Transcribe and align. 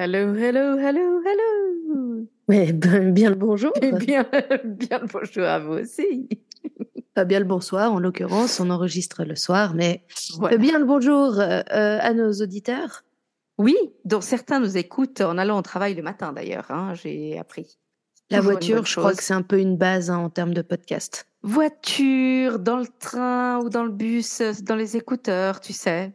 Hello, 0.00 0.32
hello, 0.32 0.78
hello, 0.78 1.20
hello. 1.26 2.28
Ouais, 2.46 2.72
ben, 2.72 3.12
bien 3.12 3.30
le 3.30 3.34
bonjour. 3.34 3.72
Et 3.82 3.90
bien, 4.06 4.24
bien 4.64 5.00
le 5.00 5.08
bonjour 5.08 5.44
à 5.44 5.58
vous 5.58 5.72
aussi. 5.72 6.28
Pas 7.14 7.24
bien 7.24 7.40
le 7.40 7.44
bonsoir, 7.44 7.92
en 7.92 7.98
l'occurrence, 7.98 8.60
on 8.60 8.70
enregistre 8.70 9.24
le 9.24 9.34
soir, 9.34 9.74
mais 9.74 10.04
bien 10.56 10.78
le 10.78 10.84
bonjour 10.84 11.40
euh, 11.40 11.62
euh, 11.72 11.98
à 12.00 12.14
nos 12.14 12.30
auditeurs. 12.30 13.02
Oui, 13.58 13.74
dont 14.04 14.20
certains 14.20 14.60
nous 14.60 14.76
écoutent 14.76 15.20
en 15.20 15.36
allant 15.36 15.58
au 15.58 15.62
travail 15.62 15.96
le 15.96 16.02
matin 16.02 16.32
d'ailleurs, 16.32 16.70
hein, 16.70 16.94
j'ai 16.94 17.36
appris. 17.36 17.80
La 18.30 18.40
voiture, 18.40 18.86
je 18.86 18.94
crois 18.94 19.16
que 19.16 19.24
c'est 19.24 19.34
un 19.34 19.42
peu 19.42 19.58
une 19.58 19.76
base 19.76 20.10
hein, 20.10 20.18
en 20.18 20.30
termes 20.30 20.54
de 20.54 20.62
podcast. 20.62 21.26
Voiture, 21.42 22.60
dans 22.60 22.76
le 22.76 22.86
train 23.00 23.58
ou 23.64 23.68
dans 23.68 23.82
le 23.82 23.90
bus, 23.90 24.42
dans 24.62 24.76
les 24.76 24.96
écouteurs, 24.96 25.58
tu 25.58 25.72
sais. 25.72 26.12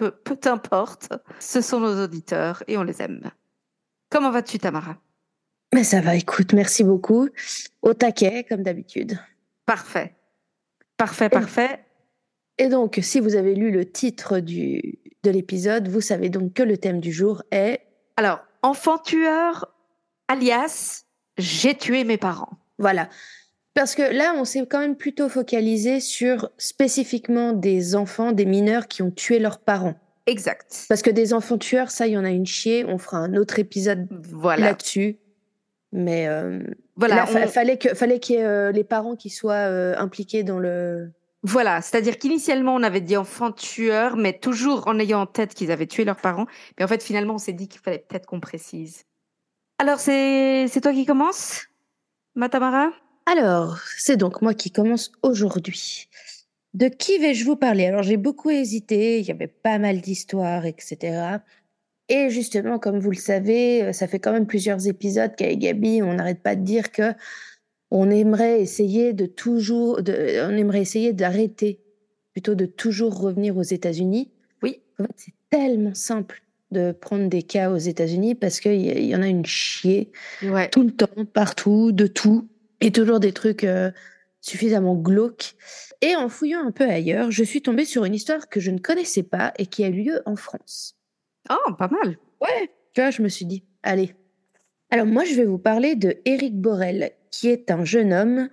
Peu, 0.00 0.12
peu 0.12 0.38
importe, 0.48 1.12
ce 1.40 1.60
sont 1.60 1.78
nos 1.78 2.02
auditeurs 2.02 2.62
et 2.66 2.78
on 2.78 2.82
les 2.82 3.02
aime. 3.02 3.30
Comment 4.08 4.30
vas-tu, 4.30 4.58
Tamara? 4.58 4.96
Mais 5.74 5.84
ça 5.84 6.00
va, 6.00 6.14
écoute, 6.16 6.54
merci 6.54 6.84
beaucoup. 6.84 7.28
Au 7.82 7.92
taquet, 7.92 8.46
comme 8.48 8.62
d'habitude. 8.62 9.18
Parfait. 9.66 10.16
Parfait, 10.96 11.28
parfait. 11.28 11.84
Et 12.56 12.70
donc, 12.70 12.98
si 13.02 13.20
vous 13.20 13.36
avez 13.36 13.54
lu 13.54 13.70
le 13.70 13.84
titre 13.84 14.38
du, 14.38 14.98
de 15.22 15.30
l'épisode, 15.30 15.88
vous 15.88 16.00
savez 16.00 16.30
donc 16.30 16.54
que 16.54 16.62
le 16.62 16.78
thème 16.78 17.00
du 17.00 17.12
jour 17.12 17.42
est... 17.50 17.80
Alors, 18.16 18.40
enfant 18.62 18.96
tueur, 18.96 19.70
alias, 20.28 21.04
j'ai 21.36 21.76
tué 21.76 22.04
mes 22.04 22.16
parents. 22.16 22.58
Voilà. 22.78 23.10
Parce 23.74 23.94
que 23.94 24.02
là, 24.02 24.34
on 24.36 24.44
s'est 24.44 24.66
quand 24.66 24.80
même 24.80 24.96
plutôt 24.96 25.28
focalisé 25.28 26.00
sur 26.00 26.50
spécifiquement 26.58 27.52
des 27.52 27.94
enfants, 27.94 28.32
des 28.32 28.44
mineurs 28.44 28.88
qui 28.88 29.02
ont 29.02 29.10
tué 29.10 29.38
leurs 29.38 29.60
parents. 29.60 29.94
Exact. 30.26 30.86
Parce 30.88 31.02
que 31.02 31.10
des 31.10 31.32
enfants 31.32 31.58
tueurs, 31.58 31.90
ça, 31.90 32.06
il 32.06 32.12
y 32.12 32.18
en 32.18 32.24
a 32.24 32.30
une 32.30 32.46
chier. 32.46 32.84
On 32.84 32.98
fera 32.98 33.18
un 33.18 33.34
autre 33.34 33.58
épisode 33.58 34.06
voilà. 34.10 34.66
là-dessus. 34.66 35.18
Mais 35.92 36.28
euh, 36.28 36.60
voilà, 36.94 37.26
là, 37.32 37.46
fallait 37.48 37.78
que 37.78 37.94
fallait 37.94 38.20
qu'il 38.20 38.36
y 38.36 38.38
ait 38.38 38.44
euh, 38.44 38.70
les 38.70 38.84
parents 38.84 39.16
qui 39.16 39.28
soient 39.28 39.54
euh, 39.54 39.96
impliqués 39.96 40.44
dans 40.44 40.58
le. 40.58 41.10
Voilà, 41.42 41.80
c'est-à-dire 41.80 42.18
qu'initialement 42.18 42.74
on 42.74 42.82
avait 42.82 43.00
dit 43.00 43.16
enfants 43.16 43.50
tueurs, 43.50 44.16
mais 44.16 44.38
toujours 44.38 44.86
en 44.86 44.98
ayant 44.98 45.22
en 45.22 45.26
tête 45.26 45.54
qu'ils 45.54 45.72
avaient 45.72 45.86
tué 45.86 46.04
leurs 46.04 46.20
parents. 46.20 46.46
Mais 46.78 46.84
en 46.84 46.88
fait, 46.88 47.02
finalement, 47.02 47.34
on 47.34 47.38
s'est 47.38 47.54
dit 47.54 47.66
qu'il 47.66 47.80
fallait 47.80 48.04
peut-être 48.06 48.26
qu'on 48.26 48.40
précise. 48.40 49.04
Alors, 49.78 49.98
c'est 49.98 50.66
c'est 50.68 50.82
toi 50.82 50.92
qui 50.92 51.06
commence, 51.06 51.66
Matamara 52.36 52.90
Alors, 53.30 53.78
c'est 53.96 54.16
donc 54.16 54.42
moi 54.42 54.54
qui 54.54 54.72
commence 54.72 55.12
aujourd'hui. 55.22 56.08
De 56.74 56.88
qui 56.88 57.16
vais-je 57.18 57.44
vous 57.44 57.54
parler? 57.54 57.86
Alors, 57.86 58.02
j'ai 58.02 58.16
beaucoup 58.16 58.50
hésité. 58.50 59.20
Il 59.20 59.24
y 59.24 59.30
avait 59.30 59.46
pas 59.46 59.78
mal 59.78 60.00
d'histoires, 60.00 60.66
etc. 60.66 61.36
Et 62.08 62.28
justement, 62.30 62.80
comme 62.80 62.98
vous 62.98 63.12
le 63.12 63.16
savez, 63.16 63.84
euh, 63.84 63.92
ça 63.92 64.08
fait 64.08 64.18
quand 64.18 64.32
même 64.32 64.48
plusieurs 64.48 64.88
épisodes 64.88 65.30
qu'avec 65.36 65.60
Gabi, 65.60 66.02
on 66.02 66.14
n'arrête 66.14 66.42
pas 66.42 66.56
de 66.56 66.64
dire 66.64 66.90
que 66.90 67.12
on 67.92 68.10
aimerait 68.10 68.60
essayer 68.60 69.12
de 69.12 69.26
toujours, 69.26 70.02
de, 70.02 70.44
on 70.48 70.56
aimerait 70.56 70.80
essayer 70.80 71.12
d'arrêter, 71.12 71.78
plutôt 72.32 72.56
de 72.56 72.66
toujours 72.66 73.16
revenir 73.16 73.56
aux 73.56 73.62
États-Unis. 73.62 74.32
Oui. 74.64 74.80
En 74.98 75.04
fait, 75.04 75.14
c'est 75.16 75.34
tellement 75.50 75.94
simple 75.94 76.42
de 76.72 76.90
prendre 76.90 77.28
des 77.28 77.44
cas 77.44 77.70
aux 77.70 77.78
États-Unis 77.78 78.34
parce 78.34 78.58
qu'il 78.58 78.80
y, 78.80 79.06
y, 79.06 79.14
en 79.14 79.22
a 79.22 79.28
une 79.28 79.46
chier 79.46 80.10
ouais. 80.42 80.68
tout 80.70 80.82
le 80.82 80.90
temps, 80.90 81.24
partout, 81.32 81.92
de 81.92 82.08
tout, 82.08 82.48
et 82.80 82.92
toujours 82.92 83.20
des 83.20 83.32
trucs 83.32 83.64
euh, 83.64 83.90
suffisamment 84.40 84.94
glauques. 84.94 85.54
Et 86.00 86.16
en 86.16 86.28
fouillant 86.28 86.66
un 86.66 86.70
peu 86.70 86.88
ailleurs, 86.88 87.30
je 87.30 87.44
suis 87.44 87.62
tombée 87.62 87.84
sur 87.84 88.04
une 88.04 88.14
histoire 88.14 88.48
que 88.48 88.60
je 88.60 88.70
ne 88.70 88.78
connaissais 88.78 89.22
pas 89.22 89.52
et 89.58 89.66
qui 89.66 89.84
a 89.84 89.90
lieu 89.90 90.22
en 90.26 90.36
France. 90.36 90.96
Oh, 91.50 91.72
pas 91.74 91.88
mal. 91.88 92.16
Ouais. 92.40 92.70
Tu 92.94 93.00
vois, 93.00 93.10
je 93.10 93.22
me 93.22 93.28
suis 93.28 93.44
dit, 93.44 93.64
allez. 93.82 94.14
Alors 94.90 95.06
moi, 95.06 95.24
je 95.24 95.34
vais 95.34 95.44
vous 95.44 95.58
parler 95.58 95.94
de 95.94 96.16
Éric 96.24 96.58
Borel, 96.58 97.12
qui 97.30 97.48
est 97.48 97.70
un 97.70 97.84
jeune 97.84 98.12
homme 98.12 98.48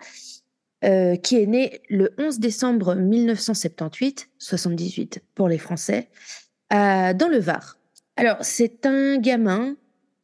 euh, 0.83 1.15
qui 1.15 1.41
est 1.41 1.47
né 1.47 1.81
le 1.89 2.13
11 2.19 2.39
décembre 2.39 2.93
1978, 2.93 4.29
78 4.37 5.23
pour 5.33 5.47
les 5.47 5.57
Français, 5.57 6.09
euh, 6.71 7.13
dans 7.13 7.29
le 7.29 7.39
Var. 7.39 7.79
Alors, 8.15 8.37
c'est 8.41 8.85
un 8.85 9.17
gamin 9.17 9.75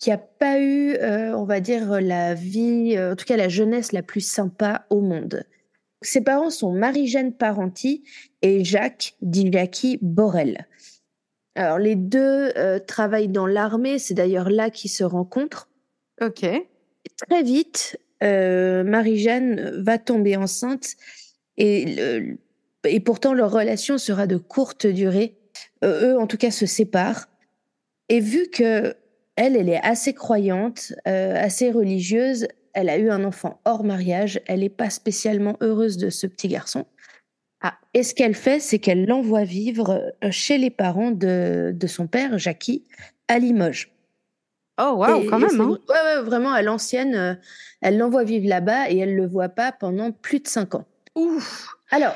qui 0.04 0.12
a 0.12 0.18
pas 0.18 0.60
eu, 0.60 0.96
euh, 0.96 1.34
on 1.34 1.46
va 1.46 1.62
dire, 1.62 2.02
la 2.02 2.34
vie, 2.34 3.00
en 3.00 3.16
tout 3.16 3.24
cas 3.24 3.38
la 3.38 3.48
jeunesse 3.48 3.94
la 3.94 4.04
plus 4.04 4.20
sympa 4.20 4.86
au 4.90 5.00
monde. 5.00 5.46
Ses 6.02 6.20
parents 6.20 6.50
sont 6.50 6.74
Marie-Jeanne 6.74 7.32
Parenti 7.32 8.04
et 8.42 8.66
Jacques, 8.66 9.16
dit 9.22 9.50
Jackie 9.50 9.98
Borel. 10.02 10.68
Alors, 11.56 11.80
les 11.80 11.96
deux 11.96 12.52
euh, 12.58 12.80
travaillent 12.80 13.30
dans 13.30 13.48
l'armée, 13.48 13.98
c'est 13.98 14.14
d'ailleurs 14.14 14.50
là 14.50 14.70
qu'ils 14.70 14.92
se 14.92 15.06
rencontrent. 15.06 15.70
Ok. 16.22 16.46
Très 17.30 17.44
vite, 17.44 17.98
euh, 18.24 18.84
Marie-Jeanne 18.84 19.82
va 19.82 19.98
tomber 19.98 20.36
enceinte 20.36 20.96
et, 21.56 21.86
le, 21.96 22.38
et 22.84 23.00
pourtant 23.00 23.34
leur 23.34 23.52
relation 23.52 23.98
sera 23.98 24.28
de 24.28 24.36
courte 24.36 24.86
durée. 24.86 25.38
Euh, 25.86 26.12
eux, 26.12 26.20
en 26.20 26.28
tout 26.28 26.38
cas, 26.38 26.52
se 26.52 26.66
séparent. 26.66 27.30
Et 28.10 28.20
vu 28.20 28.50
que 28.50 28.98
elle, 29.36 29.56
elle 29.56 29.70
est 29.70 29.82
assez 29.84 30.14
croyante, 30.14 30.94
assez 31.06 31.72
religieuse, 31.72 32.48
elle 32.74 32.90
a 32.90 32.98
eu 32.98 33.10
un 33.10 33.24
enfant 33.24 33.62
hors 33.66 33.84
mariage, 33.84 34.42
elle 34.48 34.62
n'est 34.62 34.70
pas 34.70 34.90
spécialement 34.90 35.58
heureuse 35.62 35.98
de 35.98 36.10
ce 36.10 36.28
petit 36.28 36.48
garçon. 36.48 36.86
Ah. 37.62 37.76
Et 37.94 38.04
ce 38.04 38.14
qu'elle 38.14 38.36
fait, 38.36 38.60
c'est 38.60 38.80
qu'elle 38.80 39.06
l'envoie 39.06 39.44
vivre 39.44 40.14
chez 40.32 40.58
les 40.58 40.70
parents 40.70 41.12
de, 41.12 41.72
de 41.74 41.88
son 41.88 42.08
père, 42.08 42.38
Jackie, 42.38 42.84
à 43.28 43.40
Limoges. 43.40 43.94
Oh, 44.82 44.96
waouh, 44.98 45.30
quand 45.30 45.40
même. 45.40 45.62
Hein. 45.62 45.78
Ouais, 45.88 45.96
ouais, 45.96 46.22
vraiment, 46.24 46.52
à 46.52 46.62
l'ancienne, 46.64 47.16
euh, 47.16 47.36
elle 47.82 47.98
l'envoie 47.98 48.24
vivre 48.24 48.48
là-bas 48.50 48.90
et 48.90 48.98
elle 48.98 49.12
ne 49.12 49.22
le 49.22 49.28
voit 49.28 49.50
pas 49.50 49.72
pendant 49.72 50.12
plus 50.12 50.40
de 50.40 50.48
cinq 50.48 50.74
ans. 50.74 50.86
Ouf. 51.16 51.68
Alors, 51.92 52.16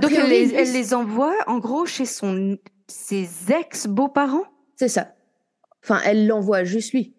donc 0.00 0.12
elle 0.12 0.28
les, 0.28 0.54
elle 0.54 0.72
les, 0.72 0.94
envoie, 0.94 1.34
en 1.48 1.58
gros, 1.58 1.84
chez 1.84 2.06
son, 2.06 2.56
ses 2.86 3.28
ex-beaux-parents? 3.52 4.44
C'est 4.76 4.88
ça. 4.88 5.15
Enfin, 5.86 6.00
elle 6.04 6.26
l'envoie 6.26 6.64
juste 6.64 6.92
lui. 6.92 7.14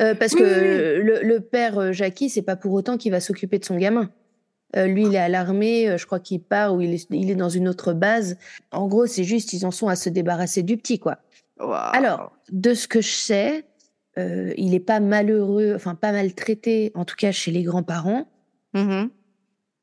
Euh, 0.00 0.14
parce 0.14 0.32
oui, 0.32 0.40
que 0.40 0.44
oui. 0.44 1.04
Le, 1.04 1.20
le, 1.22 1.40
père 1.40 1.92
Jackie, 1.92 2.28
c'est 2.28 2.42
pas 2.42 2.56
pour 2.56 2.72
autant 2.72 2.96
qu'il 2.96 3.12
va 3.12 3.20
s'occuper 3.20 3.58
de 3.58 3.64
son 3.64 3.76
gamin. 3.76 4.10
Euh, 4.74 4.86
lui, 4.86 5.04
il 5.06 5.14
est 5.14 5.18
à 5.18 5.28
l'armée, 5.28 5.88
euh, 5.88 5.96
je 5.96 6.06
crois 6.06 6.20
qu'il 6.20 6.42
part 6.42 6.74
ou 6.74 6.80
il 6.80 6.94
est, 6.94 7.06
il 7.10 7.30
est, 7.30 7.36
dans 7.36 7.48
une 7.48 7.68
autre 7.68 7.92
base. 7.92 8.36
En 8.72 8.88
gros, 8.88 9.06
c'est 9.06 9.24
juste, 9.24 9.52
ils 9.52 9.64
en 9.64 9.70
sont 9.70 9.88
à 9.88 9.96
se 9.96 10.08
débarrasser 10.08 10.62
du 10.62 10.76
petit, 10.76 10.98
quoi. 10.98 11.18
Wow. 11.60 11.72
Alors, 11.92 12.32
de 12.50 12.74
ce 12.74 12.88
que 12.88 13.00
je 13.00 13.10
sais, 13.10 13.64
euh, 14.18 14.52
il 14.56 14.74
est 14.74 14.80
pas 14.80 15.00
malheureux, 15.00 15.72
enfin 15.74 15.94
pas 15.94 16.12
maltraité, 16.12 16.90
en 16.94 17.04
tout 17.04 17.16
cas 17.16 17.32
chez 17.32 17.50
les 17.50 17.62
grands-parents. 17.62 18.26
Mm 18.74 18.88
-hmm. 18.88 19.10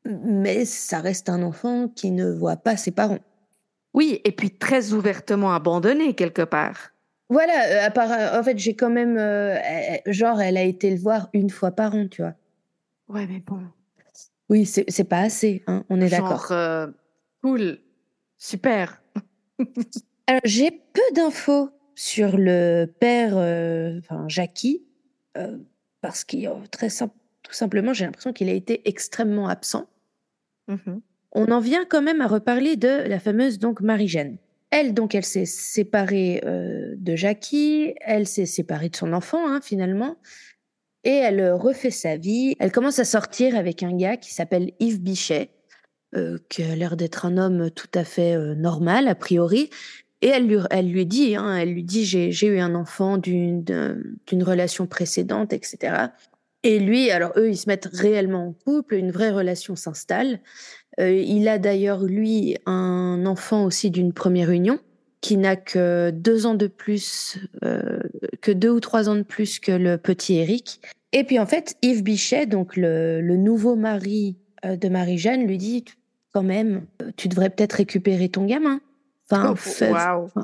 Mais 0.05 0.65
ça 0.65 0.99
reste 0.99 1.29
un 1.29 1.41
enfant 1.41 1.87
qui 1.87 2.11
ne 2.11 2.29
voit 2.29 2.57
pas 2.57 2.77
ses 2.77 2.91
parents. 2.91 3.23
Oui, 3.93 4.19
et 4.25 4.31
puis 4.31 4.51
très 4.51 4.91
ouvertement 4.93 5.53
abandonné 5.53 6.13
quelque 6.13 6.45
part. 6.45 6.92
Voilà, 7.33 7.85
à 7.85 7.91
part, 7.97 8.11
en 8.39 8.43
fait, 8.43 8.57
j'ai 8.57 8.75
quand 8.75 8.89
même, 8.89 9.17
genre, 10.05 10.39
elle 10.41 10.57
a 10.57 10.63
été 10.73 10.89
le 10.95 10.97
voir 10.97 11.29
une 11.33 11.49
fois 11.49 11.71
par 11.71 11.95
an, 11.95 12.07
tu 12.07 12.21
vois. 12.21 12.35
Ouais, 13.09 13.27
mais 13.27 13.39
bon. 13.39 13.59
Oui, 14.49 14.65
c'est 14.65 15.03
pas 15.03 15.19
assez, 15.21 15.63
hein, 15.67 15.83
on 15.89 15.99
est 16.01 16.09
d'accord. 16.09 16.51
Euh, 16.51 16.87
cool, 17.41 17.79
super. 18.37 19.01
Alors, 20.27 20.41
j'ai 20.43 20.71
peu 20.71 21.01
d'infos 21.15 21.69
sur 21.95 22.37
le 22.37 22.85
père, 22.85 23.33
euh, 23.35 23.97
enfin 23.99 24.25
Jackie, 24.27 24.83
euh, 25.37 25.57
parce 26.01 26.23
qu'il 26.23 26.49
très 26.71 26.89
simple, 26.89 27.15
tout 27.41 27.53
simplement, 27.53 27.93
j'ai 27.93 28.05
l'impression 28.05 28.33
qu'il 28.33 28.49
a 28.49 28.53
été 28.53 28.87
extrêmement 28.87 29.47
absent. 29.47 29.87
Mm 30.67 30.75
-hmm. 30.75 31.01
On 31.31 31.51
en 31.51 31.59
vient 31.59 31.85
quand 31.85 32.01
même 32.01 32.21
à 32.21 32.27
reparler 32.27 32.75
de 32.75 33.07
la 33.07 33.19
fameuse 33.19 33.57
donc 33.57 33.81
Marie-Jeanne. 33.81 34.37
Elle 34.75 34.95
donc, 34.95 35.13
elle 35.13 35.23
s'est 35.23 35.45
séparée 35.45 36.41
euh, 36.45 36.95
de 36.97 37.15
Jackie, 37.15 37.93
elle 38.01 38.25
s'est 38.25 38.47
séparée 38.47 38.89
de 38.89 38.95
son 38.95 39.13
enfant 39.13 39.47
hein, 39.47 39.61
finalement 39.61 40.17
et 41.03 41.11
elle 41.11 41.51
refait 41.51 41.91
sa 41.91 42.17
vie. 42.17 42.55
Elle 42.57 42.71
commence 42.71 42.97
à 42.97 43.05
sortir 43.05 43.55
avec 43.55 43.83
un 43.83 43.95
gars 43.95 44.17
qui 44.17 44.33
s'appelle 44.33 44.71
Yves 44.79 44.99
Bichet, 44.99 45.51
euh, 46.15 46.39
qui 46.49 46.63
a 46.63 46.75
l'air 46.75 46.97
d'être 46.97 47.27
un 47.27 47.37
homme 47.37 47.69
tout 47.69 47.91
à 47.93 48.03
fait 48.03 48.35
euh, 48.35 48.55
normal, 48.55 49.07
a 49.07 49.13
priori. 49.13 49.69
Et 50.23 50.29
elle 50.29 50.47
lui, 50.47 50.57
elle 50.71 50.89
lui 50.89 51.05
dit, 51.05 51.35
hein, 51.35 51.55
elle 51.55 51.71
lui 51.71 51.83
dit, 51.83 52.03
j'ai 52.03 52.47
eu 52.47 52.57
un 52.57 52.73
enfant 52.73 53.19
d'une 53.19 53.63
relation 54.31 54.87
précédente, 54.87 55.53
etc. 55.53 56.07
Et 56.63 56.79
lui, 56.79 57.11
alors 57.11 57.33
eux, 57.37 57.49
ils 57.49 57.57
se 57.57 57.69
mettent 57.69 57.89
réellement 57.93 58.47
en 58.47 58.53
couple, 58.53 58.95
une 58.95 59.11
vraie 59.11 59.31
relation 59.31 59.75
s'installe. 59.75 60.39
Euh, 60.99 61.11
il 61.11 61.47
a 61.47 61.57
d'ailleurs, 61.57 62.03
lui, 62.03 62.57
un 62.65 63.25
enfant 63.25 63.65
aussi 63.65 63.91
d'une 63.91 64.13
première 64.13 64.51
union 64.51 64.79
qui 65.21 65.37
n'a 65.37 65.55
que 65.55 66.11
deux 66.11 66.45
ans 66.45 66.53
de 66.53 66.67
plus, 66.67 67.39
euh, 67.63 67.99
que 68.41 68.51
deux 68.51 68.69
ou 68.69 68.81
trois 68.81 69.07
ans 69.07 69.15
de 69.15 69.21
plus 69.21 69.59
que 69.59 69.71
le 69.71 69.97
petit 69.97 70.35
Eric. 70.35 70.81
Et 71.13 71.23
puis 71.23 71.39
en 71.39 71.45
fait, 71.45 71.77
Yves 71.81 72.03
Bichet, 72.03 72.45
donc 72.45 72.75
le, 72.75 73.21
nouveau 73.21 73.75
mari 73.75 74.35
euh, 74.65 74.75
de 74.75 74.89
Marie-Jeanne, 74.89 75.47
lui 75.47 75.57
dit 75.57 75.85
quand 76.33 76.43
même, 76.43 76.85
tu 77.15 77.29
devrais 77.29 77.49
peut-être 77.49 77.73
récupérer 77.73 78.27
ton 78.27 78.45
gamin. 78.45 78.81
Enfin, 79.31 79.53
oh, 79.55 80.39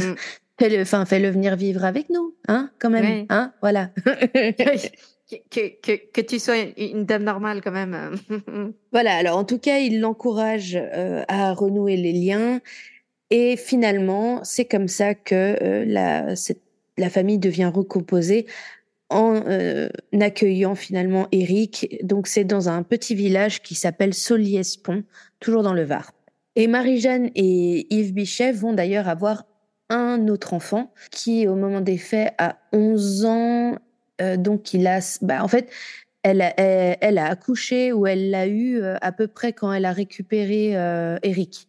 mm. 0.00 0.14
fais-le, 0.58 0.82
enfin, 0.82 1.04
fais-le 1.04 1.30
venir 1.30 1.54
vivre 1.54 1.84
avec 1.84 2.10
nous, 2.10 2.34
hein, 2.48 2.70
quand 2.80 2.90
même, 2.90 3.26
hein, 3.28 3.52
voilà. 3.60 3.90
que, 5.30 6.20
tu 6.20 6.38
sois 6.38 6.56
une 6.76 7.04
dame 7.04 7.24
normale 7.24 7.60
quand 7.62 7.72
même. 7.72 8.16
voilà, 8.92 9.16
alors 9.16 9.38
en 9.38 9.44
tout 9.44 9.58
cas, 9.58 9.78
il 9.78 10.00
l'encourage 10.00 10.76
euh, 10.76 11.22
à 11.28 11.52
renouer 11.52 11.96
les 11.96 12.12
liens. 12.12 12.60
Et 13.30 13.56
finalement, 13.56 14.44
c'est 14.44 14.66
comme 14.66 14.88
ça 14.88 15.14
que 15.14 15.34
euh, 15.34 15.84
la, 15.86 17.10
famille 17.10 17.38
devient 17.38 17.70
recomposée 17.74 18.46
en 19.08 19.42
euh, 19.46 19.88
accueillant 20.20 20.74
finalement 20.74 21.26
Eric. 21.32 21.98
Donc 22.02 22.26
c'est 22.26 22.44
dans 22.44 22.68
un 22.68 22.82
petit 22.82 23.14
village 23.14 23.62
qui 23.62 23.74
s'appelle 23.74 24.14
Soliespont, 24.14 25.04
toujours 25.40 25.62
dans 25.62 25.74
le 25.74 25.84
Var. 25.84 26.12
Et 26.56 26.68
Marie-Jeanne 26.68 27.30
et 27.34 27.92
Yves 27.92 28.12
Bichet 28.12 28.52
vont 28.52 28.72
d'ailleurs 28.72 29.08
avoir 29.08 29.46
un 29.88 30.28
autre 30.28 30.54
enfant 30.54 30.92
qui, 31.10 31.48
au 31.48 31.56
moment 31.56 31.80
des 31.80 31.98
faits, 31.98 32.32
a 32.38 32.56
11 32.72 33.24
ans 33.24 33.78
donc, 34.18 34.74
il 34.74 34.86
a, 34.86 35.00
bah, 35.22 35.42
en 35.42 35.48
fait, 35.48 35.70
elle 36.24 36.40
a, 36.40 36.54
elle, 36.58 37.18
a 37.18 37.26
accouché 37.26 37.92
ou 37.92 38.06
elle 38.06 38.30
l'a 38.30 38.46
eu 38.46 38.80
euh, 38.80 38.96
à 39.02 39.12
peu 39.12 39.28
près 39.28 39.52
quand 39.52 39.72
elle 39.72 39.84
a 39.84 39.92
récupéré 39.92 40.76
euh, 40.76 41.18
Eric. 41.22 41.68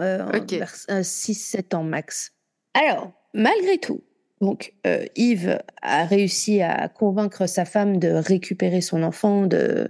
Euh, 0.00 0.26
6-7 0.32 1.76
ans 1.76 1.84
max. 1.84 2.32
Alors, 2.72 3.12
malgré 3.34 3.76
tout, 3.76 4.02
donc 4.40 4.72
Yves 5.14 5.58
a 5.82 6.06
réussi 6.06 6.62
à 6.62 6.88
convaincre 6.88 7.46
sa 7.46 7.66
femme 7.66 7.98
de 7.98 8.08
récupérer 8.08 8.80
son 8.80 9.02
enfant, 9.02 9.46
de 9.46 9.88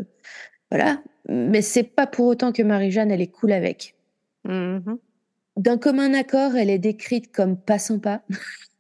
voilà, 0.73 1.01
mais 1.29 1.63
c'est 1.63 1.85
pas 1.85 2.09
pour 2.09 2.27
autant 2.27 2.51
que 2.51 2.63
Marie-Jeanne 2.63 3.13
elle 3.13 3.21
est 3.21 3.31
cool 3.31 3.53
avec. 3.53 3.95
Mm-hmm. 4.49 4.99
D'un 5.59 5.79
commun 5.79 6.13
accord, 6.15 6.57
elle 6.57 6.71
est 6.71 6.81
décrite 6.81 7.31
comme 7.31 7.57
pas 7.57 7.79
sympa. 7.79 8.23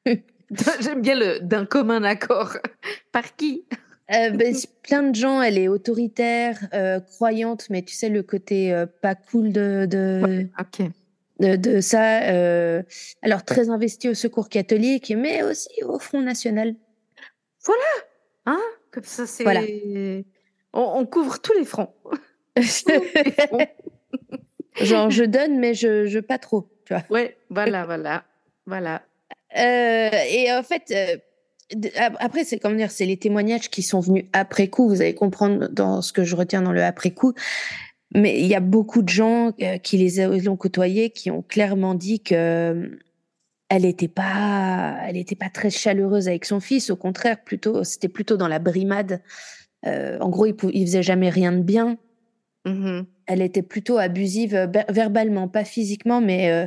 J'aime 0.80 1.00
bien 1.00 1.14
le 1.14 1.40
d'un 1.40 1.64
commun 1.64 2.02
accord. 2.02 2.56
Par 3.12 3.36
qui? 3.36 3.64
Euh, 4.12 4.30
ben, 4.30 4.54
plein 4.82 5.04
de 5.04 5.14
gens, 5.14 5.40
elle 5.40 5.56
est 5.56 5.68
autoritaire, 5.68 6.58
euh, 6.74 6.98
croyante, 6.98 7.70
mais 7.70 7.82
tu 7.82 7.94
sais, 7.94 8.08
le 8.08 8.24
côté 8.24 8.72
euh, 8.74 8.86
pas 8.86 9.14
cool 9.14 9.52
de, 9.52 9.86
de, 9.86 10.48
de, 11.38 11.80
ça. 11.80 12.18
alors, 13.22 13.44
très 13.44 13.70
investie 13.70 14.08
au 14.08 14.14
secours 14.14 14.48
catholique, 14.48 15.12
mais 15.16 15.44
aussi 15.44 15.84
au 15.84 16.00
Front 16.00 16.22
National. 16.22 16.74
Voilà 17.64 17.84
Hein? 18.46 18.60
Comme 18.90 19.04
ça, 19.04 19.26
c'est. 19.26 19.44
Voilà. 19.44 19.62
On, 20.72 21.06
couvre 21.06 21.38
tous 21.42 21.52
les 21.52 21.64
fronts. 21.64 21.94
Genre, 24.80 25.10
je 25.10 25.24
donne, 25.24 25.58
mais 25.58 25.74
je, 25.74 26.06
je 26.06 26.18
pas 26.18 26.38
trop, 26.38 26.68
tu 26.84 26.94
vois. 26.94 27.04
Ouais, 27.10 27.36
voilà, 27.48 27.84
voilà. 27.84 28.24
Voilà. 28.66 29.02
Euh, 29.58 30.10
et 30.30 30.52
en 30.52 30.62
fait, 30.62 30.92
euh, 30.92 31.16
après, 32.18 32.44
c'est 32.44 32.58
comment 32.58 32.76
dire, 32.76 32.90
c'est 32.90 33.06
les 33.06 33.16
témoignages 33.16 33.70
qui 33.70 33.82
sont 33.82 34.00
venus 34.00 34.24
après 34.32 34.68
coup. 34.68 34.88
Vous 34.88 35.00
allez 35.00 35.14
comprendre 35.14 35.68
dans 35.68 36.02
ce 36.02 36.12
que 36.12 36.24
je 36.24 36.36
retiens 36.36 36.62
dans 36.62 36.72
le 36.72 36.82
après 36.82 37.10
coup. 37.10 37.34
Mais 38.14 38.40
il 38.40 38.46
y 38.46 38.54
a 38.54 38.60
beaucoup 38.60 39.02
de 39.02 39.08
gens 39.08 39.52
euh, 39.62 39.78
qui 39.78 39.96
les 39.96 40.20
ont 40.48 40.56
côtoyés 40.56 41.10
qui 41.10 41.30
ont 41.30 41.42
clairement 41.42 41.94
dit 41.94 42.20
que 42.20 42.98
elle 43.68 43.82
n'était 43.82 44.08
pas, 44.08 44.96
elle 45.06 45.16
était 45.16 45.36
pas 45.36 45.48
très 45.48 45.70
chaleureuse 45.70 46.26
avec 46.26 46.44
son 46.44 46.58
fils. 46.58 46.90
Au 46.90 46.96
contraire, 46.96 47.44
plutôt, 47.44 47.84
c'était 47.84 48.08
plutôt 48.08 48.36
dans 48.36 48.48
la 48.48 48.58
brimade. 48.58 49.22
en 49.84 50.28
gros, 50.28 50.46
il, 50.46 50.56
il 50.72 50.86
faisait 50.86 51.04
jamais 51.04 51.30
rien 51.30 51.52
de 51.52 51.62
bien. 51.62 51.96
Mmh 52.64 53.02
elle 53.30 53.42
était 53.42 53.62
plutôt 53.62 53.98
abusive 53.98 54.68
verbalement, 54.88 55.46
pas 55.46 55.64
physiquement, 55.64 56.20
mais 56.20 56.50
euh, 56.50 56.66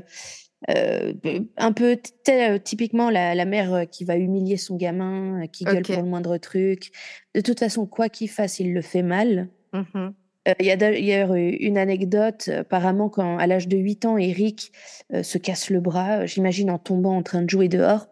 un 0.68 1.72
peu 1.74 1.98
euh, 2.30 2.58
typiquement 2.58 3.10
la, 3.10 3.36
la, 3.36 3.46
mère 3.46 3.74
euh, 3.74 3.86
qui 3.86 4.06
va 4.06 4.18
humilier 4.18 4.58
son 4.58 4.76
gamin, 4.76 5.48
qui 5.52 5.66
gueule 5.66 5.84
pour 5.84 5.98
le 5.98 6.04
moindre 6.04 6.38
truc. 6.38 6.92
De 7.36 7.42
toute 7.42 7.60
façon, 7.60 7.86
quoi 7.86 8.10
qu'il 8.10 8.30
fasse, 8.30 8.60
il 8.60 8.74
le 8.74 8.82
fait 8.82 9.04
mal. 9.04 9.50
Mmh 9.74 10.10
il 10.60 10.66
y 10.66 10.72
a 10.72 10.76
d'ailleurs 10.76 11.36
une 11.36 11.78
anecdote. 11.78 12.50
Apparemment, 12.50 13.08
quand 13.08 13.38
à 13.38 13.48
l'âge 13.48 13.70
de 13.70 13.78
8 13.78 14.04
ans, 14.04 14.18
Eric 14.18 14.74
se 15.22 15.38
casse 15.38 15.70
le 15.70 15.80
bras, 15.80 16.26
j'imagine 16.26 16.70
en 16.70 16.78
tombant 16.78 17.16
en 17.16 17.24
train 17.24 17.44
de 17.44 17.50
jouer 17.50 17.70
dehors. 17.70 18.08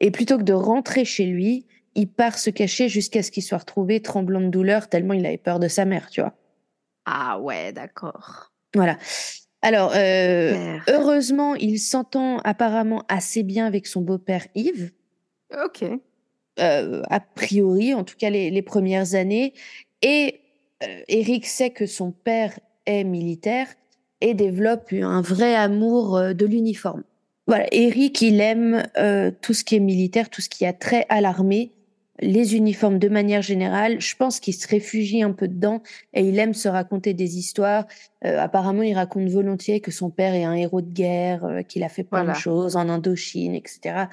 Et 0.00 0.10
plutôt 0.10 0.38
que 0.38 0.42
de 0.42 0.54
rentrer 0.54 1.04
chez 1.04 1.26
lui, 1.26 1.66
il 1.94 2.08
part 2.08 2.38
se 2.38 2.48
cacher 2.48 2.88
jusqu'à 2.88 3.22
ce 3.22 3.30
qu'il 3.30 3.42
soit 3.42 3.58
retrouvé 3.58 4.00
tremblant 4.00 4.40
de 4.40 4.48
douleur, 4.48 4.88
tellement 4.88 5.14
il 5.14 5.26
avait 5.26 5.36
peur 5.36 5.58
de 5.58 5.68
sa 5.68 5.84
mère, 5.84 6.08
tu 6.08 6.20
vois. 6.22 6.34
Ah 7.04 7.38
ouais, 7.40 7.72
d'accord. 7.72 8.52
Voilà. 8.74 8.98
Alors, 9.62 9.92
euh, 9.94 10.78
heureusement, 10.88 11.54
il 11.54 11.78
s'entend 11.78 12.38
apparemment 12.38 13.04
assez 13.08 13.42
bien 13.42 13.66
avec 13.66 13.86
son 13.86 14.00
beau-père 14.00 14.46
Yves. 14.54 14.92
Ok. 15.64 15.84
Euh, 16.58 17.02
a 17.08 17.20
priori, 17.20 17.94
en 17.94 18.04
tout 18.04 18.16
cas 18.18 18.30
les, 18.30 18.62
premières 18.62 19.14
années. 19.14 19.52
Et 20.02 20.40
euh, 20.82 21.02
Eric 21.08 21.46
sait 21.46 21.70
que 21.70 21.86
son 21.86 22.10
père 22.10 22.58
est 22.86 23.04
militaire 23.04 23.68
et 24.22 24.34
développe 24.34 24.92
un 24.92 25.20
vrai 25.20 25.54
amour 25.54 26.20
de 26.34 26.46
l'uniforme. 26.46 27.04
Voilà, 27.46 27.66
Eric, 27.72 28.20
il 28.22 28.40
aime 28.40 28.82
tout 29.40 29.54
ce 29.54 29.64
qui 29.64 29.76
est 29.76 29.80
militaire, 29.80 30.30
tout 30.30 30.40
ce 30.40 30.48
qui 30.48 30.64
a 30.64 30.72
trait 30.72 31.06
à 31.08 31.20
l'armée 31.20 31.72
les 32.20 32.56
uniformes 32.56 32.98
de 32.98 33.08
manière 33.08 33.42
générale, 33.42 34.00
je 34.00 34.14
pense 34.16 34.40
qu'il 34.40 34.54
se 34.54 34.68
réfugie 34.68 35.22
un 35.22 35.32
peu 35.32 35.48
dedans 35.48 35.82
et 36.12 36.22
il 36.22 36.38
aime 36.38 36.54
se 36.54 36.68
raconter 36.68 37.14
des 37.14 37.38
histoires. 37.38 37.86
Euh, 38.24 38.38
apparemment, 38.38 38.82
il 38.82 38.94
raconte 38.94 39.28
volontiers 39.28 39.80
que 39.80 39.90
son 39.90 40.10
père 40.10 40.34
est 40.34 40.44
un 40.44 40.54
héros 40.54 40.82
de 40.82 40.92
guerre, 40.92 41.44
euh, 41.44 41.62
qu'il 41.62 41.82
a 41.82 41.88
fait 41.88 42.04
plein 42.04 42.24
de 42.24 42.34
choses 42.34 42.76
en 42.76 42.88
Indochine, 42.88 43.54
etc. 43.54 44.06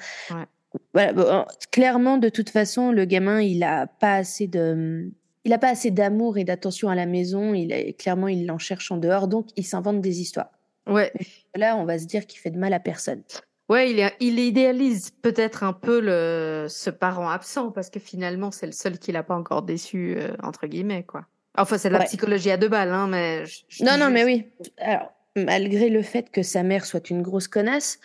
Voilà, 0.92 1.46
clairement, 1.70 2.18
de 2.18 2.28
toute 2.28 2.50
façon, 2.50 2.92
le 2.92 3.04
gamin, 3.04 3.40
il 3.40 3.62
a 3.62 3.86
pas 3.86 4.16
assez 4.16 4.46
de, 4.46 5.10
il 5.44 5.52
a 5.52 5.58
pas 5.58 5.70
assez 5.70 5.90
d'amour 5.90 6.38
et 6.38 6.44
d'attention 6.44 6.88
à 6.88 6.94
la 6.94 7.06
maison. 7.06 7.54
Il 7.54 7.72
est, 7.72 7.94
clairement, 7.94 8.28
il 8.28 8.50
en 8.50 8.58
cherche 8.58 8.90
en 8.90 8.96
dehors, 8.96 9.28
donc 9.28 9.48
il 9.56 9.64
s'invente 9.64 10.00
des 10.00 10.20
histoires. 10.20 10.50
Ouais. 10.86 11.12
Là, 11.54 11.76
on 11.76 11.84
va 11.84 11.98
se 11.98 12.06
dire 12.06 12.26
qu'il 12.26 12.40
fait 12.40 12.50
de 12.50 12.58
mal 12.58 12.72
à 12.72 12.80
personne. 12.80 13.22
Ouais, 13.68 13.90
il, 13.90 14.10
il 14.20 14.38
idéalise 14.38 15.10
peut-être 15.22 15.62
un 15.62 15.74
peu 15.74 16.00
le, 16.00 16.66
ce 16.68 16.88
parent 16.88 17.28
absent 17.28 17.70
parce 17.70 17.90
que 17.90 18.00
finalement, 18.00 18.50
c'est 18.50 18.66
le 18.66 18.72
seul 18.72 18.98
qui 18.98 19.12
l'a 19.12 19.22
pas 19.22 19.34
encore 19.34 19.62
déçu, 19.62 20.14
euh, 20.16 20.32
entre 20.42 20.66
guillemets, 20.66 21.02
quoi. 21.02 21.26
Enfin, 21.56 21.76
c'est 21.76 21.88
de 21.88 21.94
la 21.94 22.04
psychologie 22.04 22.50
à 22.50 22.56
deux 22.56 22.68
balles, 22.68 22.92
hein, 22.92 23.08
mais. 23.08 23.44
non, 23.80 23.98
non, 23.98 24.10
mais 24.10 24.24
oui. 24.24 24.46
Alors, 24.78 25.12
malgré 25.36 25.90
le 25.90 26.02
fait 26.02 26.30
que 26.30 26.42
sa 26.42 26.62
mère 26.62 26.86
soit 26.86 27.10
une 27.10 27.20
grosse 27.20 27.48
connasse, 27.48 27.98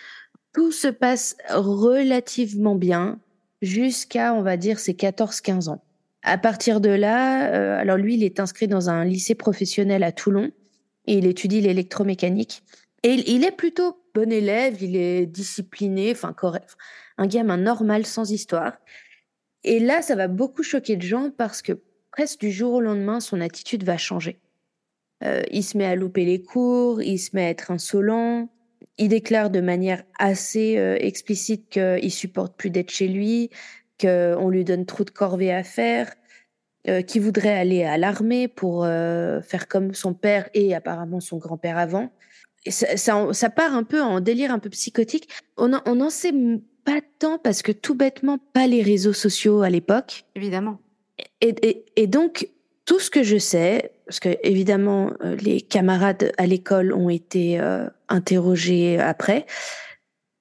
tout 0.53 0.71
se 0.71 0.87
passe 0.87 1.37
relativement 1.49 2.75
bien 2.75 3.19
jusqu'à, 3.61 4.33
on 4.33 4.41
va 4.41 4.57
dire, 4.57 4.79
ses 4.79 4.93
14-15 4.93 5.69
ans. 5.69 5.83
À 6.23 6.37
partir 6.37 6.81
de 6.81 6.89
là, 6.89 7.51
euh, 7.53 7.79
alors 7.79 7.97
lui, 7.97 8.15
il 8.15 8.23
est 8.23 8.39
inscrit 8.39 8.67
dans 8.67 8.89
un 8.89 9.05
lycée 9.05 9.35
professionnel 9.35 10.03
à 10.03 10.11
Toulon 10.11 10.51
et 11.05 11.13
il 11.13 11.25
étudie 11.25 11.61
l'électromécanique. 11.61 12.63
Et 13.03 13.13
il 13.13 13.43
est 13.43 13.51
plutôt 13.51 14.02
bon 14.13 14.31
élève, 14.31 14.81
il 14.81 14.95
est 14.95 15.25
discipliné, 15.25 16.11
enfin 16.11 16.33
correct, 16.33 16.75
un 17.17 17.27
gamin 17.27 17.57
normal 17.57 18.05
sans 18.05 18.31
histoire. 18.31 18.77
Et 19.63 19.79
là, 19.79 20.01
ça 20.01 20.15
va 20.15 20.27
beaucoup 20.27 20.63
choquer 20.63 20.95
de 20.95 21.01
gens 21.01 21.31
parce 21.35 21.61
que 21.61 21.73
presque 22.11 22.39
du 22.39 22.51
jour 22.51 22.73
au 22.73 22.81
lendemain, 22.81 23.19
son 23.19 23.41
attitude 23.41 23.83
va 23.83 23.97
changer. 23.97 24.39
Euh, 25.23 25.41
il 25.51 25.63
se 25.63 25.77
met 25.77 25.85
à 25.85 25.95
louper 25.95 26.25
les 26.25 26.41
cours, 26.41 27.01
il 27.01 27.17
se 27.17 27.31
met 27.33 27.45
à 27.45 27.49
être 27.49 27.71
insolent, 27.71 28.49
il 28.97 29.09
déclare 29.09 29.49
de 29.49 29.61
manière 29.61 30.03
assez 30.19 30.77
euh, 30.77 30.97
explicite 30.99 31.69
qu'il 31.69 32.11
supporte 32.11 32.57
plus 32.57 32.69
d'être 32.69 32.91
chez 32.91 33.07
lui, 33.07 33.49
qu'on 33.99 34.49
lui 34.49 34.65
donne 34.65 34.85
trop 34.85 35.05
de 35.05 35.11
corvées 35.11 35.53
à 35.53 35.63
faire, 35.63 36.13
euh, 36.89 37.01
qu'il 37.01 37.21
voudrait 37.21 37.57
aller 37.57 37.83
à 37.83 37.97
l'armée 37.97 38.49
pour 38.49 38.85
faire 38.85 39.67
comme 39.69 39.93
son 39.93 40.13
père 40.13 40.49
et 40.53 40.75
apparemment 40.75 41.21
son 41.21 41.37
grand-père 41.37 41.77
avant 41.77 42.11
ça, 42.69 43.33
ça, 43.33 43.49
part 43.49 43.73
un 43.73 43.83
peu 43.83 44.01
en 44.01 44.19
délire 44.19 44.51
un 44.51 44.59
peu 44.59 44.69
psychotique. 44.69 45.29
On 45.57 45.67
n'en 45.67 46.09
sait 46.09 46.33
pas 46.85 46.99
tant 47.19 47.37
parce 47.37 47.61
que 47.61 47.71
tout 47.71 47.95
bêtement, 47.95 48.37
pas 48.53 48.67
les 48.67 48.81
réseaux 48.81 49.13
sociaux 49.13 49.61
à 49.61 49.69
l'époque. 49.69 50.25
Évidemment. 50.35 50.79
Et, 51.41 51.85
et, 51.95 52.07
donc, 52.07 52.49
tout 52.85 52.99
ce 52.99 53.09
que 53.09 53.23
je 53.23 53.37
sais, 53.37 53.91
parce 54.05 54.19
que 54.19 54.37
évidemment, 54.43 55.11
euh, 55.23 55.35
les 55.35 55.61
camarades 55.61 56.31
à 56.37 56.45
l'école 56.45 56.93
ont 56.93 57.09
été 57.09 57.59
euh, 57.59 57.87
interrogés 58.09 58.99
après, 58.99 59.45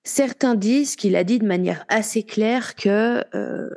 Certains 0.04 0.56
disent 0.56 0.96
qu'il 0.96 1.14
a 1.14 1.22
dit 1.22 1.38
de 1.38 1.46
manière 1.46 1.84
assez 1.88 2.24
claire 2.24 2.74
que 2.74 3.24
euh, 3.36 3.70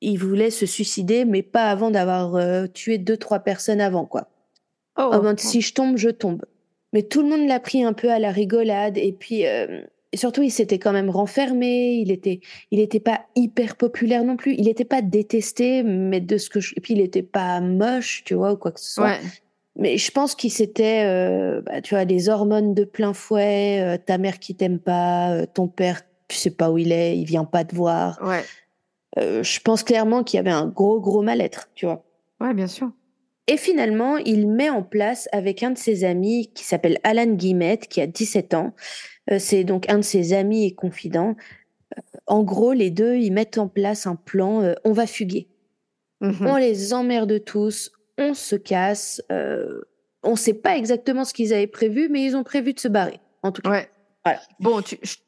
il 0.00 0.16
voulait 0.16 0.50
se 0.50 0.64
suicider, 0.64 1.24
mais 1.24 1.42
pas 1.42 1.70
avant 1.70 1.90
d'avoir 1.90 2.36
euh, 2.36 2.66
tué 2.68 2.98
deux 2.98 3.16
trois 3.16 3.40
personnes 3.40 3.80
avant 3.80 4.06
quoi. 4.06 4.28
Oh, 4.96 5.10
En 5.12 5.22
mode, 5.22 5.40
si 5.40 5.60
je 5.60 5.74
tombe, 5.74 5.96
je 5.96 6.10
tombe. 6.10 6.44
Mais 6.92 7.02
tout 7.02 7.22
le 7.22 7.28
monde 7.28 7.46
l'a 7.46 7.60
pris 7.60 7.84
un 7.84 7.92
peu 7.92 8.10
à 8.10 8.18
la 8.18 8.30
rigolade 8.30 8.98
et 8.98 9.12
puis 9.12 9.46
euh, 9.46 9.82
surtout 10.14 10.42
il 10.42 10.50
s'était 10.50 10.78
quand 10.78 10.92
même 10.92 11.10
renfermé. 11.10 11.94
Il 11.94 12.10
était 12.10 12.40
il 12.70 12.80
était 12.80 13.00
pas 13.00 13.22
hyper 13.36 13.76
populaire 13.76 14.24
non 14.24 14.36
plus. 14.36 14.54
Il 14.58 14.68
était 14.68 14.84
pas 14.84 15.02
détesté, 15.02 15.82
mais 15.82 16.20
de 16.20 16.36
ce 16.36 16.50
que 16.50 16.60
je... 16.60 16.74
et 16.76 16.80
puis 16.80 16.94
il 16.94 17.00
était 17.00 17.22
pas 17.22 17.60
moche, 17.60 18.22
tu 18.24 18.34
vois 18.34 18.52
ou 18.52 18.56
quoi 18.56 18.72
que 18.72 18.80
ce 18.80 18.92
soit. 18.94 19.04
ouais. 19.04 19.18
Mais 19.76 19.98
je 19.98 20.10
pense 20.10 20.34
qu'il 20.34 20.50
s'était, 20.50 21.04
euh, 21.06 21.62
bah, 21.62 21.80
tu 21.80 21.94
vois, 21.94 22.04
les 22.04 22.28
hormones 22.28 22.74
de 22.74 22.84
plein 22.84 23.14
fouet, 23.14 23.80
euh, 23.80 23.96
ta 24.04 24.18
mère 24.18 24.40
qui 24.40 24.54
t'aime 24.56 24.80
pas, 24.80 25.46
ton 25.46 25.68
père, 25.68 26.02
tu 26.26 26.36
sais 26.36 26.50
pas 26.50 26.70
où 26.70 26.76
il 26.76 26.90
est, 26.90 27.16
il 27.16 27.24
vient 27.24 27.44
pas 27.44 27.64
te 27.64 27.74
voir. 27.74 28.18
Ouais. 28.20 28.44
Je 29.16 29.60
pense 29.60 29.82
clairement 29.84 30.22
qu'il 30.24 30.38
y 30.38 30.40
avait 30.40 30.50
un 30.50 30.66
gros, 30.66 31.00
gros 31.00 31.22
mal-être, 31.22 31.70
tu 31.74 31.86
vois. 31.86 32.04
Ouais, 32.40 32.52
bien 32.52 32.66
sûr. 32.66 32.90
Et 33.50 33.56
finalement, 33.56 34.16
il 34.16 34.46
met 34.46 34.70
en 34.70 34.84
place 34.84 35.28
avec 35.32 35.64
un 35.64 35.72
de 35.72 35.76
ses 35.76 36.04
amis 36.04 36.52
qui 36.54 36.62
s'appelle 36.62 37.00
Alan 37.02 37.26
Guillemette, 37.26 37.88
qui 37.88 38.00
a 38.00 38.06
17 38.06 38.54
ans. 38.54 38.76
Euh, 39.28 39.40
c'est 39.40 39.64
donc 39.64 39.90
un 39.90 39.96
de 39.96 40.04
ses 40.04 40.34
amis 40.34 40.66
et 40.66 40.72
confidents. 40.72 41.34
Euh, 41.98 42.00
en 42.28 42.44
gros, 42.44 42.72
les 42.72 42.92
deux, 42.92 43.16
ils 43.16 43.32
mettent 43.32 43.58
en 43.58 43.66
place 43.66 44.06
un 44.06 44.14
plan. 44.14 44.62
euh, 44.62 44.74
on 44.84 44.92
va 44.92 45.08
fuguer. 45.08 45.48
Mhm. 46.20 46.46
On 46.46 46.54
les 46.58 46.94
emmerde 46.94 47.44
tous, 47.44 47.90
on 48.18 48.34
se 48.34 48.54
casse. 48.54 49.20
Euh, 49.32 49.80
on 50.22 50.36
sait 50.36 50.54
pas 50.54 50.76
exactement 50.76 51.24
ce 51.24 51.34
qu'ils 51.34 51.52
avaient 51.52 51.66
prévu, 51.66 52.08
mais 52.08 52.24
ils 52.24 52.36
ont 52.36 52.44
prévu 52.44 52.72
de 52.72 52.78
se 52.78 52.86
barrer. 52.86 53.18
En 53.42 53.50
tout 53.50 53.62
cas. 53.62 53.70
Ouais. 53.70 53.90
Voilà. 54.24 54.40
Bon, 54.60 54.80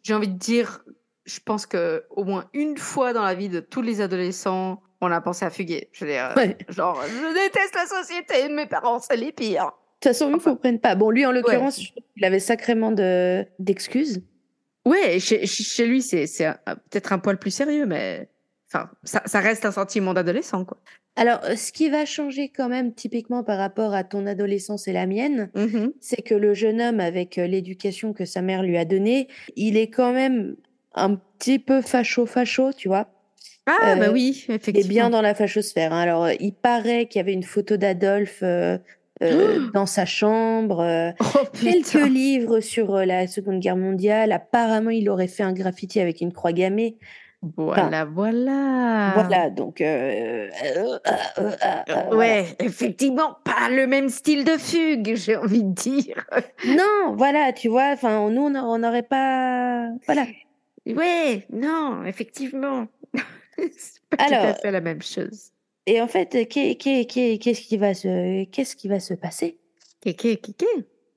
j'ai 0.05 0.15
envie 0.15 0.29
de 0.29 0.39
dire, 0.39 0.85
je 1.25 1.41
pense 1.45 1.67
que 1.67 2.05
au 2.11 2.23
moins 2.23 2.49
une 2.55 2.77
fois 2.77 3.15
dans 3.15 3.23
la 3.23 3.35
vie 3.35 3.49
de 3.49 3.59
tous 3.59 3.83
les 3.83 4.01
adolescents, 4.01 4.81
on 5.03 5.11
a 5.13 5.21
pensé 5.21 5.45
à 5.45 5.51
fuguer. 5.51 5.89
Je 5.93 6.05
veux 6.05 6.11
dire, 6.11 6.33
Ouais. 6.37 6.57
genre, 6.69 7.03
je 7.07 7.35
déteste 7.35 7.75
la 7.75 7.87
société, 7.87 8.49
mes 8.49 8.67
parents, 8.67 8.99
c'est 9.01 9.17
les 9.17 9.33
pires. 9.33 9.65
De 9.67 10.09
toute 10.09 10.13
façon, 10.17 10.29
ils 10.31 10.35
ne 10.35 10.39
comprennent 10.39 10.81
pas. 10.81 10.95
Bon, 10.95 11.11
lui, 11.11 11.27
en 11.27 11.33
l'occurrence, 11.33 11.77
qu'il 11.77 12.25
avait 12.25 12.41
sacrément 12.41 12.91
de 12.93 13.47
d'excuses. 13.59 14.23
Ouais, 14.85 15.21
chez, 15.21 15.47
chez- 15.47 15.87
lui, 15.87 16.03
c'est 16.03 16.27
c'est 16.27 16.47
un- 16.47 16.57
peut-être 16.91 17.13
un 17.13 17.19
poil 17.19 17.39
plus 17.39 17.53
sérieux, 17.53 17.87
mais 17.87 18.29
enfin, 18.69 18.91
ça, 19.05 19.23
ça 19.27 19.39
reste 19.41 19.65
un 19.65 19.71
sentiment 19.71 20.13
d'adolescent, 20.15 20.65
quoi. 20.65 20.79
Alors, 21.15 21.41
euh, 21.45 21.55
ce 21.57 21.71
qui 21.73 21.89
va 21.91 22.05
changer 22.07 22.49
quand 22.49 22.69
même 22.69 22.95
typiquement 22.95 23.45
par 23.45 23.59
rapport 23.59 23.93
à 23.95 24.03
ton 24.03 24.27
adolescence 24.27 24.89
et 24.89 24.93
la 24.93 25.07
mienne, 25.07 25.51
Mhm. 25.55 25.93
c'est 26.01 26.23
que 26.23 26.35
le 26.35 26.55
jeune 26.55 26.81
homme, 26.81 26.99
avec 27.01 27.39
euh, 27.39 27.47
l'éducation 27.47 28.13
que 28.13 28.25
sa 28.25 28.41
mère 28.43 28.63
lui 28.63 28.79
a 28.79 28.85
donnée, 28.85 29.29
il 29.57 29.77
est 29.77 29.91
quand 29.91 30.13
même 30.13 30.57
un 30.95 31.15
petit 31.39 31.59
peu 31.59 31.81
facho-facho, 31.81 32.73
tu 32.73 32.89
vois. 32.89 33.09
Ah, 33.67 33.93
Euh, 33.93 33.97
bah 33.97 34.11
oui, 34.13 34.45
Il 34.49 34.53
est 34.53 34.57
effectivement. 34.57 34.89
bien 34.89 35.11
dans 35.11 35.23
la 35.23 35.35
fachosphère. 35.35 35.93
hein. 35.93 36.01
Alors, 36.01 36.25
euh, 36.25 36.33
il 36.41 36.53
paraît 36.53 37.07
qu'il 37.07 37.19
y 37.19 37.23
avait 37.23 37.33
une 37.33 37.43
photo 37.45 37.77
d'Adolphe 37.77 38.41
euh, 38.43 38.77
euh, 39.23 39.61
dans 39.73 39.87
sa 39.87 40.05
chambre. 40.05 40.81
euh, 40.81 41.11
Oh, 41.21 41.39
quelques 41.63 41.95
livres 42.11 42.59
sur 42.61 42.95
euh, 42.97 43.05
la 43.05 43.27
Seconde 43.29 43.61
Guerre 43.61 43.77
mondiale. 43.77 44.33
Apparemment, 44.33 44.91
il 44.91 45.09
aurait 45.09 45.29
fait 45.29 45.45
un 45.45 45.53
graffiti 45.53 46.01
avec 46.01 46.21
une 46.21 46.33
croix 46.33 46.53
gammée. 46.53 46.97
Voilà, 47.57 48.05
voilà. 48.05 49.13
Voilà, 49.15 49.51
donc. 49.51 49.81
euh, 49.81 50.49
euh, 50.77 50.99
euh, 51.07 51.41
euh, 51.41 51.51
euh. 51.89 52.17
Ouais, 52.17 52.45
effectivement, 52.61 53.37
pas 53.45 53.69
le 53.69 53.87
même 53.89 54.09
style 54.11 54.45
de 54.45 54.57
fugue, 54.57 55.15
j'ai 55.17 55.37
envie 55.37 55.65
de 55.65 55.73
dire. 55.73 56.25
Non, 56.67 57.15
voilà, 57.17 57.53
tu 57.53 57.67
vois, 57.69 57.91
enfin, 57.93 58.31
nous, 58.31 58.43
on 58.43 58.79
n'aurait 58.79 59.03
pas. 59.03 59.89
Voilà. 60.07 60.25
Ouais, 60.87 61.45
non, 61.53 62.05
effectivement. 62.05 62.87
Pas 64.11 64.17
tout 64.17 64.35
à 64.35 64.37
Alors- 64.37 64.57
fait 64.59 64.71
la 64.71 64.81
même 64.81 65.03
chose. 65.03 65.51
Et 65.87 66.01
en 66.01 66.07
fait, 66.07 66.47
qu'est- 66.49 66.77
qu'est-ce 66.77 67.61
qui 67.61 67.77
va 67.77 67.93
se, 67.95 68.45
qu'est-ce 68.45 68.77
qui 68.77 68.87
va 68.89 69.01
se 69.01 69.15
passer? 69.15 69.59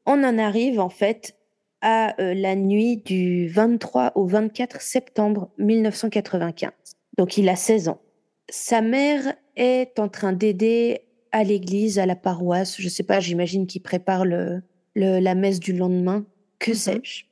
On 0.08 0.24
en 0.24 0.38
arrive 0.38 0.80
en 0.80 0.90
fait 0.90 1.36
à 1.82 2.20
euh, 2.22 2.34
la 2.34 2.56
nuit 2.56 2.98
du 2.98 3.48
23 3.48 4.14
au 4.16 4.26
24 4.26 4.82
septembre 4.82 5.52
1995. 5.60 6.72
Donc 7.18 7.38
il 7.38 7.48
a 7.50 7.56
16 7.56 7.90
ans. 7.90 8.02
Sa 8.50 8.82
mère 8.82 9.36
est 9.56 10.00
en 10.00 10.10
train 10.10 10.34
d'aider 10.34 11.02
à 11.32 11.44
l'église, 11.44 12.00
à 12.00 12.06
la 12.06 12.16
paroisse. 12.16 12.76
Je 12.80 12.90
sais 12.90 13.04
pas, 13.04 13.20
j'imagine 13.20 13.68
qu'il 13.68 13.82
prépare 13.82 14.26
le, 14.26 14.62
le- 14.96 15.20
la 15.20 15.36
messe 15.36 15.60
du 15.60 15.74
lendemain. 15.74 16.26
Que 16.60 16.72
Mhm. 16.72 16.76
sais-je? 16.76 17.24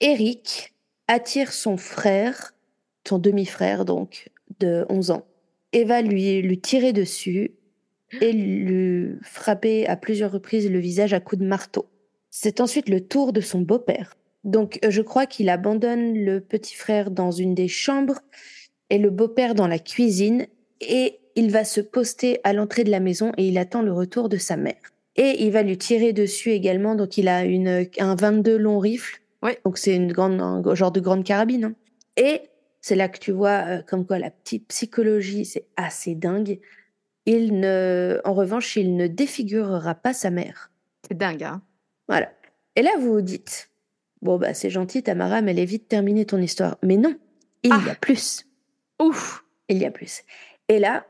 Eric 0.00 0.74
attire 1.08 1.52
son 1.52 1.76
frère, 1.76 2.54
son 3.08 3.18
demi-frère 3.18 3.84
donc, 3.84 4.28
de 4.60 4.86
11 4.88 5.10
ans, 5.10 5.26
et 5.72 5.84
va 5.84 6.02
lui, 6.02 6.40
lui 6.42 6.60
tirer 6.60 6.92
dessus 6.92 7.52
et 8.20 8.32
lui 8.32 9.16
frapper 9.22 9.86
à 9.86 9.96
plusieurs 9.96 10.32
reprises 10.32 10.70
le 10.70 10.78
visage 10.78 11.12
à 11.12 11.20
coups 11.20 11.40
de 11.40 11.46
marteau. 11.46 11.86
C'est 12.30 12.60
ensuite 12.60 12.88
le 12.88 13.00
tour 13.00 13.32
de 13.32 13.40
son 13.40 13.60
beau-père. 13.60 14.16
Donc 14.44 14.78
euh, 14.84 14.90
je 14.90 15.02
crois 15.02 15.26
qu'il 15.26 15.48
abandonne 15.48 16.14
le 16.14 16.40
petit 16.40 16.74
frère 16.74 17.10
dans 17.10 17.30
une 17.30 17.54
des 17.54 17.68
chambres 17.68 18.20
et 18.90 18.98
le 18.98 19.10
beau-père 19.10 19.54
dans 19.54 19.66
la 19.66 19.78
cuisine 19.78 20.46
et 20.80 21.18
il 21.34 21.50
va 21.50 21.64
se 21.64 21.80
poster 21.80 22.38
à 22.44 22.52
l'entrée 22.52 22.84
de 22.84 22.90
la 22.90 23.00
maison 23.00 23.32
et 23.36 23.48
il 23.48 23.58
attend 23.58 23.82
le 23.82 23.92
retour 23.92 24.28
de 24.28 24.36
sa 24.36 24.56
mère. 24.56 24.80
Et 25.16 25.44
il 25.44 25.52
va 25.52 25.62
lui 25.62 25.78
tirer 25.78 26.12
dessus 26.12 26.50
également, 26.50 26.94
donc 26.96 27.16
il 27.18 27.28
a 27.28 27.44
une, 27.44 27.86
un 27.98 28.14
22 28.16 28.56
long 28.56 28.78
rifle. 28.78 29.20
Ouais. 29.42 29.58
Donc 29.64 29.78
c'est 29.78 29.94
une 29.94 30.12
grande, 30.12 30.40
un 30.40 30.74
genre 30.74 30.92
de 30.92 31.00
grande 31.00 31.24
carabine. 31.24 31.64
hein. 31.64 31.74
Et 32.16 32.40
c'est 32.84 32.96
là 32.96 33.08
que 33.08 33.18
tu 33.18 33.32
vois 33.32 33.64
euh, 33.66 33.82
comme 33.82 34.04
quoi 34.06 34.18
la 34.18 34.30
petite 34.30 34.68
psychologie, 34.68 35.46
c'est 35.46 35.64
assez 35.74 36.14
dingue. 36.14 36.60
Il 37.24 37.58
ne, 37.58 38.20
en 38.24 38.34
revanche, 38.34 38.76
il 38.76 38.94
ne 38.94 39.06
défigurera 39.06 39.94
pas 39.94 40.12
sa 40.12 40.28
mère. 40.28 40.70
C'est 41.08 41.16
dingue, 41.16 41.44
hein. 41.44 41.62
Voilà. 42.08 42.30
Et 42.76 42.82
là, 42.82 42.90
vous 42.98 43.14
vous 43.14 43.22
dites, 43.22 43.70
bon, 44.20 44.36
bah, 44.36 44.52
c'est 44.52 44.68
gentil, 44.68 45.02
Tamara, 45.02 45.40
mais 45.40 45.52
elle 45.52 45.60
est 45.60 45.64
vite 45.64 45.88
terminée 45.88 46.26
ton 46.26 46.36
histoire. 46.42 46.76
Mais 46.82 46.98
non, 46.98 47.16
il 47.62 47.70
y 47.70 47.72
a 47.72 47.92
Ah. 47.92 47.94
plus. 47.94 48.44
Ouf. 49.00 49.46
Il 49.70 49.78
y 49.78 49.86
a 49.86 49.90
plus. 49.90 50.20
Et 50.68 50.78
là, 50.78 51.06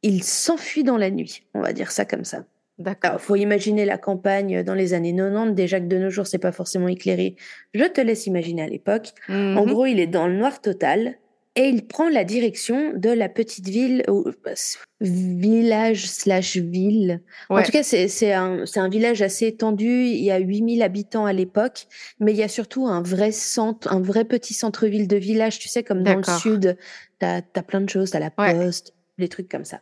il 0.00 0.24
s'enfuit 0.24 0.84
dans 0.84 0.96
la 0.96 1.10
nuit. 1.10 1.44
On 1.52 1.60
va 1.60 1.74
dire 1.74 1.90
ça 1.90 2.06
comme 2.06 2.24
ça. 2.24 2.46
D'accord. 2.78 3.20
Faut 3.20 3.36
imaginer 3.36 3.84
la 3.84 3.98
campagne 3.98 4.62
dans 4.64 4.74
les 4.74 4.94
années 4.94 5.14
90. 5.14 5.54
Déjà 5.54 5.78
que 5.80 5.86
de 5.86 5.96
nos 5.98 6.10
jours, 6.10 6.26
c'est 6.26 6.38
pas 6.38 6.50
forcément 6.52 6.88
éclairé. 6.88 7.36
Je 7.72 7.84
te 7.84 8.00
laisse 8.00 8.26
imaginer 8.26 8.62
à 8.62 8.66
l'époque. 8.66 9.10
En 9.28 9.64
Mhm. 9.64 9.70
gros, 9.72 9.86
il 9.86 10.00
est 10.00 10.08
dans 10.08 10.26
le 10.26 10.36
noir 10.36 10.60
total 10.60 11.18
et 11.54 11.68
il 11.68 11.86
prend 11.86 12.08
la 12.08 12.24
direction 12.24 12.92
de 12.96 13.10
la 13.10 13.28
petite 13.28 13.68
ville, 13.68 14.02
ou 14.08 14.24
c'est- 14.56 14.78
village 15.00 16.06
slash 16.08 16.56
ville. 16.56 17.20
En 17.48 17.56
Ouais. 17.56 17.62
tout 17.62 17.70
cas, 17.70 17.84
c'est 17.84 18.32
un, 18.32 18.88
village 18.88 19.22
assez 19.22 19.46
étendu. 19.46 20.06
Il 20.06 20.24
y 20.24 20.32
a 20.32 20.38
8000 20.38 20.82
habitants 20.82 21.26
à 21.26 21.32
l'époque, 21.32 21.86
mais 22.18 22.32
il 22.32 22.38
y 22.38 22.42
a 22.42 22.48
surtout 22.48 22.88
un 22.88 23.02
vrai 23.02 23.30
centre, 23.30 23.92
un 23.92 24.00
vrai 24.00 24.24
petit 24.24 24.52
centre-ville 24.54 25.06
de 25.06 25.16
village. 25.16 25.60
Tu 25.60 25.68
sais, 25.68 25.84
comme 25.84 26.02
dans 26.02 26.16
le 26.16 26.24
sud, 26.24 26.76
t'as 27.20 27.40
as 27.54 27.62
plein 27.62 27.82
de 27.82 27.88
choses, 27.88 28.10
t'as 28.10 28.18
la 28.18 28.32
Ouais. 28.36 28.52
poste, 28.52 28.94
des 29.18 29.28
trucs 29.28 29.48
comme 29.48 29.64
ça. 29.64 29.80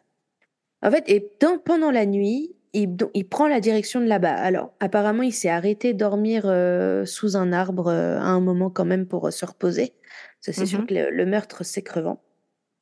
En 0.82 0.90
fait, 0.90 1.04
et 1.06 1.30
dans, 1.40 1.56
pendant 1.58 1.90
la 1.90 2.04
nuit, 2.04 2.54
il, 2.74 2.96
prend 3.28 3.48
la 3.48 3.60
direction 3.60 4.00
de 4.00 4.06
là-bas. 4.06 4.34
Alors, 4.34 4.72
apparemment, 4.80 5.22
il 5.22 5.32
s'est 5.32 5.48
arrêté 5.50 5.92
dormir 5.94 6.44
euh, 6.46 7.04
sous 7.04 7.36
un 7.36 7.52
arbre 7.52 7.88
euh, 7.88 8.18
à 8.18 8.24
un 8.24 8.40
moment 8.40 8.70
quand 8.70 8.84
même 8.86 9.06
pour 9.06 9.26
euh, 9.26 9.30
se 9.30 9.44
reposer. 9.44 9.92
C'est 10.40 10.52
sûr 10.66 10.80
Mhm. 10.80 10.86
que 10.86 10.94
le, 10.94 11.10
le 11.10 11.26
meurtre, 11.26 11.64
c'est 11.64 11.82
crevant. 11.82 12.22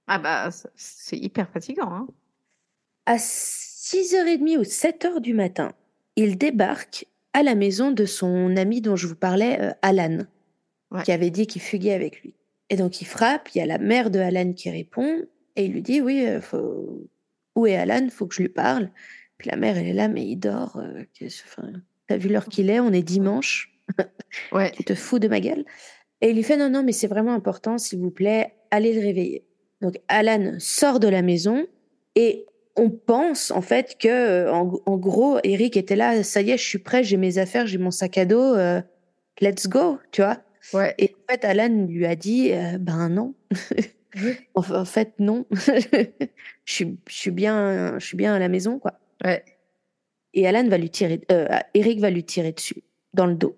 Ah 0.07 0.19
bah, 0.19 0.49
c'est- 0.75 1.17
hyper 1.17 1.49
fatigant, 1.51 1.91
hein. 1.93 2.07
À 3.07 3.17
6h30 3.19 4.59
ou 4.59 4.63
7h 4.65 5.21
du 5.21 5.35
matin, 5.35 5.73
il 6.17 6.39
débarque 6.39 7.07
à 7.33 7.43
la 7.43 7.55
maison 7.55 7.91
de 7.91 8.05
son 8.07 8.57
ami 8.57 8.81
dont 8.81 8.97
je 8.97 9.07
vous 9.07 9.15
parlais, 9.17 9.73
Alan, 9.83 10.19
Ouais. 10.91 11.03
qui 11.05 11.13
avait 11.13 11.31
dit 11.31 11.47
qu'il 11.47 11.63
fuguait 11.63 11.93
avec 11.95 12.23
lui. 12.23 12.35
Et 12.69 12.77
donc 12.77 13.01
il 13.01 13.05
frappe, 13.07 13.49
il 13.55 13.59
y 13.59 13.61
a 13.61 13.67
la 13.67 13.79
mère 13.79 14.11
de 14.11 14.19
Alan 14.19 14.53
qui 14.53 14.71
répond, 14.71 15.25
et 15.57 15.65
il 15.67 15.73
lui 15.73 15.83
dit, 15.83 16.01
oui, 16.01 16.27
faut... 16.41 17.09
où 17.57 17.67
est 17.67 17.77
Alan? 17.77 18.09
Faut 18.11 18.27
que 18.27 18.35
je 18.35 18.43
lui 18.43 18.49
parle. 18.49 18.91
Puis 19.41 19.49
la 19.51 19.57
mère, 19.57 19.79
elle 19.79 19.87
est 19.89 19.95
là, 19.95 20.07
mais 20.09 20.25
il 20.27 20.37
dort. 20.37 20.77
euh, 20.77 21.03
enfin, 21.47 21.73
T'as 22.07 22.19
vu 22.19 22.29
l'heure 22.29 22.45
qu'il 22.47 22.69
est 22.69 22.79
On 22.79 22.93
est 22.93 23.03
dimanche. 23.03 23.73
Ouais. 24.53 24.71
Tu 24.77 24.85
te 24.85 24.95
fous 24.95 25.19
de 25.19 25.27
ma 25.29 25.41
gueule 25.41 25.65
Et 26.21 26.29
il 26.31 26.37
lui 26.37 26.43
fait, 26.45 26.57
non, 26.59 26.69
non, 26.71 26.83
mais 26.85 26.93
c'est 26.93 27.07
vraiment 27.09 27.33
important, 27.33 27.79
s'il 27.79 27.99
vous 28.01 28.11
plaît, 28.13 28.53
allez 28.71 28.93
le 28.93 29.01
réveiller. 29.01 29.45
Donc 29.81 29.95
Alan 30.09 30.57
sort 30.59 31.01
de 31.01 31.09
la 31.09 31.23
maison 31.23 31.67
et 32.17 32.45
on 32.77 32.91
pense 32.91 33.51
en 33.51 33.63
fait 33.63 33.97
que 33.99 34.09
euh, 34.09 34.53
en, 34.53 34.79
en 34.87 34.97
gros 34.99 35.39
Eric 35.43 35.77
était 35.79 35.97
là 35.97 36.23
ça 36.23 36.43
y 36.43 36.51
est 36.51 36.59
je 36.59 36.65
suis 36.69 36.79
prêt 36.79 37.03
j'ai 37.03 37.17
mes 37.17 37.39
affaires 37.39 37.67
j'ai 37.67 37.79
mon 37.79 37.91
sac 37.91 38.17
à 38.19 38.25
dos 38.27 38.55
euh, 38.55 38.81
let's 39.41 39.67
go 39.69 39.99
tu 40.13 40.21
vois 40.23 40.39
Ouais. 40.75 40.95
et 40.99 41.15
en 41.15 41.33
fait 41.33 41.45
Alan 41.47 41.87
lui 41.89 42.05
a 42.07 42.15
dit 42.15 42.53
euh, 42.53 42.79
ben 42.79 43.09
non 43.09 43.35
en, 44.55 44.61
en 44.71 44.85
fait 44.85 45.15
non 45.19 45.47
je 45.51 46.07
suis 46.65 46.97
je 47.09 47.15
suis 47.15 47.31
bien 47.31 47.99
je 47.99 48.05
suis 48.07 48.17
bien 48.17 48.35
à 48.35 48.39
la 48.39 48.49
maison 48.49 48.79
quoi 48.79 49.01
Ouais. 49.25 49.45
et 50.35 50.47
Alan 50.47 50.67
va 50.69 50.79
lui 50.79 50.91
tirer 50.91 51.21
euh, 51.31 51.47
Eric 51.75 52.00
va 52.00 52.11
lui 52.11 52.25
tirer 52.25 52.53
dessus 52.53 52.83
dans 53.15 53.27
le 53.27 53.35
dos 53.35 53.57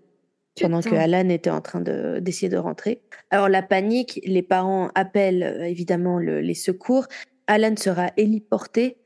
pendant 0.60 0.80
que. 0.80 0.94
Alan 0.94 1.28
était 1.28 1.50
en 1.50 1.60
train 1.60 1.80
de- 1.80 2.18
d'essayer 2.20 2.48
de, 2.48 2.56
rentrer. 2.56 3.00
Alors 3.30 3.48
la 3.48 3.62
panique, 3.62 4.20
les 4.24 4.42
parents 4.42 4.90
appellent 4.94 5.42
euh, 5.42 5.64
évidemment 5.64 6.18
le- 6.18 6.40
les 6.40 6.54
secours. 6.54 7.06
Alan 7.46 7.74
sera 7.76 8.10
héliporté, 8.16 8.96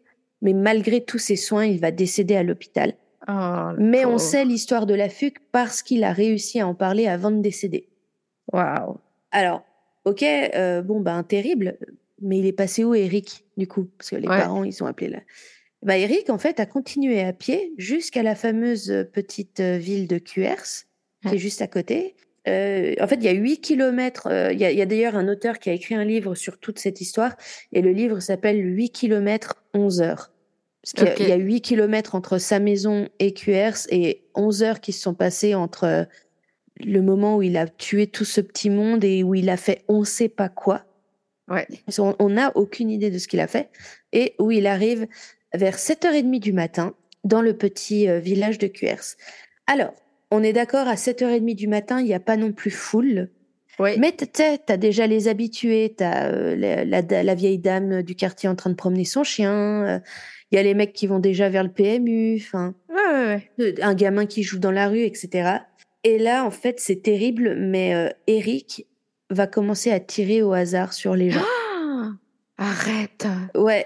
mais 0.43 0.53
malgré 0.53 1.05
tous 1.05 1.19
ses 1.19 1.37
soins, 1.37 1.65
il 1.67 1.81
va 1.81 1.91
décéder 1.91 2.37
à 2.37 2.43
l'hôpital. 2.43 2.95
Oh, 3.29 3.71
Mais 3.79 4.05
on 4.05 4.19
sait 4.19 4.45
l'histoire 4.45 4.87
de 4.87 4.95
la 4.95 5.09
fugue 5.09 5.39
parce 5.53 5.83
qu'il 5.83 6.05
a 6.05 6.13
réussi 6.13 6.61
à 6.61 6.67
en 6.69 6.75
parler 6.75 7.07
avant 7.09 7.31
de 7.33 7.41
décéder. 7.41 7.89
Waouh. 8.53 8.99
Alors, 9.33 9.63
ok, 10.05 10.23
euh, 10.23 10.83
bon, 10.83 11.01
ben, 11.01 11.23
terrible, 11.25 11.77
mais 12.23 12.39
il 12.39 12.47
est 12.47 12.53
passé 12.53 12.85
où, 12.85 12.95
Eric, 12.95 13.45
du 13.57 13.67
coup? 13.67 13.89
Parce 13.99 14.11
que 14.11 14.17
les 14.17 14.29
Ouais. 14.29 14.39
parents, 14.39 14.63
ils 14.63 14.81
ont 14.83 14.87
appelé 14.87 15.09
là. 15.09 15.19
Bah, 15.83 15.99
Eric, 15.99 16.31
en 16.31 16.39
fait, 16.39 16.59
a 16.61 16.67
continué 16.67 17.21
à 17.23 17.33
pied 17.33 17.73
jusqu'à 17.77 18.23
la 18.23 18.35
fameuse 18.35 19.07
petite 19.13 19.61
ville 19.61 20.09
de 20.09 20.19
Cuers, 20.19 20.85
qui 21.27 21.35
est 21.35 21.39
juste 21.39 21.63
à 21.63 21.67
côté. 21.69 22.15
Euh, 22.49 22.95
en 23.01 23.07
fait, 23.07 23.17
il 23.17 23.25
y 23.25 23.29
a 23.29 23.33
8 23.33 23.59
kilomètres. 23.61 24.29
euh, 24.29 24.53
Il 24.53 24.59
y 24.61 24.65
a, 24.65 24.87
d'ailleurs 24.87 25.17
un 25.17 25.29
auteur 25.29 25.59
qui 25.59 25.69
a 25.71 25.73
écrit 25.73 25.95
un 25.95 26.05
livre 26.05 26.35
sur 26.35 26.59
toute 26.59 26.79
cette 26.79 27.01
histoire, 27.01 27.37
et 27.73 27.83
le 27.83 27.91
livre 27.91 28.21
s'appelle 28.21 28.59
8 28.65 28.91
kilomètres, 28.91 29.63
11 29.75 30.01
heures. 30.01 30.33
Parce 30.83 30.93
qu'il 30.93 31.05
y 31.05 31.09
a- 31.09 31.13
Ok. 31.15 31.21
il 31.21 31.29
y 31.29 31.33
a 31.33 31.37
8 31.37 31.61
kilomètres 31.61 32.15
entre 32.15 32.39
sa 32.39 32.59
maison 32.61 33.09
et 33.19 33.35
Cuers, 33.35 33.77
et 33.91 34.23
11 34.35 34.63
heures 34.63 34.81
qui 34.81 34.93
se 34.93 35.03
sont 35.03 35.15
passées 35.15 35.55
entre 35.55 36.07
le 36.81 37.01
moment 37.01 37.37
où 37.37 37.43
il 37.43 37.57
a 37.57 37.67
tué 37.67 38.07
tout 38.07 38.25
ce 38.25 38.41
petit 38.41 38.71
monde 38.71 39.03
et 39.03 39.23
où 39.25 39.35
il 39.35 39.49
a 39.51 39.57
fait 39.57 39.83
on 39.89 40.05
sait 40.05 40.29
pas 40.29 40.49
quoi. 40.49 40.85
Ouais. 41.49 41.67
On 42.19 42.29
n'a 42.29 42.53
aucune 42.57 42.91
idée 42.91 43.11
de 43.11 43.19
ce 43.19 43.27
qu'il 43.29 43.41
a 43.41 43.47
fait. 43.47 43.71
Et 44.13 44.35
où 44.39 44.51
il 44.51 44.67
arrive 44.67 45.07
vers 45.55 45.77
7h30 45.77 46.41
du 46.41 46.53
matin 46.53 46.95
dans 47.25 47.43
le 47.43 47.57
petit 47.57 48.09
euh, 48.09 48.19
village 48.19 48.59
de 48.59 48.67
Cuers. 48.67 49.17
Alors, 49.67 49.93
on 50.31 50.43
est 50.43 50.53
d'accord, 50.53 50.89
à 50.89 50.95
7h30 50.95 51.55
du 51.55 51.69
matin, 51.69 52.01
il 52.01 52.05
n'y 52.07 52.15
a 52.15 52.21
pas 52.21 52.37
non 52.37 52.53
plus 52.53 52.71
foule. 52.71 53.31
Ouais. 53.79 53.97
Mais 53.99 54.13
tu 54.13 54.25
sais, 54.33 54.59
t'as 54.65 54.77
déjà 54.79 55.07
les 55.07 55.29
habitués, 55.29 55.95
t'as 55.97 56.29
euh, 56.31 56.57
la, 56.57 56.85
la, 57.03 57.23
la 57.23 57.35
vieille 57.35 57.59
dame 57.59 58.03
du 58.03 58.15
quartier 58.15 58.49
en 58.49 58.55
train 58.55 58.71
de 58.71 58.75
promener 58.75 59.05
son 59.05 59.23
chien, 59.23 59.53
euh, 59.85 59.99
il 60.51 60.57
y 60.57 60.59
a 60.59 60.63
les 60.63 60.75
mecs 60.75 60.93
qui 60.95 61.07
vont 61.07 61.19
déjà 61.19 61.49
vers 61.51 61.63
le 61.65 61.71
PMU, 61.71 62.37
enfin, 62.41 62.75
Ouais, 62.89 62.97
ouais, 62.97 63.43
ouais. 63.59 63.73
euh, 63.73 63.75
un 63.83 63.95
gamin 63.95 64.25
qui 64.27 64.43
joue 64.43 64.59
dans 64.59 64.71
la 64.71 64.89
rue, 64.89 65.01
etc. 65.03 65.51
Et 66.05 66.19
là, 66.19 66.45
en 66.45 66.51
fait, 66.51 66.81
c'est 66.81 67.03
terrible, 67.03 67.55
mais 67.57 67.95
euh, 67.95 68.09
Eric 68.29 68.87
va 69.29 69.47
commencer 69.47 69.91
à 69.91 70.01
tirer 70.01 70.41
au 70.41 70.53
hasard 70.53 70.93
sur 70.93 71.15
les 71.17 71.31
gens. 71.31 71.43
Ah, 71.45 72.13
arrête. 72.59 73.27
Ouais. 73.57 73.85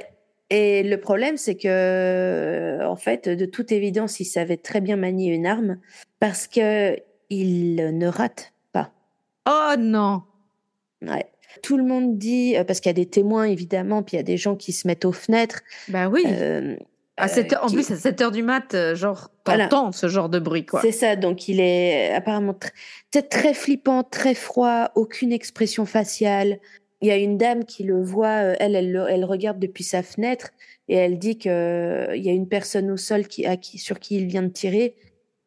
Et 0.50 0.82
le 0.82 0.98
problème, 0.98 1.36
c'est 1.36 1.54
que, 1.54 1.68
euh, 1.68 2.86
en 2.88 2.96
fait, 2.96 3.28
de 3.28 3.44
toute 3.46 3.70
évidence, 3.72 4.18
il 4.20 4.24
savait 4.24 4.56
très 4.56 4.80
bien 4.80 4.96
manier 4.96 5.32
une 5.32 5.46
arme 5.46 5.78
parce 6.18 6.46
que 6.48 6.96
il 7.30 7.76
ne 7.76 8.06
rate 8.08 8.52
pas. 8.72 8.90
Oh 9.48 9.74
non. 9.78 10.22
Ouais. 11.02 11.26
Tout 11.62 11.76
le 11.76 11.84
monde 11.84 12.18
dit, 12.18 12.56
euh, 12.56 12.64
parce 12.64 12.80
qu'il 12.80 12.88
y 12.90 12.90
a 12.90 12.94
des 12.94 13.06
témoins 13.06 13.44
évidemment, 13.44 14.02
puis 14.02 14.14
il 14.14 14.18
y 14.18 14.20
a 14.20 14.24
des 14.24 14.36
gens 14.36 14.56
qui 14.56 14.72
se 14.72 14.86
mettent 14.88 15.04
aux 15.04 15.12
fenêtres. 15.12 15.60
Bah 15.88 16.08
oui. 16.08 16.22
euh, 16.26 16.76
à 17.16 17.24
euh, 17.26 17.28
7 17.28 17.52
heures- 17.52 17.64
en 17.64 17.66
qui- 17.68 17.74
plus, 17.74 17.90
à 17.90 17.96
7 17.96 18.20
heures 18.22 18.30
du 18.32 18.42
mat, 18.42 18.94
genre, 18.94 19.30
Voilà. 19.46 19.68
t'entends 19.68 19.92
ce 19.92 20.08
genre 20.08 20.28
de 20.28 20.38
bruit, 20.38 20.64
quoi. 20.66 20.80
C'est 20.80 20.90
ça, 20.92 21.16
donc 21.16 21.48
il 21.48 21.60
est 21.60 22.12
apparemment 22.12 22.54
tr- 23.12 23.28
très 23.28 23.52
flippant, 23.54 24.02
très 24.04 24.34
froid, 24.34 24.90
aucune 24.94 25.30
expression 25.32 25.86
faciale. 25.86 26.58
Il 27.00 27.08
y 27.08 27.10
a 27.10 27.16
une 27.16 27.38
dame 27.38 27.64
qui 27.64 27.82
le 27.84 28.02
voit, 28.02 28.42
euh, 28.44 28.56
elle, 28.60 28.74
elle, 28.76 28.92
le- 28.92 29.06
elle 29.08 29.24
regarde 29.24 29.58
depuis 29.58 29.84
sa 29.84 30.02
fenêtre 30.02 30.50
et 30.88 30.94
elle 30.96 31.18
dit 31.18 31.38
qu'il 31.38 31.50
y 31.50 32.28
a 32.28 32.32
une 32.32 32.48
personne 32.48 32.90
au 32.90 32.96
sol 32.96 33.26
qui, 33.26 33.46
à 33.46 33.56
qui, 33.56 33.78
sur 33.78 33.98
qui 34.00 34.16
il 34.16 34.26
vient 34.26 34.42
de 34.42 34.48
tirer 34.48 34.94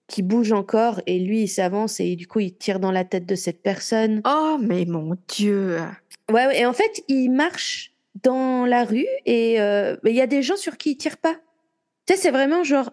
qui 0.07 0.21
bouge 0.21 0.51
encore 0.51 1.01
et 1.07 1.17
lui 1.17 1.43
il 1.43 1.47
s'avance 1.47 1.99
et 2.01 2.15
du 2.15 2.27
coup 2.27 2.39
il 2.41 2.55
tire 2.55 2.79
dans 2.79 2.91
la 2.91 3.05
tête 3.05 3.25
de 3.25 3.35
cette 3.35 3.61
personne. 3.63 4.21
Oh, 4.25 4.57
mais 4.59 4.85
mon 4.85 5.15
Dieu. 5.29 5.77
Ouais, 6.29 6.45
ouais, 6.45 6.59
et 6.59 6.65
en 6.65 6.73
fait 6.73 7.03
il 7.07 7.29
marche 7.29 7.93
dans 8.21 8.65
la 8.65 8.83
rue 8.83 9.07
et 9.25 9.61
euh, 9.61 9.95
il 10.05 10.13
y 10.13 10.21
a 10.21 10.27
des 10.27 10.43
gens 10.43 10.57
sur 10.57 10.77
qui 10.77 10.91
il 10.91 10.97
tire 10.97 11.17
pas. 11.17 11.35
Tu 12.05 12.13
sais, 12.13 12.19
c'est 12.19 12.31
vraiment 12.31 12.63
genre 12.63 12.91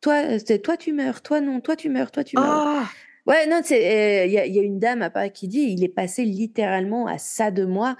toi, 0.00 0.38
toi 0.62 0.76
tu 0.76 0.92
meurs, 0.92 1.22
toi 1.22 1.40
non, 1.40 1.60
toi 1.60 1.76
tu 1.76 1.88
meurs, 1.88 2.10
toi 2.10 2.22
tu 2.22 2.36
meurs. 2.36 2.62
Oh, 2.66 2.82
Ouais, 3.26 3.46
non, 3.46 3.60
il 3.70 3.76
y, 3.76 4.38
a- 4.38 4.46
y 4.46 4.58
a 4.58 4.62
une 4.62 4.78
dame 4.78 5.00
à 5.02 5.08
Paris 5.10 5.30
qui 5.32 5.48
dit 5.48 5.60
il 5.62 5.82
est 5.82 5.88
passé 5.88 6.24
littéralement 6.24 7.06
à 7.06 7.16
ça 7.18 7.50
de 7.50 7.64
moi 7.64 7.96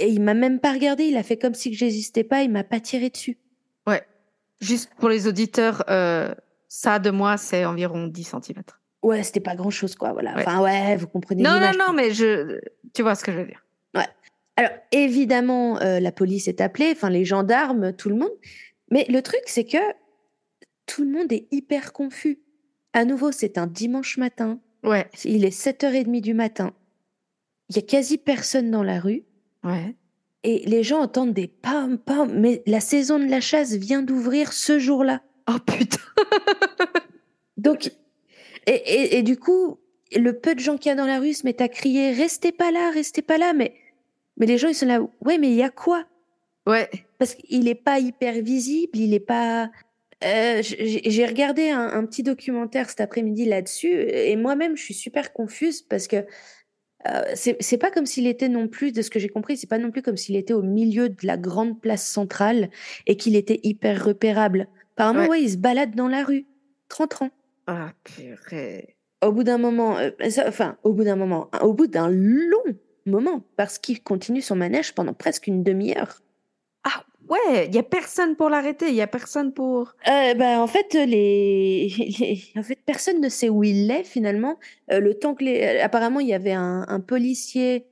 et 0.00 0.08
il 0.08 0.20
m'a 0.20 0.34
même 0.34 0.58
pas 0.58 0.72
regardé, 0.72 1.04
il 1.04 1.16
a 1.16 1.22
fait 1.22 1.36
comme 1.36 1.54
si 1.54 1.70
que 1.70 1.76
j'existais 1.76 2.24
pas, 2.24 2.42
il 2.42 2.50
m'a 2.50 2.64
pas 2.64 2.80
tiré 2.80 3.10
dessus. 3.10 3.38
juste 4.60 4.90
pour 4.98 5.08
les 5.10 5.26
auditeurs, 5.28 5.84
euh, 5.90 6.34
ça 6.68 6.98
de 6.98 7.10
moi, 7.10 7.36
c'est 7.36 7.64
environ 7.64 8.06
10 8.08 8.24
cm. 8.24 8.62
Ouais, 9.02 9.22
c'était 9.22 9.40
pas 9.40 9.54
grand 9.54 9.70
chose 9.70 9.94
quoi, 9.94 10.12
voilà. 10.12 10.34
Ouais. 10.34 10.42
Enfin 10.46 10.62
ouais, 10.62 10.96
vous 10.96 11.06
comprenez 11.06 11.42
Non, 11.42 11.60
non, 11.60 11.72
non, 11.78 11.92
mais 11.92 12.12
je, 12.12 12.58
tu 12.94 13.02
vois 13.02 13.14
ce 13.14 13.24
que 13.24 13.32
je 13.32 13.38
veux 13.38 13.46
dire. 13.46 13.60
Alors 14.56 14.70
évidemment, 14.92 15.80
euh, 15.82 15.98
la 15.98 16.12
police 16.12 16.46
est 16.46 16.60
appelée, 16.60 16.90
enfin 16.92 17.10
les 17.10 17.24
gendarmes, 17.24 17.92
tout 17.92 18.08
le 18.08 18.14
monde. 18.14 18.30
Mais 18.90 19.04
le 19.08 19.20
truc 19.20 19.40
c'est 19.46 19.64
que 19.64 19.78
tout 20.86 21.02
le 21.04 21.10
monde 21.10 21.32
est 21.32 21.48
hyper 21.50 21.92
confus. 21.92 22.38
À 22.94 23.04
nouveau, 23.04 23.30
c'est 23.32 23.58
un 23.58 23.66
dimanche 23.66 24.16
matin. 24.16 24.58
Ouais, 24.82 25.06
Il 25.24 25.44
est 25.44 25.56
7h30 25.56 26.20
du 26.22 26.32
matin. 26.32 26.72
Il 27.68 27.76
y 27.76 27.78
a 27.80 27.82
quasi 27.82 28.16
personne 28.18 28.70
dans 28.70 28.82
la 28.82 29.00
rue. 29.00 29.24
ouais. 29.64 29.94
Et 30.46 30.62
les 30.66 30.82
gens 30.82 31.00
entendent 31.00 31.32
des 31.32 31.48
pam 31.48 31.96
pam, 31.96 32.30
mais 32.38 32.62
la 32.66 32.80
saison 32.80 33.18
de 33.18 33.24
la 33.24 33.40
chasse 33.40 33.72
vient 33.72 34.02
d'ouvrir 34.02 34.52
ce 34.52 34.78
jour-là. 34.78 35.22
Oh 35.48 35.58
putain. 35.58 35.96
Donc, 37.56 37.86
et, 38.66 38.72
et, 38.72 39.16
et 39.16 39.22
du 39.22 39.38
coup, 39.38 39.78
le 40.14 40.38
peu 40.38 40.54
de 40.54 40.60
gens 40.60 40.76
qu'il 40.76 40.90
y 40.90 40.92
a 40.92 40.96
dans 40.96 41.06
la 41.06 41.18
rue 41.18 41.32
se 41.32 41.44
mettent 41.46 41.62
à 41.62 41.68
crier 41.68 42.12
Restez 42.12 42.52
pas 42.52 42.70
là, 42.70 42.90
restez 42.90 43.22
pas 43.22 43.38
là. 43.38 43.54
Mais, 43.54 43.74
mais 44.36 44.44
les 44.44 44.58
gens, 44.58 44.68
ils 44.68 44.74
sont 44.74 44.84
là 44.86 45.00
Ouais, 45.22 45.38
mais 45.38 45.48
il 45.48 45.54
y 45.56 45.62
a 45.62 45.70
quoi? 45.70 46.04
Ouais, 46.66 46.90
Parce 47.18 47.34
qu'il 47.34 47.64
n'est 47.64 47.74
pas 47.74 47.98
hyper 47.98 48.34
visible, 48.42 48.98
il 48.98 49.10
n'est 49.10 49.20
pas. 49.20 49.70
Euh, 50.24 50.62
j'ai 50.62 51.26
regardé 51.26 51.70
un, 51.70 51.86
un 51.88 52.06
petit 52.06 52.22
documentaire 52.22 52.88
cet 52.88 53.00
après-midi 53.00 53.44
là-dessus, 53.44 53.92
et 53.92 54.34
moi-même, 54.36 54.76
je 54.76 54.82
suis 54.82 54.94
super 54.94 55.32
confuse 55.32 55.82
parce 55.82 56.06
que 56.08 56.24
euh, 57.06 57.22
c'est 57.34 57.76
pas 57.78 57.90
comme 57.90 58.06
s'il 58.06 58.26
était 58.26 58.48
non 58.48 58.66
plus, 58.66 58.90
de 58.92 59.02
ce 59.02 59.10
que 59.10 59.18
j'ai 59.18 59.28
compris, 59.28 59.58
c'est 59.58 59.66
pas 59.68 59.76
non 59.78 59.90
plus 59.90 60.00
comme 60.00 60.16
s'il 60.16 60.36
était 60.36 60.54
au 60.54 60.62
milieu 60.62 61.10
de 61.10 61.26
la 61.26 61.36
grande 61.36 61.78
place 61.80 62.06
centrale 62.06 62.70
et 63.06 63.16
qu'il 63.18 63.36
était 63.36 63.60
hyper 63.62 64.02
repérable. 64.04 64.68
Apparemment, 64.96 65.20
Ouais. 65.22 65.28
ouais, 65.28 65.42
il 65.42 65.50
se 65.50 65.56
balade 65.58 65.94
dans 65.94 66.08
la 66.08 66.24
rue, 66.24 66.46
30 66.88 67.22
ans. 67.22 67.30
ah 67.66 67.92
purée. 68.04 68.96
Au 69.22 69.32
bout 69.32 69.42
d'un 69.44 69.58
moment, 69.58 69.98
euh, 69.98 70.10
ça- 70.30 70.48
enfin, 70.48 70.76
au 70.84 70.92
bout 70.94 71.04
d'un 71.04 71.16
moment, 71.16 71.50
au 71.62 71.72
bout 71.74 71.86
d'un 71.86 72.08
long 72.08 72.62
moment, 73.06 73.42
parce 73.56 73.78
qu'il 73.78 74.02
continue 74.02 74.40
son 74.40 74.56
manège 74.56 74.94
pendant 74.94 75.12
presque 75.14 75.46
une 75.46 75.62
demi-heure. 75.62 76.22
Ouais, 77.28 77.66
il 77.68 77.74
y 77.74 77.78
a 77.78 77.82
personne 77.82 78.36
pour 78.36 78.50
l'arrêter, 78.50 78.88
il 78.88 78.94
y 78.94 79.00
a 79.00 79.06
personne 79.06 79.52
pour. 79.52 79.94
Euh, 80.08 80.34
bah, 80.34 80.60
en 80.60 80.66
fait, 80.66 80.92
les... 80.94 81.88
les- 82.18 82.42
en 82.56 82.62
fait, 82.62 82.78
personne 82.84 83.20
ne 83.20 83.28
sait 83.28 83.48
où 83.48 83.64
il 83.64 83.90
est 83.90 84.04
finalement. 84.04 84.58
Euh, 84.92 85.00
le 85.00 85.14
temps 85.14 85.34
que 85.34 85.44
les... 85.44 85.62
euh, 85.62 85.84
apparemment, 85.84 86.20
il 86.20 86.28
y 86.28 86.34
avait 86.34 86.52
un, 86.52 86.84
un 86.88 87.00
policier 87.00 87.86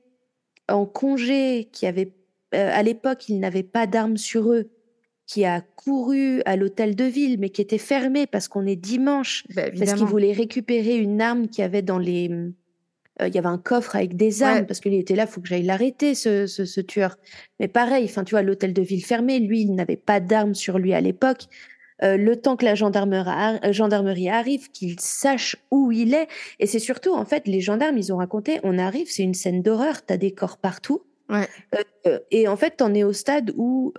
en 0.69 0.85
congé 0.85 1.67
qui 1.71 1.85
avait, 1.87 2.13
euh, 2.53 2.69
à 2.73 2.83
l'époque, 2.83 3.27
il 3.27 3.39
n'avait 3.39 3.63
pas 3.63 3.87
d'armes 3.87 4.17
sur 4.17 4.51
eux, 4.51 4.69
qui 5.25 5.45
a 5.45 5.61
couru 5.61 6.41
à 6.45 6.55
l'hôtel 6.55 6.95
de 6.95 7.05
ville, 7.05 7.37
mais 7.39 7.49
qui 7.49 7.61
était 7.61 7.77
fermé 7.77 8.27
parce 8.27 8.47
qu'on 8.47 8.65
est 8.67 8.75
dimanche, 8.75 9.45
Bah, 9.55 9.63
parce 9.77 9.93
qu'il 9.93 10.05
voulait 10.05 10.31
récupérer 10.33 10.95
une 10.97 11.21
arme 11.21 11.47
qu'il 11.47 11.61
y 11.63 11.65
avait 11.65 11.81
dans 11.81 11.97
les. 11.99 12.29
Euh, 13.21 13.27
il 13.27 13.35
y 13.35 13.37
avait 13.37 13.47
un 13.47 13.57
coffre 13.57 13.95
avec 13.95 14.15
des 14.15 14.41
armes 14.43 14.59
Ouais. 14.59 14.65
parce 14.65 14.79
qu'il 14.79 14.93
était 14.93 15.15
là, 15.15 15.27
faut 15.27 15.41
que 15.41 15.47
j'aille 15.47 15.63
l'arrêter, 15.63 16.15
ce, 16.15 16.47
ce, 16.47 16.65
ce 16.65 16.81
tueur. 16.81 17.17
Mais 17.59 17.67
pareil, 17.67 18.05
enfin, 18.05 18.23
tu 18.23 18.31
vois, 18.31 18.41
l'hôtel 18.41 18.73
de 18.73 18.81
ville 18.81 19.05
fermé, 19.05 19.39
lui, 19.39 19.61
il 19.61 19.75
n'avait 19.75 19.97
pas 19.97 20.19
d'armes 20.19 20.55
sur 20.55 20.79
lui 20.79 20.93
à 20.93 21.01
l'époque. 21.01 21.43
Euh, 22.01 22.17
le 22.17 22.35
temps 22.35 22.57
que 22.57 22.65
la 22.65 22.75
gendarmerie, 22.75 23.59
euh, 23.63 23.71
gendarmerie 23.71 24.27
arrive, 24.29 24.71
qu'il 24.71 24.99
sache 24.99 25.55
où 25.69 25.91
il 25.91 26.13
est. 26.15 26.27
Et 26.59 26.65
c'est 26.65 26.79
surtout, 26.79 27.13
en 27.13 27.23
fait, 27.23 27.47
les 27.47 27.61
gendarmes, 27.61 27.97
ils 27.97 28.11
ont 28.11 28.17
raconté, 28.17 28.59
on 28.63 28.77
arrive, 28.79 29.07
c'est 29.09 29.23
une 29.23 29.35
scène 29.35 29.61
d'horreur, 29.61 30.03
t'as 30.05 30.17
des 30.17 30.31
corps 30.31 30.57
partout. 30.57 31.03
Ouais. 31.29 31.47
Euh, 32.07 32.19
et 32.31 32.47
en 32.47 32.57
fait, 32.57 32.77
t'en 32.77 32.93
es 32.93 33.03
au 33.03 33.13
stade 33.13 33.53
où 33.55 33.93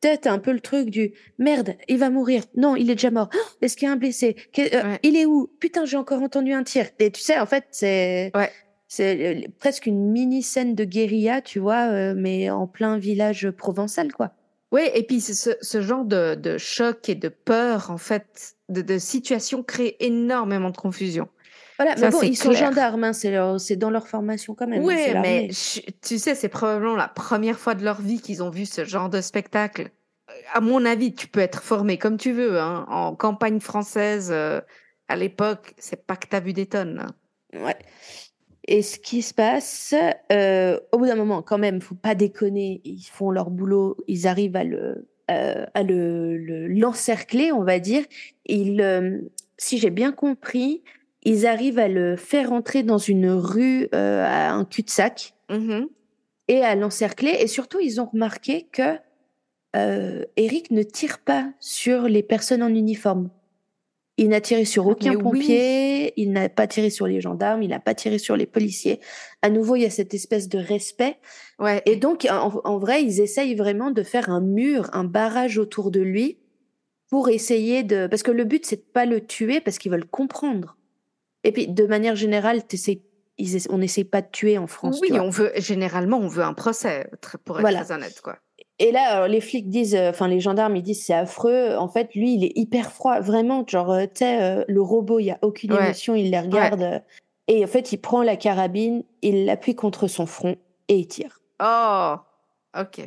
t'as 0.00 0.32
un 0.32 0.38
peu 0.38 0.52
le 0.52 0.60
truc 0.60 0.90
du 0.90 1.12
merde, 1.38 1.76
il 1.88 1.98
va 1.98 2.10
mourir. 2.10 2.42
Non, 2.56 2.76
il 2.76 2.90
est 2.90 2.94
déjà 2.94 3.10
mort. 3.10 3.28
Oh, 3.34 3.38
Est-ce 3.62 3.76
qu'il 3.76 3.86
y 3.86 3.90
a 3.90 3.92
un 3.92 3.96
blessé? 3.96 4.36
Que- 4.52 4.74
euh, 4.76 4.82
Ouais. 4.92 4.98
Il 5.02 5.16
est 5.16 5.26
où? 5.26 5.50
Putain, 5.60 5.84
j'ai 5.84 5.96
encore 5.96 6.22
entendu 6.22 6.52
un 6.52 6.62
tir. 6.62 6.86
Et 6.98 7.10
tu 7.10 7.20
sais, 7.20 7.38
en 7.38 7.46
fait, 7.46 7.64
c'est 7.70 8.30
Ouais. 8.34 8.50
c'est 8.86 9.44
euh, 9.44 9.48
presque 9.58 9.86
une 9.86 10.10
mini 10.10 10.42
scène 10.42 10.74
de 10.74 10.84
guérilla, 10.84 11.42
tu 11.42 11.58
vois, 11.58 11.88
euh, 11.90 12.14
mais 12.16 12.48
en 12.50 12.66
plein 12.66 12.98
village 12.98 13.50
provençal, 13.50 14.12
quoi. 14.12 14.32
Oui, 14.70 14.82
et 14.94 15.02
puis 15.02 15.20
ce, 15.22 15.52
ce 15.60 15.80
genre 15.80 16.04
de, 16.04 16.34
de 16.34 16.58
choc 16.58 17.08
et 17.08 17.14
de 17.14 17.28
peur, 17.30 17.90
en 17.90 17.96
fait, 17.96 18.54
de, 18.68 18.82
de 18.82 18.98
situation 18.98 19.62
crée 19.62 19.96
énormément 20.00 20.68
de 20.70 20.76
confusion. 20.76 21.28
Voilà, 21.78 21.96
Ça, 21.96 22.06
mais 22.06 22.10
bon, 22.12 22.22
ils 22.22 22.36
sont 22.36 22.52
gendarmes, 22.52 23.04
hein, 23.04 23.12
c'est 23.12 23.30
leur- 23.30 23.60
c'est 23.60 23.76
dans 23.76 23.90
leur 23.90 24.08
formation 24.08 24.54
quand 24.54 24.66
même. 24.66 24.80
hein, 24.82 24.84
Oui, 24.84 24.96
mais 25.22 25.48
je- 25.50 25.80
tu 26.06 26.18
sais, 26.18 26.34
c'est 26.34 26.48
probablement 26.48 26.96
la 26.96 27.06
première 27.08 27.58
fois 27.58 27.74
de 27.74 27.84
leur 27.84 28.00
vie 28.00 28.20
qu'ils 28.20 28.42
ont 28.42 28.50
vu 28.50 28.66
ce 28.66 28.84
genre 28.84 29.08
de 29.08 29.20
spectacle. 29.20 29.90
Euh, 30.28 30.32
À 30.54 30.60
mon 30.60 30.84
avis, 30.84 31.14
tu 31.14 31.28
peux 31.28 31.40
être 31.40 31.62
formé 31.62 31.96
comme 31.98 32.16
tu 32.16 32.32
veux, 32.32 32.58
hein, 32.58 32.84
en 32.88 33.14
campagne 33.14 33.60
française, 33.60 34.30
euh, 34.32 34.60
à 35.08 35.14
l'époque, 35.16 35.74
c'est 35.78 36.04
pas 36.06 36.16
que 36.16 36.26
t'as 36.26 36.40
vu 36.40 36.52
des 36.52 36.66
tonnes. 36.66 36.98
hein. 37.54 37.60
Ouais. 37.64 37.76
Et 38.66 38.82
ce 38.82 38.98
qui 38.98 39.22
se 39.22 39.32
passe, 39.32 39.94
euh, 40.32 40.78
au 40.92 40.98
bout 40.98 41.06
d'un 41.06 41.14
moment, 41.14 41.40
quand 41.42 41.56
même, 41.58 41.80
faut 41.80 41.94
pas 41.94 42.14
déconner, 42.14 42.80
ils 42.84 43.02
font 43.02 43.30
leur 43.30 43.50
boulot, 43.50 43.96
ils 44.08 44.26
arrivent 44.26 44.56
à 44.56 44.64
le, 44.64 45.08
euh, 45.30 45.64
à 45.74 45.82
le, 45.82 46.36
le- 46.36 46.66
l'encercler, 46.68 47.52
on 47.52 47.62
va 47.64 47.78
dire. 47.78 48.04
Ils, 48.46 48.80
euh, 48.82 49.20
si 49.56 49.78
j'ai 49.78 49.90
bien 49.90 50.12
compris, 50.12 50.82
ils 51.24 51.46
arrivent 51.46 51.78
à 51.78 51.88
le 51.88 52.16
faire 52.16 52.52
entrer 52.52 52.82
dans 52.82 52.98
une 52.98 53.30
rue, 53.30 53.88
euh, 53.94 54.24
à 54.24 54.50
un 54.52 54.64
cul-de-sac, 54.64 55.34
Mhm. 55.50 55.88
et 56.48 56.62
à 56.62 56.74
l'encercler. 56.74 57.36
Et 57.40 57.46
surtout, 57.46 57.80
ils 57.80 58.00
ont 58.00 58.06
remarqué 58.06 58.68
que 58.72 58.98
euh, 59.76 60.24
Eric 60.36 60.70
ne 60.70 60.82
tire 60.82 61.18
pas 61.18 61.50
sur 61.60 62.02
les 62.02 62.22
personnes 62.22 62.62
en 62.62 62.68
uniforme. 62.74 63.30
Il 64.16 64.30
n'a 64.30 64.40
tiré 64.40 64.64
sur 64.64 64.86
Ah, 64.86 64.90
aucun 64.92 65.10
mais 65.10 65.16
oui. 65.16 65.22
pompier, 65.22 66.12
il 66.20 66.32
n'a 66.32 66.48
pas 66.48 66.66
tiré 66.66 66.90
sur 66.90 67.06
les 67.06 67.20
gendarmes, 67.20 67.62
il 67.62 67.68
n'a 67.68 67.78
pas 67.78 67.94
tiré 67.94 68.18
sur 68.18 68.34
les 68.36 68.46
policiers. 68.46 68.98
À 69.42 69.50
nouveau, 69.50 69.76
il 69.76 69.82
y 69.82 69.84
a 69.84 69.90
cette 69.90 70.14
espèce 70.14 70.48
de 70.48 70.58
respect. 70.58 71.18
Ouais. 71.58 71.82
Et 71.86 71.96
donc, 71.96 72.26
en, 72.30 72.60
en 72.64 72.78
vrai, 72.78 73.04
ils 73.04 73.20
essayent 73.20 73.54
vraiment 73.54 73.90
de 73.90 74.02
faire 74.02 74.30
un 74.30 74.40
mur, 74.40 74.88
un 74.94 75.04
barrage 75.04 75.58
autour 75.58 75.90
de 75.90 76.00
lui 76.00 76.38
pour 77.10 77.28
essayer 77.28 77.82
de... 77.84 78.06
Parce 78.08 78.22
que 78.22 78.30
le 78.32 78.44
but, 78.44 78.64
c'est 78.66 78.76
de 78.76 78.90
pas 78.92 79.04
le 79.06 79.20
tuer 79.24 79.60
parce 79.60 79.78
qu'ils 79.78 79.92
veulent 79.92 80.06
comprendre. 80.08 80.77
Et 81.44 81.52
puis, 81.52 81.68
de 81.68 81.86
manière 81.86 82.16
générale, 82.16 82.62
ils 83.38 83.58
on 83.70 83.78
n'essaye 83.78 84.04
pas 84.04 84.22
de 84.22 84.28
tuer 84.30 84.58
en 84.58 84.66
France. 84.66 84.98
oui, 85.00 85.12
on 85.20 85.30
veut 85.30 85.52
généralement 85.56 86.18
on 86.18 86.26
veut 86.28 86.42
un 86.42 86.54
procès, 86.54 87.08
pour 87.44 87.56
être 87.56 87.60
Voilà. 87.62 87.84
très 87.84 87.94
honnête, 87.94 88.20
quoi. 88.20 88.36
Et 88.80 88.92
là, 88.92 89.02
alors, 89.16 89.28
les 89.28 89.40
flics 89.40 89.68
disent, 89.68 89.94
euh, 89.96 90.10
enfin 90.10 90.28
les 90.28 90.38
gendarmes, 90.40 90.76
ils 90.76 90.82
disent 90.82 91.04
c'est 91.04 91.14
affreux. 91.14 91.74
En 91.76 91.88
fait, 91.88 92.14
lui, 92.14 92.34
il 92.34 92.44
est 92.44 92.52
hyper 92.56 92.92
froid, 92.92 93.20
vraiment. 93.20 93.64
Genre, 93.66 93.90
euh, 93.90 94.02
tu 94.04 94.18
sais, 94.18 94.40
euh, 94.42 94.64
le 94.68 94.80
robot, 94.82 95.18
il 95.18 95.26
y 95.26 95.30
a 95.32 95.38
aucune 95.42 95.72
Ouais. 95.72 95.84
émotion, 95.84 96.14
il 96.14 96.30
les 96.30 96.38
regarde. 96.40 96.82
euh, 96.82 96.98
et 97.48 97.64
en 97.64 97.66
fait, 97.66 97.92
il 97.92 97.98
prend 97.98 98.22
la 98.22 98.36
carabine, 98.36 99.02
il 99.22 99.46
l'appuie 99.46 99.74
contre 99.74 100.06
son 100.06 100.26
front 100.26 100.56
et 100.88 100.96
il 100.98 101.06
tire. 101.08 101.40
Oh, 101.62 102.14
ok. 102.78 102.98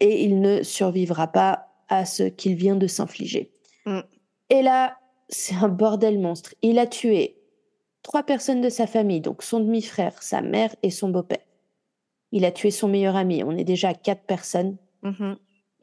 Et 0.00 0.24
il 0.24 0.40
ne 0.40 0.62
survivra 0.62 1.28
pas 1.28 1.68
à 1.88 2.04
ce 2.04 2.24
qu'il 2.24 2.54
vient 2.56 2.76
de 2.76 2.86
s'infliger. 2.86 3.52
Mm. 3.86 4.00
Et 4.50 4.62
là, 4.62 4.98
c'est 5.34 5.54
un 5.56 5.68
bordel 5.68 6.18
monstre. 6.18 6.54
Il 6.62 6.78
a 6.78 6.86
tué 6.86 7.36
trois 8.02 8.22
personnes 8.22 8.60
de 8.60 8.68
sa 8.68 8.86
famille, 8.86 9.20
donc 9.20 9.42
son 9.42 9.60
demi-frère, 9.60 10.22
sa 10.22 10.40
mère 10.42 10.74
et 10.82 10.90
son 10.90 11.08
beau-père. 11.08 11.38
Il 12.32 12.44
a 12.44 12.50
tué 12.52 12.70
son 12.70 12.88
meilleur 12.88 13.16
ami. 13.16 13.42
On 13.44 13.56
est 13.56 13.64
déjà 13.64 13.90
à 13.90 13.94
quatre 13.94 14.24
personnes. 14.24 14.76
Mhm. 15.02 15.36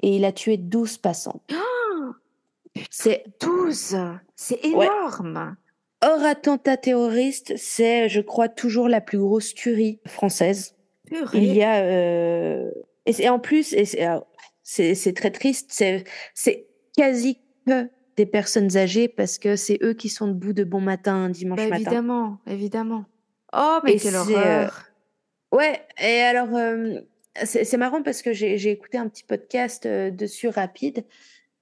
Et 0.04 0.16
il 0.16 0.26
a 0.26 0.32
tué 0.32 0.58
12 0.58 0.98
passants. 0.98 1.42
C'est 2.90 3.26
12, 3.42 3.98
c'est 4.36 4.66
Ouais. 4.74 4.86
énorme. 4.86 5.58
hors 6.04 6.24
attentat 6.24 6.78
terroriste, 6.78 7.54
c'est, 7.58 8.08
je 8.10 8.22
crois, 8.22 8.48
toujours 8.50 8.88
la 8.88 9.02
plus 9.02 9.20
grosse 9.20 9.54
tuerie 9.54 10.00
française. 10.08 10.76
Purée. 11.06 11.38
Il 11.40 11.54
y 11.54 11.64
a 11.64 11.84
euh, 11.84 12.72
et, 13.06 13.12
c'est- 13.14 13.28
en 13.30 13.40
plus, 13.40 13.74
et 13.74 13.84
c'est, 13.86 14.02
alors, 14.02 14.26
c'est 14.64 14.96
c'est 14.96 15.14
très 15.14 15.32
triste, 15.32 15.70
c'est 15.74 16.06
c'est 16.34 16.68
quasi 16.98 17.40
que 17.68 17.90
des 18.26 18.30
personnes 18.32 18.78
âgées 18.78 19.08
parce 19.08 19.38
que 19.38 19.56
c'est 19.56 19.80
eux 19.82 19.94
qui 19.94 20.10
sont 20.10 20.28
debout 20.28 20.54
de 20.54 20.64
bon 20.64 20.80
matin 20.82 21.16
un 21.16 21.30
dimanche 21.30 21.58
Bah, 21.58 21.70
matin. 21.70 21.82
évidemment, 21.82 22.38
évidemment. 22.48 23.06
Oh, 23.54 23.80
mais 23.84 23.94
Et 23.94 23.98
quelle 24.00 24.12
c'est, 24.14 24.36
euh, 24.36 24.38
horreur. 24.38 24.84
Ouais, 25.52 25.82
et 26.00 26.22
alors, 26.22 26.56
euh, 26.56 27.00
c'est 27.44 27.78
marrant 27.78 28.02
parce 28.04 28.22
que 28.22 28.32
j'ai 28.34 28.70
écouté 28.70 28.98
un 28.98 29.08
petit 29.08 29.24
podcast 29.24 29.86
euh, 29.86 30.12
dessus 30.12 30.48
rapide 30.50 31.04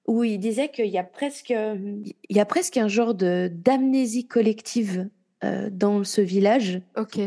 où 0.07 0.23
il 0.23 0.39
disait 0.39 0.69
qu'il 0.69 0.87
y 0.87 0.97
a 0.97 1.03
presque, 1.03 1.51
il 1.51 2.13
y 2.35 2.39
a 2.39 2.45
presque 2.45 2.77
un 2.77 2.87
genre 2.87 3.13
de 3.13 3.49
d'amnésie 3.53 4.27
collective 4.27 5.07
euh, 5.43 5.69
dans 5.71 6.03
ce 6.03 6.21
village. 6.21 6.81
Ok. 6.97 7.19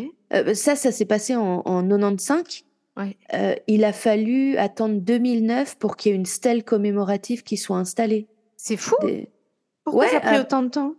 Ça, 0.55 0.77
ça 0.77 0.91
s'est 0.93 1.05
passé 1.05 1.37
en, 1.37 1.63
en 1.65 1.83
95. 1.89 2.65
Ouais. 2.97 3.17
Euh, 3.35 3.55
il 3.69 3.85
a 3.85 3.93
fallu 3.93 4.57
attendre 4.57 5.01
2009 5.01 5.79
pour 5.79 5.97
qu'il 5.97 6.11
y 6.11 6.13
ait 6.15 6.17
une 6.19 6.27
stèle 6.27 6.63
commémorative 6.65 7.43
qui 7.43 7.57
soit 7.57 7.79
installée. 7.79 8.27
C'est 8.65 8.77
fou. 8.77 8.95
Des- 9.03 9.29
Pourquoi 9.83 10.05
Ouais, 10.05 10.11
ça 10.13 10.19
a 10.19 10.21
pris 10.21 10.39
autant 10.39 10.63
de 10.63 10.69
temps? 10.69 10.95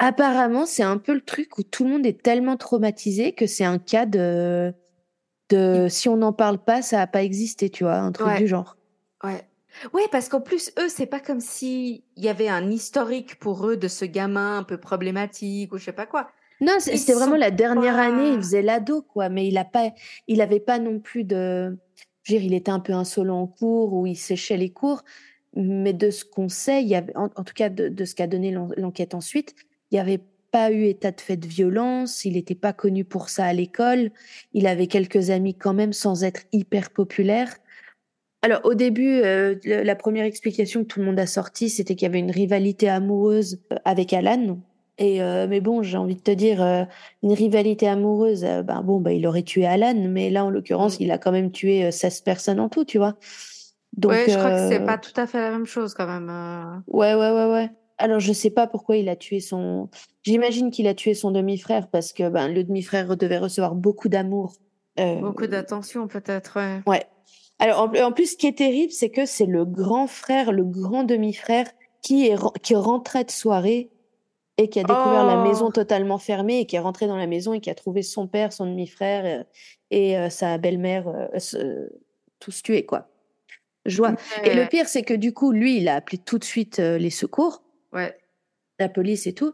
Apparemment, 0.00 0.66
c'est 0.66 0.82
un 0.82 0.98
peu 0.98 1.14
le 1.14 1.20
truc 1.20 1.56
où 1.58 1.62
tout 1.62 1.84
le 1.84 1.90
monde 1.90 2.04
est 2.06 2.20
tellement 2.20 2.56
traumatisé 2.56 3.32
que 3.32 3.46
c'est 3.46 3.64
un 3.64 3.78
cas 3.78 4.04
de, 4.04 4.74
de 5.48 5.86
si 5.88 6.08
on 6.08 6.16
n'en 6.16 6.32
parle 6.32 6.58
pas, 6.58 6.82
ça 6.82 6.96
n'a 6.98 7.06
pas 7.06 7.22
existé, 7.22 7.70
tu 7.70 7.84
vois, 7.84 7.96
un 7.98 8.10
truc 8.12 8.26
Ouais. 8.26 8.38
du 8.38 8.48
genre. 8.48 8.76
Ouais. 9.22 9.42
Ouais, 9.94 10.02
parce 10.10 10.28
qu'en 10.28 10.40
plus, 10.40 10.72
eux, 10.78 10.88
c'est 10.88 11.06
pas 11.06 11.20
comme 11.20 11.40
si 11.40 12.02
il 12.16 12.24
y 12.24 12.28
avait 12.28 12.48
un 12.48 12.68
historique 12.68 13.38
pour 13.38 13.66
eux 13.68 13.76
de 13.76 13.86
ce 13.86 14.04
gamin 14.04 14.58
un 14.58 14.62
peu 14.64 14.76
problématique 14.76 15.72
ou 15.72 15.78
je 15.78 15.84
sais 15.84 15.92
pas 15.92 16.06
quoi. 16.06 16.28
Non, 16.60 16.72
c'était 16.78 17.14
vraiment 17.14 17.36
la 17.36 17.52
dernière 17.52 17.94
pas- 17.94 18.02
année, 18.02 18.30
il 18.30 18.36
faisait 18.38 18.60
l'ado, 18.62 19.00
quoi, 19.02 19.28
mais 19.28 19.46
il 19.46 19.56
a 19.56 19.64
pas, 19.64 19.92
il 20.26 20.40
avait 20.42 20.60
pas 20.60 20.78
non 20.80 20.98
plus 20.98 21.22
de, 21.24 21.78
je 22.24 22.32
veux 22.34 22.38
dire, 22.40 22.42
il 22.46 22.52
était 22.54 22.72
un 22.72 22.80
peu 22.80 22.92
insolent 22.92 23.40
en 23.42 23.46
cours 23.46 23.94
ou 23.94 24.06
il 24.06 24.16
séchait 24.16 24.58
les 24.58 24.70
cours, 24.70 25.02
mais 25.56 25.92
de 25.92 26.10
ce 26.10 26.24
qu'on 26.24 26.48
sait, 26.48 26.82
il 26.82 26.88
y 26.88 26.94
avait, 26.94 27.16
en, 27.16 27.24
en 27.36 27.44
tout 27.44 27.54
cas 27.54 27.68
de, 27.68 27.88
de 27.88 28.04
ce 28.04 28.14
qu'a 28.14 28.26
donné 28.26 28.50
l'en- 28.50 28.70
l'enquête 28.76 29.14
ensuite, 29.14 29.54
il 29.90 29.94
n'y 29.94 30.00
avait 30.00 30.20
pas 30.52 30.72
eu 30.72 30.84
état 30.86 31.12
de 31.12 31.20
fait 31.20 31.36
de 31.36 31.46
violence, 31.46 32.24
il 32.24 32.32
n'était 32.34 32.54
pas 32.56 32.72
connu 32.72 33.04
pour 33.04 33.28
ça 33.28 33.44
à 33.44 33.52
l'école, 33.52 34.10
il 34.52 34.66
avait 34.66 34.86
quelques 34.88 35.30
amis 35.30 35.54
quand 35.54 35.74
même 35.74 35.92
sans 35.92 36.24
être 36.24 36.42
hyper 36.52 36.90
populaire. 36.90 37.54
Alors 38.42 38.60
au 38.64 38.74
début, 38.74 39.20
euh, 39.22 39.54
la 39.64 39.94
première 39.96 40.24
explication 40.24 40.80
que 40.82 40.86
tout 40.86 40.98
le 41.00 41.06
monde 41.06 41.20
a 41.20 41.26
sortie, 41.26 41.68
c'était 41.68 41.94
qu'il 41.94 42.06
y 42.06 42.08
avait 42.08 42.18
une 42.20 42.30
rivalité 42.30 42.88
amoureuse 42.88 43.60
euh, 43.72 43.76
avec 43.84 44.12
Alan. 44.12 44.58
Et 44.98 45.22
euh, 45.22 45.46
mais 45.48 45.60
bon, 45.60 45.82
j'ai 45.82 45.96
envie 45.96 46.16
de 46.16 46.20
te 46.20 46.30
dire, 46.30 46.62
euh, 46.62 46.84
une 47.22 47.32
rivalité 47.32 47.86
amoureuse, 47.88 48.42
ben 48.42 48.82
bon, 48.82 49.00
bah 49.00 49.12
il 49.12 49.26
aurait 49.26 49.42
tué 49.44 49.66
Alan, 49.66 49.94
mais 50.08 50.30
là 50.30 50.44
en 50.44 50.50
l'occurrence, 50.50 50.98
Mm. 50.98 51.02
il 51.04 51.10
a 51.12 51.18
quand 51.18 51.32
même 51.32 51.50
tué 51.52 51.84
euh, 51.86 51.90
16 51.90 52.20
personnes 52.22 52.60
en 52.60 52.68
tout, 52.68 52.84
tu 52.84 52.98
vois. 52.98 53.16
Donc 53.96 54.12
ouais, 54.12 54.24
je 54.28 54.36
crois 54.36 54.50
que 54.50 54.68
c'est 54.68 54.80
euh, 54.80 54.86
pas 54.86 54.98
tout 54.98 55.12
à 55.16 55.26
fait 55.26 55.40
la 55.40 55.50
même 55.50 55.66
chose 55.66 55.94
quand 55.94 56.06
même. 56.06 56.28
euh. 56.30 56.78
Ouais, 56.86 57.14
ouais, 57.14 57.30
ouais, 57.32 57.52
ouais. 57.52 57.70
Alors, 57.98 58.18
je 58.20 58.32
sais 58.32 58.50
pas 58.50 58.66
pourquoi 58.66 58.96
il 58.96 59.08
a 59.08 59.16
tué 59.16 59.40
son. 59.40 59.90
J'imagine 60.22 60.70
qu'il 60.70 60.86
a 60.86 60.94
tué 60.94 61.12
son 61.14 61.30
demi-frère 61.30 61.88
parce 61.88 62.12
que 62.12 62.28
ben, 62.30 62.48
le 62.48 62.64
demi-frère 62.64 63.16
devait 63.16 63.38
recevoir 63.38 63.74
beaucoup 63.74 64.08
d'amour. 64.08 64.54
Euh, 64.98 65.16
Beaucoup 65.20 65.46
d'attention 65.46 66.08
peut-être. 66.08 66.56
Ouais. 66.58 66.80
Ouais. 66.86 67.04
Alors, 67.58 67.80
en, 67.82 67.94
en 68.02 68.12
plus, 68.12 68.32
ce 68.32 68.36
qui 68.36 68.46
est 68.46 68.56
terrible, 68.56 68.92
c'est 68.92 69.10
que 69.10 69.26
c'est 69.26 69.44
le 69.46 69.64
grand 69.66 70.06
frère, 70.06 70.50
le 70.52 70.64
grand 70.64 71.04
demi-frère 71.04 71.66
qui 72.02 72.26
est 72.26 72.36
qui 72.62 72.74
rentrait 72.74 73.24
de 73.24 73.30
soirée 73.30 73.90
et 74.56 74.68
qui 74.70 74.78
a 74.80 74.82
découvert 74.84 75.24
la 75.26 75.38
Oh. 75.42 75.46
maison 75.46 75.70
totalement 75.70 76.16
fermée 76.18 76.60
et 76.60 76.66
qui 76.66 76.76
est 76.76 76.80
rentré 76.80 77.06
dans 77.06 77.16
la 77.16 77.26
maison 77.26 77.52
et 77.52 77.60
qui 77.60 77.68
a 77.70 77.74
trouvé 77.74 78.02
son 78.02 78.26
père, 78.26 78.52
son 78.54 78.64
demi-frère 78.66 79.44
et 79.90 80.16
euh, 80.18 80.30
sa 80.30 80.56
belle-mère 80.56 81.06
euh, 81.08 81.86
tous 82.38 82.62
tués, 82.62 82.86
quoi. 82.86 83.08
Joie. 83.86 84.14
Et 84.44 84.54
le 84.54 84.66
pire, 84.68 84.88
c'est 84.88 85.02
que 85.02 85.14
du 85.14 85.32
coup, 85.32 85.52
lui, 85.52 85.78
il 85.78 85.88
a 85.88 85.96
appelé 85.96 86.18
tout 86.18 86.38
de 86.38 86.44
suite 86.44 86.78
euh, 86.80 86.98
les 86.98 87.10
secours 87.10 87.62
Ouais. 87.92 88.16
la 88.78 88.88
police 88.88 89.26
et 89.26 89.32
tout, 89.32 89.52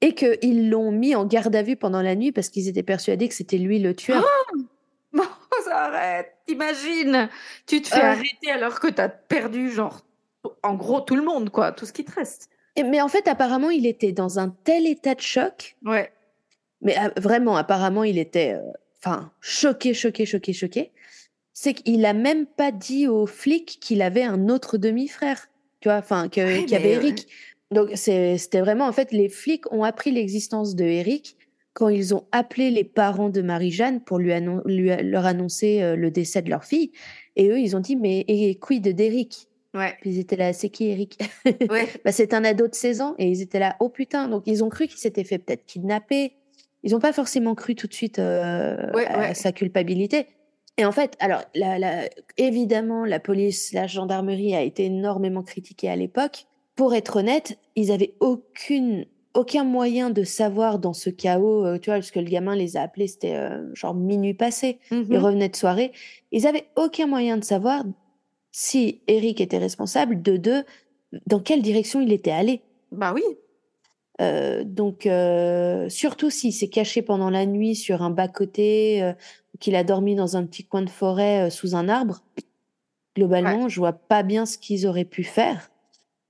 et 0.00 0.14
qu'ils 0.14 0.70
l'ont 0.70 0.90
mis 0.90 1.14
en 1.14 1.24
garde 1.26 1.54
à 1.54 1.62
vue 1.62 1.76
pendant 1.76 2.02
la 2.02 2.14
nuit 2.16 2.32
parce 2.32 2.48
qu'ils 2.48 2.68
étaient 2.68 2.82
persuadés 2.82 3.28
que 3.28 3.34
c'était 3.34 3.58
lui 3.58 3.78
le 3.78 3.94
tueur. 3.94 4.24
Bon, 5.12 5.24
ça 5.64 5.76
arrête. 5.86 6.32
T'imagines 6.46 7.28
Tu 7.66 7.82
te 7.82 7.88
fais 7.88 8.00
arrêter 8.00 8.50
alors 8.52 8.78
que 8.78 8.86
t'as 8.86 9.08
perdu 9.08 9.68
genre 9.70 10.02
en 10.62 10.74
gros 10.74 11.00
tout 11.00 11.16
le 11.16 11.22
monde 11.24 11.50
quoi, 11.50 11.72
tout 11.72 11.84
ce 11.84 11.92
qui 11.92 12.04
te 12.04 12.12
reste. 12.12 12.48
Et- 12.76 12.84
mais 12.84 13.00
en 13.00 13.08
fait, 13.08 13.26
apparemment, 13.26 13.70
il 13.70 13.86
était 13.86 14.12
dans 14.12 14.38
un 14.38 14.50
tel 14.50 14.86
état 14.86 15.14
de 15.16 15.20
choc, 15.20 15.76
Ouais. 15.84 16.12
mais 16.80 16.94
ah, 16.96 17.10
vraiment, 17.16 17.56
apparemment, 17.56 18.04
il 18.04 18.18
était, 18.18 18.54
euh, 18.54 18.62
enfin, 18.98 19.32
choqué, 19.40 19.92
choqué, 19.94 20.24
choqué, 20.26 20.52
choqué. 20.52 20.92
C'est 21.52 21.74
qu'il 21.74 22.04
a 22.06 22.12
même 22.12 22.46
pas 22.46 22.72
dit 22.72 23.06
aux 23.08 23.26
flics 23.26 23.78
qu'il 23.80 24.02
avait 24.02 24.22
un 24.22 24.48
autre 24.48 24.78
demi-frère, 24.78 25.48
tu 25.80 25.88
vois, 25.88 25.98
enfin, 25.98 26.24
Ouais, 26.24 26.28
qu'il 26.30 26.70
y 26.70 26.74
avait 26.74 26.92
Eric. 26.92 27.26
Donc, 27.70 27.90
c'était 27.94 28.60
vraiment, 28.60 28.86
en 28.86 28.92
fait, 28.92 29.12
les 29.12 29.28
flics 29.28 29.70
ont 29.72 29.84
appris 29.84 30.10
l'existence 30.10 30.74
de 30.74 30.84
Eric 30.84 31.36
quand 31.72 31.88
ils 31.88 32.14
ont 32.14 32.24
appelé 32.32 32.70
les 32.70 32.82
parents 32.84 33.28
de 33.28 33.42
Marie-Jeanne 33.42 34.00
pour 34.00 34.18
lui, 34.18 34.32
annon- 34.32 34.62
lui- 34.64 34.90
leur 35.02 35.24
annoncer 35.26 35.82
euh, 35.82 35.94
le 35.94 36.10
décès 36.10 36.42
de 36.42 36.50
leur 36.50 36.64
fille. 36.64 36.90
Et 37.36 37.48
eux, 37.48 37.60
ils 37.60 37.76
ont 37.76 37.80
dit, 37.80 37.94
mais 37.94 38.24
et 38.26 38.56
quid 38.56 38.88
d'Eric? 38.88 39.46
Ouais. 39.72 39.94
Puis 40.00 40.10
ils 40.10 40.18
étaient 40.18 40.34
là, 40.36 40.52
c'est 40.52 40.68
qui 40.68 40.86
Eric? 40.88 41.16
Ouais. 41.46 41.86
bah, 42.04 42.10
C'est 42.10 42.34
un 42.34 42.42
ado 42.44 42.66
de 42.66 42.74
16 42.74 43.00
ans. 43.02 43.14
Et 43.18 43.26
ils 43.28 43.40
étaient 43.40 43.60
là, 43.60 43.76
oh 43.78 43.88
putain. 43.88 44.26
Donc, 44.26 44.42
ils 44.46 44.64
ont 44.64 44.68
cru 44.68 44.88
qu'il 44.88 44.98
s'était 44.98 45.22
fait 45.22 45.38
peut-être 45.38 45.64
kidnapper. 45.64 46.32
Ils 46.82 46.90
n'ont 46.92 46.98
pas 46.98 47.12
forcément 47.12 47.54
cru 47.54 47.76
tout 47.76 47.86
de 47.86 47.94
suite 47.94 48.18
euh, 48.18 48.90
Ouais, 48.92 49.06
à 49.06 49.34
sa 49.34 49.52
culpabilité. 49.52 50.26
Et 50.80 50.84
en 50.86 50.92
fait, 50.92 51.14
alors, 51.20 51.42
la, 51.54 51.78
la- 51.78 52.08
évidemment, 52.38 53.04
la 53.04 53.20
police, 53.20 53.74
la 53.74 53.86
gendarmerie 53.86 54.54
a 54.54 54.62
été 54.62 54.86
énormément 54.86 55.42
critiquée 55.42 55.90
à 55.90 55.96
l'époque. 55.96 56.46
Pour 56.74 56.94
être 56.94 57.16
honnête, 57.18 57.58
ils 57.76 57.92
avaient 57.92 58.14
aucune, 58.20 59.04
aucun 59.34 59.62
moyen 59.64 60.08
de 60.08 60.24
savoir 60.24 60.78
dans 60.78 60.94
ce 60.94 61.10
chaos, 61.10 61.66
euh, 61.66 61.78
tu 61.78 61.90
vois, 61.90 61.96
parce 61.96 62.10
que 62.10 62.18
le 62.18 62.24
gamin 62.30 62.56
les 62.56 62.78
a 62.78 62.82
appelés, 62.82 63.08
c'était 63.08 63.34
euh, 63.34 63.68
genre 63.74 63.94
minuit 63.94 64.32
passé. 64.32 64.78
Ils 64.90 64.96
Mhm. 64.96 65.16
revenaient 65.18 65.48
de 65.50 65.56
soirée. 65.56 65.92
Ils 66.32 66.46
avaient 66.46 66.64
aucun 66.76 67.06
moyen 67.06 67.36
de 67.36 67.44
savoir 67.44 67.84
si 68.50 69.02
Eric 69.06 69.42
était 69.42 69.58
responsable, 69.58 70.22
de 70.22 70.38
deux, 70.38 70.64
dans 71.26 71.40
quelle 71.40 71.60
direction 71.60 72.00
il 72.00 72.10
était 72.10 72.30
allé. 72.30 72.62
Bah 72.90 73.12
oui. 73.14 73.22
Euh, 74.20 74.64
donc, 74.64 75.06
euh, 75.06 75.88
surtout 75.88 76.30
s'il 76.30 76.52
s'est 76.52 76.68
caché 76.68 77.00
pendant 77.02 77.30
la 77.30 77.46
nuit 77.46 77.74
sur 77.74 78.02
un 78.02 78.10
bas-côté, 78.10 79.02
euh, 79.02 79.12
qu'il 79.60 79.74
a 79.76 79.84
dormi 79.84 80.14
dans 80.14 80.36
un 80.36 80.44
petit 80.44 80.64
coin 80.64 80.82
de 80.82 80.90
forêt 80.90 81.50
sous 81.50 81.74
un 81.74 81.88
arbre, 81.88 82.22
globalement, 83.16 83.68
je 83.68 83.78
vois 83.80 83.92
pas 83.92 84.22
bien 84.22 84.46
ce 84.46 84.58
qu'ils 84.58 84.86
auraient 84.86 85.04
pu 85.04 85.24
faire. 85.24 85.70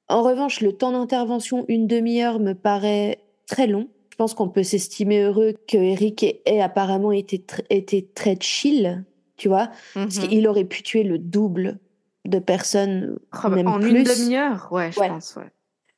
En 0.09 0.23
revanche, 0.23 0.61
le 0.61 0.73
temps 0.73 0.93
d'intervention, 0.93 1.65
une 1.69 1.87
demi-heure, 1.87 2.41
me 2.41 2.53
paraît 2.55 3.19
très 3.47 3.67
long. 3.67 3.89
Je 4.11 4.17
pense 4.17 4.35
qu'on 4.35 4.49
peut 4.49 4.63
s'estimer 4.65 5.21
heureux 5.23 5.55
que 5.69 5.77
Eric 5.77 6.23
ait, 6.25 6.43
ait 6.47 6.61
apparemment 6.61 7.13
été, 7.13 7.39
tr- 7.39 7.65
été 7.71 8.05
très 8.07 8.37
chill, 8.41 9.05
tu 9.37 9.49
vois, 9.49 9.71
parce 9.95 10.19
Mhm. 10.19 10.29
qu'il 10.29 10.49
aurait 10.49 10.65
pu 10.65 10.83
tuer 10.83 11.05
le 11.05 11.19
double 11.19 11.79
de 12.27 12.39
personnes, 12.39 13.19
Oh, 13.33 13.39
bah, 13.45 13.51
même 13.51 13.69
en 13.69 13.79
plus. 13.81 13.89
une 13.91 14.03
demi-heure, 14.05 14.69
ouais, 14.73 14.93
je 14.93 15.01
Ouais. 15.01 15.09
pense, 15.09 15.37
ouais. 15.37 15.51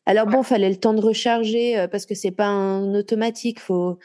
Alors 0.07 0.27
Ouais. 0.27 0.33
bon, 0.33 0.43
fallait 0.43 0.69
le 0.71 0.77
temps 0.77 0.95
de 0.95 1.01
recharger 1.01 1.79
euh, 1.79 1.89
parce 1.89 2.07
que 2.07 2.15
c'est 2.15 2.31
pas 2.33 2.47
un 2.49 2.95
automatique. 2.95 3.61
Faut, 3.61 3.99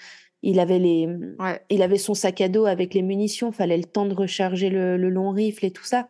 il 0.44 0.60
avait 0.60 0.80
les, 0.80 1.08
Ouais. 1.40 1.62
il 1.70 1.82
avait 1.82 1.98
son 1.98 2.14
sac 2.14 2.40
à 2.42 2.50
dos 2.50 2.66
avec 2.66 2.94
les 2.94 3.02
munitions. 3.02 3.52
Fallait 3.52 3.78
le 3.78 3.84
temps 3.86 4.06
de 4.06 4.14
recharger 4.14 4.70
le, 4.70 4.98
le 4.98 5.10
long 5.10 5.32
rifle 5.32 5.66
et 5.66 5.72
tout 5.72 5.84
ça. 5.86 6.10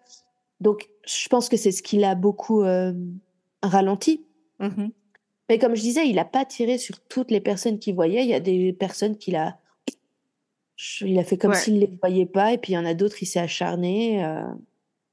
Donc, 0.60 0.90
je 1.06 1.28
pense 1.30 1.50
que 1.50 1.56
c'est 1.58 1.72
ce 1.72 1.82
qui 1.84 1.98
l'a 1.98 2.16
beaucoup 2.16 2.64
euh, 2.64 2.92
ralenti. 3.64 4.26
Mhm. 4.60 4.92
Mais 5.50 5.60
comme 5.60 5.76
je 5.76 5.82
disais, 5.82 6.08
il 6.10 6.20
a 6.20 6.26
pas 6.26 6.44
tiré 6.44 6.78
sur 6.78 7.00
toutes 7.08 7.32
les 7.32 7.40
personnes 7.40 7.80
qu'il 7.80 7.96
voyait. 7.96 8.24
Il 8.24 8.30
y 8.30 8.34
a 8.34 8.42
des 8.42 8.74
personnes 8.74 9.18
qu'il 9.18 9.38
a, 9.38 9.58
il 11.02 11.18
a 11.18 11.24
fait 11.24 11.38
comme 11.38 11.52
Ouais. 11.52 11.58
s'il 11.58 11.80
les 11.80 11.90
voyait 12.02 12.26
pas. 12.26 12.52
Et 12.54 12.58
puis 12.58 12.74
il 12.74 12.76
y 12.76 12.78
en 12.78 12.86
a 12.86 12.94
d'autres, 12.94 13.22
il 13.24 13.26
s'est 13.28 13.40
acharné. 13.40 14.24
euh, 14.26 14.42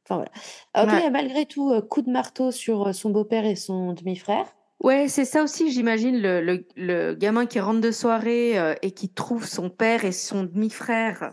Enfin 0.07 0.17
voilà. 0.17 0.31
Alors 0.75 0.89
Ouais. 0.93 0.95
qu'il 0.99 1.05
y 1.05 1.07
a 1.07 1.11
malgré 1.11 1.47
tout 1.47 1.73
coup 1.89 2.03
de 2.03 2.11
marteau 2.11 2.51
sur 2.51 2.95
son 2.95 3.09
beau-père 3.11 3.47
et 3.47 3.55
son 3.57 3.93
demi-frère. 3.95 4.55
Ouais, 4.85 5.09
c'est 5.09 5.25
ça 5.25 5.42
aussi, 5.42 5.73
j'imagine, 5.73 6.20
le, 6.20 6.42
le, 6.42 6.66
le 6.77 7.14
gamin 7.14 7.47
qui 7.47 7.59
rentre 7.59 7.81
de 7.81 7.90
soirée 7.90 8.59
euh, 8.59 8.75
et 8.83 8.90
qui 8.90 9.09
trouve 9.09 9.47
son 9.47 9.70
père 9.70 10.05
et 10.05 10.12
son 10.12 10.44
demi-frère 10.44 11.33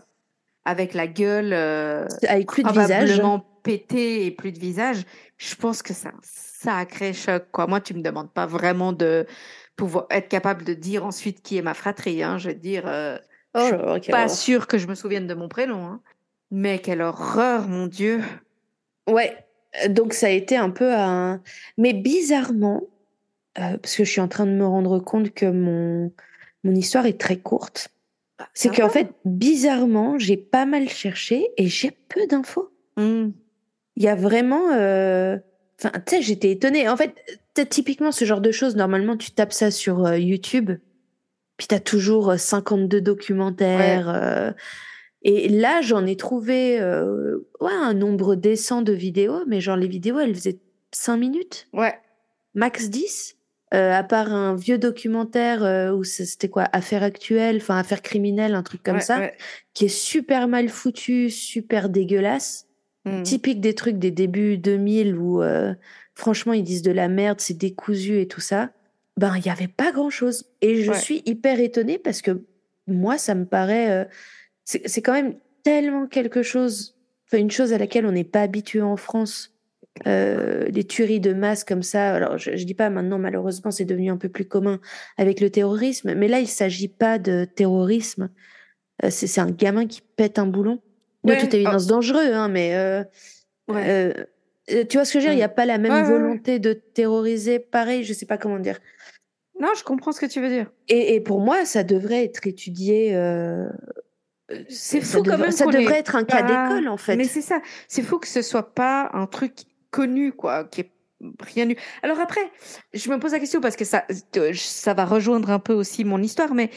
avec 0.64 0.94
la 0.94 1.06
gueule 1.06 1.52
euh, 1.52 2.06
Avec 2.26 2.48
plus 2.48 2.62
de 2.62 2.68
visage. 2.70 2.88
probablement 2.88 3.44
pétée 3.62 4.24
et 4.24 4.30
plus 4.30 4.52
de 4.52 4.58
visage. 4.58 5.02
Je 5.36 5.54
pense 5.54 5.82
que 5.82 5.92
ça, 5.92 6.12
ça 6.22 6.76
a 6.76 6.86
créé 6.86 7.12
choc, 7.12 7.44
quoi. 7.52 7.66
Moi, 7.66 7.82
tu 7.82 7.92
me 7.92 8.00
demandes 8.00 8.32
pas 8.32 8.46
vraiment 8.46 8.94
de 8.94 9.26
pouvoir 9.76 10.06
être 10.08 10.28
capable 10.28 10.64
de 10.64 10.72
dire 10.72 11.04
ensuite 11.04 11.42
qui 11.42 11.58
est 11.58 11.62
ma 11.62 11.74
fratrie, 11.74 12.22
hein. 12.22 12.38
Je 12.38 12.48
veux 12.48 12.54
dire, 12.54 12.84
euh, 12.86 13.18
Oh 13.54 13.68
je 13.70 13.98
quelle 13.98 14.12
pas 14.12 14.28
sûre 14.28 14.66
que 14.66 14.78
je 14.78 14.86
me 14.86 14.94
souvienne 14.94 15.26
de 15.26 15.34
mon 15.34 15.48
prénom, 15.48 15.84
hein. 15.84 16.00
Mais 16.50 16.78
quelle 16.78 17.02
horreur, 17.02 17.68
mon 17.68 17.86
Dieu. 17.86 18.22
Ouais, 19.06 19.36
euh, 19.84 19.88
donc 19.88 20.14
ça 20.14 20.28
a 20.28 20.30
été 20.30 20.56
un 20.56 20.70
peu 20.70 20.90
un... 20.94 21.42
Mais 21.76 21.92
bizarrement, 21.92 22.82
euh, 23.58 23.76
parce 23.78 23.96
que 23.96 24.04
je 24.04 24.10
suis 24.10 24.20
en 24.20 24.28
train 24.28 24.46
de 24.46 24.52
me 24.52 24.66
rendre 24.66 24.98
compte 24.98 25.32
que 25.34 25.46
mon, 25.46 26.12
mon 26.64 26.74
histoire 26.74 27.06
est 27.06 27.20
très 27.20 27.36
courte, 27.36 27.88
c'est 28.54 28.68
ça 28.68 28.74
qu'en 28.74 28.88
fait, 28.88 29.08
bizarrement, 29.24 30.18
j'ai 30.18 30.36
pas 30.36 30.66
mal 30.66 30.88
cherché 30.88 31.48
et 31.56 31.68
j'ai 31.68 31.90
peu 32.08 32.26
d'infos. 32.26 32.70
Hmm. 32.96 33.30
Il 33.96 34.02
y 34.02 34.08
a 34.08 34.14
vraiment... 34.14 34.70
euh, 34.72 35.36
Enfin, 35.78 35.90
tu 36.06 36.16
sais, 36.16 36.22
j'étais 36.22 36.50
étonnée. 36.52 36.88
En 36.88 36.96
fait, 36.96 37.12
typiquement 37.68 38.12
ce 38.12 38.24
genre 38.24 38.40
de 38.40 38.52
choses, 38.52 38.76
normalement, 38.76 39.16
tu 39.16 39.32
tapes 39.32 39.52
ça 39.52 39.72
sur 39.72 40.06
euh, 40.06 40.16
YouTube, 40.16 40.70
puis 41.56 41.66
t'as 41.66 41.80
toujours 41.80 42.30
euh, 42.30 42.36
52 42.36 43.00
documentaires. 43.00 44.08
euh, 44.08 44.52
Et 45.22 45.48
là, 45.48 45.80
j'en 45.82 46.06
ai 46.06 46.16
trouvé 46.16 46.76
ouais, 47.60 47.72
un 47.72 47.94
nombre 47.94 48.36
décent 48.36 48.82
de 48.82 48.92
vidéos, 48.92 49.40
mais 49.48 49.60
genre 49.60 49.76
les 49.76 49.88
vidéos, 49.88 50.20
elles 50.20 50.34
faisaient 50.36 50.58
5 50.92 51.16
minutes, 51.16 51.66
Ouais. 51.72 51.94
max 52.54 52.88
10. 52.90 53.34
Euh, 53.74 53.90
à 53.92 54.02
part 54.04 54.30
un 54.32 54.54
vieux 54.54 54.76
documentaire 54.76 55.64
euh, 55.64 55.92
où 55.92 56.04
c'était 56.04 56.50
quoi, 56.50 56.68
affaire 56.72 57.02
actuelle, 57.02 57.56
enfin 57.56 57.78
affaire 57.78 58.02
criminelle, 58.02 58.54
un 58.54 58.62
truc 58.62 58.82
comme 58.82 58.96
ouais, 58.96 59.00
ça, 59.00 59.18
ouais. 59.18 59.34
qui 59.72 59.86
est 59.86 59.88
super 59.88 60.46
mal 60.46 60.68
foutu, 60.68 61.30
super 61.30 61.88
dégueulasse, 61.88 62.66
Hmm. 63.04 63.24
typique 63.24 63.60
des 63.60 63.74
trucs 63.74 63.98
des 63.98 64.12
débuts 64.12 64.58
2000 64.58 65.16
où 65.16 65.42
euh, 65.42 65.74
franchement 66.14 66.52
ils 66.52 66.62
disent 66.62 66.82
de 66.82 66.92
la 66.92 67.08
merde, 67.08 67.40
c'est 67.40 67.58
décousu 67.58 68.20
et 68.20 68.28
tout 68.28 68.40
ça. 68.40 68.70
Ben 69.16 69.34
il 69.36 69.44
y 69.44 69.48
avait 69.50 69.66
pas 69.66 69.90
grand 69.90 70.08
chose. 70.10 70.44
Et 70.60 70.82
je 70.84 70.92
Ouais. 70.92 70.98
suis 70.98 71.20
hyper 71.26 71.58
étonnée 71.58 71.98
parce 71.98 72.22
que 72.22 72.44
moi 72.86 73.18
ça 73.18 73.34
me 73.34 73.44
paraît, 73.44 74.08
c'est 74.64 74.86
c'est 74.88 75.02
quand 75.02 75.14
même 75.14 75.34
tellement 75.64 76.06
quelque 76.06 76.42
chose, 76.42 76.96
enfin 77.26 77.38
une 77.38 77.50
chose 77.50 77.72
à 77.72 77.78
laquelle 77.78 78.06
on 78.06 78.12
n'est 78.12 78.22
pas 78.22 78.42
habitué 78.42 78.80
en 78.82 78.96
France. 78.96 79.51
Euh, 80.06 80.70
des 80.70 80.84
tueries 80.84 81.20
de 81.20 81.34
masse 81.34 81.64
comme 81.64 81.82
ça. 81.82 82.14
Alors, 82.14 82.38
je, 82.38 82.56
je 82.56 82.64
dis 82.64 82.74
pas 82.74 82.88
maintenant, 82.88 83.18
malheureusement, 83.18 83.70
c'est 83.70 83.84
devenu 83.84 84.10
un 84.10 84.16
peu 84.16 84.30
plus 84.30 84.46
commun 84.46 84.80
avec 85.18 85.38
le 85.40 85.50
terrorisme, 85.50 86.14
mais 86.14 86.28
là, 86.28 86.40
il 86.40 86.48
s'agit 86.48 86.88
pas 86.88 87.18
de 87.18 87.44
terrorisme. 87.44 88.30
Euh, 89.04 89.08
c'est 89.10 89.38
un 89.40 89.50
gamin 89.50 89.86
qui 89.86 90.00
pète 90.00 90.38
un 90.38 90.46
boulon. 90.46 90.80
De 91.24 91.32
Ouais, 91.32 91.38
toute 91.38 91.54
évidence 91.54 91.86
dangereux, 91.86 92.32
hein, 92.32 92.48
mais 92.48 92.74
euh, 92.74 93.04
Ouais. 93.68 94.14
euh, 94.70 94.84
tu 94.88 94.96
vois 94.96 95.04
ce 95.04 95.12
que 95.12 95.20
je 95.20 95.26
veux 95.26 95.30
dire? 95.30 95.32
Il 95.34 95.36
n'y 95.36 95.42
a 95.42 95.48
pas 95.50 95.66
la 95.66 95.76
même 95.78 95.92
Ouais, 95.92 96.02
volonté 96.02 96.58
de 96.58 96.72
terroriser. 96.72 97.58
Pareil, 97.58 98.02
je 98.02 98.12
sais 98.14 98.26
pas 98.26 98.38
comment 98.38 98.58
dire. 98.58 98.78
Non, 99.60 99.68
je 99.76 99.84
comprends 99.84 100.12
ce 100.12 100.20
que 100.20 100.26
tu 100.26 100.40
veux 100.40 100.48
dire. 100.48 100.72
Et, 100.88 101.14
et 101.14 101.20
pour 101.20 101.40
moi, 101.40 101.64
ça 101.66 101.84
devrait 101.84 102.24
être 102.24 102.46
étudié. 102.46 103.12
C'est 104.68 105.00
fou 105.00 105.22
quand 105.22 105.38
même 105.38 105.50
Ça 105.50 105.66
devrait 105.66 105.96
ait 105.96 105.98
être 106.00 106.16
un 106.16 106.24
cas 106.24 106.42
d'école, 106.42 106.88
en 106.88 106.96
fait. 106.96 107.16
Mais 107.16 107.24
c'est 107.24 107.40
ça. 107.42 107.60
C'est 107.88 108.02
fou 108.02 108.18
que 108.18 108.26
ce 108.28 108.42
soit 108.42 108.74
pas 108.74 109.10
un 109.12 109.26
truc 109.26 109.52
connu, 109.92 110.32
quoi, 110.32 110.64
qui 110.64 110.80
est 110.80 110.90
rien 111.40 111.70
eu. 111.70 111.76
Alors 112.02 112.18
après, 112.18 112.40
je 112.92 113.08
me 113.10 113.20
pose 113.20 113.30
la 113.30 113.38
question 113.38 113.60
parce 113.60 113.76
que 113.76 113.84
ça, 113.84 114.04
ça 114.54 114.94
va 114.94 115.04
rejoindre 115.04 115.50
un 115.50 115.60
peu 115.60 115.72
aussi 115.72 116.04
mon 116.04 116.20
histoire, 116.20 116.54
mais 116.54 116.70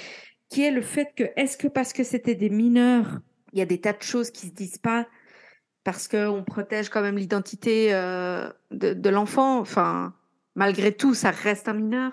qui 0.49 0.63
est 0.63 0.71
le 0.71 0.84
fait 0.84 1.10
que 1.15 1.23
est-ce 1.36 1.58
que 1.58 1.67
parce 1.67 1.93
que 1.93 2.04
c'était 2.04 2.36
des 2.36 2.51
mineurs, 2.51 3.19
il 3.54 3.60
y 3.60 3.62
a 3.63 3.65
des 3.65 3.82
tas 3.82 3.93
de 3.93 4.04
choses 4.04 4.30
qui 4.30 4.47
se 4.47 4.54
disent 4.54 4.78
pas 4.78 5.08
parce 5.84 6.08
qu'on 6.08 6.43
protège 6.45 6.89
quand 6.89 7.01
même 7.01 7.17
l'identité 7.17 7.93
euh, 7.93 8.49
de, 8.69 8.93
de 8.93 9.10
l'enfant? 9.10 9.60
Enfin, 9.60 10.13
malgré 10.54 10.91
tout, 10.91 11.15
ça 11.15 11.32
reste 11.32 11.67
un 11.67 11.73
mineur? 11.73 12.12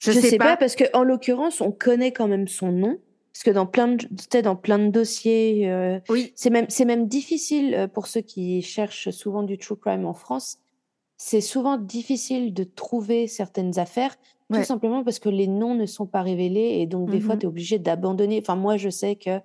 Je, 0.00 0.12
sais, 0.12 0.36
pas. 0.36 0.56
parce 0.56 0.76
que 0.76 0.84
en 0.94 1.02
l'occurrence, 1.02 1.60
on 1.60 1.72
connaît 1.72 2.12
quand 2.12 2.28
même 2.28 2.46
son 2.46 2.70
nom, 2.70 3.00
parce 3.32 3.42
que 3.44 3.50
dans 3.50 3.66
plein 3.66 3.88
de, 3.88 4.40
dans 4.40 4.56
plein 4.56 4.78
de 4.78 4.88
dossiers, 4.90 5.70
euh, 5.70 6.00
Oui. 6.08 6.32
c'est 6.34 6.50
même 6.50 6.66
c'est 6.68 6.84
même 6.84 7.06
difficile 7.08 7.74
euh, 7.74 7.86
pour 7.88 8.06
ceux 8.06 8.20
qui 8.22 8.62
cherchent 8.62 9.10
souvent 9.10 9.42
du 9.42 9.58
true 9.58 9.76
crime 9.76 10.06
en 10.06 10.14
France. 10.14 10.58
C'est 11.16 11.40
souvent 11.40 11.76
difficile 11.78 12.54
de 12.54 12.64
trouver 12.64 13.26
certaines 13.26 13.78
affaires, 13.78 14.16
Ouais. 14.50 14.60
tout 14.60 14.64
simplement 14.64 15.04
parce 15.04 15.18
que 15.18 15.28
les 15.28 15.46
noms 15.46 15.74
ne 15.74 15.84
sont 15.86 16.06
pas 16.06 16.22
révélés 16.22 16.78
et 16.80 16.86
donc 16.86 17.10
des 17.10 17.20
fois 17.20 17.34
Mhm. 17.34 17.40
tu 17.40 17.46
es 17.46 17.48
obligé 17.48 17.78
d'abandonner. 17.78 18.38
Enfin 18.40 18.56
moi 18.56 18.76
je 18.76 18.88
sais 18.88 19.14
que 19.16 19.40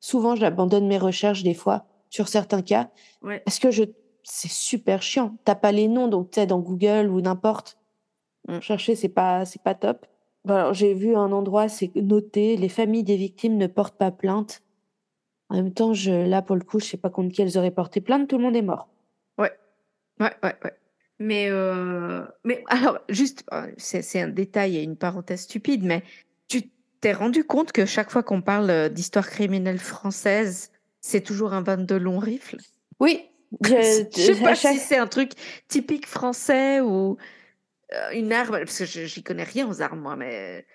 souvent 0.00 0.36
j'abandonne 0.36 0.86
mes 0.86 0.98
recherches 0.98 1.42
des 1.42 1.54
fois 1.54 1.86
sur 2.10 2.28
certains 2.28 2.62
cas 2.62 2.90
Ouais. 3.22 3.40
parce 3.44 3.58
que 3.58 3.70
je 3.70 3.84
c'est 4.22 4.50
super 4.50 5.02
chiant. 5.02 5.36
T'as 5.44 5.54
pas 5.56 5.72
les 5.72 5.88
noms 5.88 6.08
donc 6.08 6.30
tu 6.30 6.40
sais 6.40 6.46
dans 6.46 6.60
Google 6.60 7.08
ou 7.10 7.20
n'importe 7.20 7.76
Mm. 8.46 8.60
chercher 8.60 8.94
c'est 8.94 9.08
pas 9.08 9.44
c'est 9.46 9.62
pas 9.62 9.74
top. 9.74 10.06
Alors 10.48 10.74
j'ai 10.74 10.94
vu 10.94 11.14
un 11.16 11.32
endroit 11.32 11.68
c'est 11.68 11.94
noté 11.96 12.56
les 12.56 12.68
familles 12.68 13.04
des 13.04 13.16
victimes 13.16 13.56
ne 13.56 13.66
portent 13.66 13.96
pas 13.98 14.10
plainte. 14.10 14.62
En 15.48 15.56
même 15.56 15.72
temps 15.72 15.94
je 15.94 16.12
là 16.12 16.42
pour 16.42 16.56
le 16.56 16.62
coup 16.62 16.80
je 16.80 16.86
sais 16.86 16.96
pas 16.96 17.10
contre 17.10 17.32
qui 17.34 17.42
elles 17.42 17.56
auraient 17.58 17.70
porté 17.70 18.00
plainte 18.00 18.28
tout 18.28 18.36
le 18.36 18.42
monde 18.42 18.56
est 18.56 18.62
mort. 18.62 18.88
Ouais, 20.20 20.30
ouais, 20.42 20.54
ouais. 20.62 20.72
Mais, 21.18 21.48
euh, 21.48 22.24
mais 22.44 22.62
alors, 22.68 22.98
juste, 23.08 23.44
euh, 23.52 23.68
c'est 23.78 24.20
un 24.20 24.28
détail 24.28 24.76
et 24.76 24.82
une 24.82 24.96
parenthèse 24.96 25.42
stupide, 25.42 25.82
mais 25.84 26.02
tu 26.48 26.70
t'es 27.00 27.12
rendu 27.12 27.42
compte 27.44 27.72
que 27.72 27.84
chaque 27.84 28.10
fois 28.10 28.22
qu'on 28.22 28.40
parle 28.42 28.70
euh, 28.70 28.88
d'histoire 28.88 29.28
criminelle 29.28 29.78
française, 29.78 30.70
c'est 31.00 31.20
toujours 31.20 31.52
un 31.52 31.62
22 31.62 31.98
long 31.98 32.18
rifle? 32.18 32.58
Oui, 33.00 33.22
je, 33.64 34.04
Je 34.14 34.20
sais 34.34 34.40
pas 34.42 34.54
chaque- 34.54 34.74
si 34.74 34.78
c'est 34.80 34.96
un 34.96 35.06
truc 35.08 35.32
typique 35.66 36.06
français 36.06 36.80
ou 36.80 37.16
une 38.12 38.32
arme, 38.32 38.58
parce 38.58 38.78
que 38.78 38.84
j'y 38.84 39.22
connais 39.22 39.44
rien 39.44 39.68
aux 39.68 39.82
armes, 39.82 40.00
moi, 40.00 40.16
mais 40.16 40.66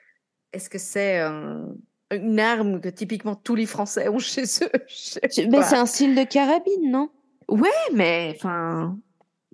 est-ce 0.53 0.69
que 0.69 0.77
c'est 0.77 1.19
un- 1.19 1.67
une 2.11 2.39
arme 2.39 2.81
que 2.81 2.89
typiquement 2.89 3.35
tous 3.35 3.55
les 3.55 3.65
Français 3.65 4.09
ont 4.09 4.19
chez 4.19 4.43
eux? 4.63 5.47
Mais 5.49 5.61
c'est 5.63 5.75
un 5.75 5.85
style 5.85 6.15
de 6.15 6.23
carabine 6.23 6.91
non? 6.91 7.09
Ouais, 7.47 7.69
mais 7.93 8.33
enfin. 8.35 8.97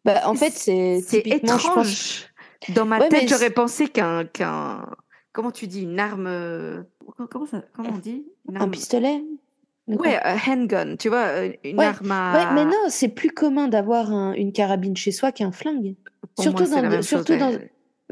Bah 0.03 0.21
en 0.25 0.35
fait 0.35 0.51
c'est 0.51 1.01
je 1.01 1.17
pense 1.17 1.25
étrange. 1.27 2.25
Dans 2.69 2.85
ma 2.85 2.99
Ouais, 2.99 3.09
tête, 3.09 3.29
j'aurais 3.29 3.49
pensé 3.49 3.87
qu'un 3.87 4.25
qu'un 4.25 4.85
comment 5.33 5.51
tu 5.51 5.67
dis 5.67 5.81
une 5.83 5.99
arme 5.99 6.27
euh, 6.27 6.83
comment 7.29 7.45
ça 7.45 7.63
comment 7.73 7.89
on 7.95 7.97
dit? 7.97 8.25
Une 8.47 8.57
un 8.57 8.69
pistolet. 8.69 9.23
Ouais 9.87 10.19
un 10.23 10.37
handgun 10.37 10.95
tu 10.95 11.09
vois 11.09 11.25
euh, 11.25 11.51
une 11.63 11.77
Ouais, 11.77 11.85
arme 11.85 12.11
à 12.11 12.37
Ouais, 12.37 12.45
mais 12.53 12.65
non, 12.65 12.89
c'est 12.89 13.09
plus 13.09 13.29
commun 13.31 13.67
d'avoir 13.67 14.11
un- 14.11 14.33
une 14.33 14.51
carabine 14.51 14.95
chez 14.95 15.11
soi 15.11 15.31
qu'un 15.31 15.51
flingue. 15.51 15.95
Pour 16.35 16.43
surtout 16.43 16.63
moi, 16.63 16.69
dans 16.75 16.81
la 16.81 16.87
de- 16.89 16.93
même 16.95 17.01
surtout 17.03 17.33
chose, 17.33 17.39
dans-. 17.39 17.59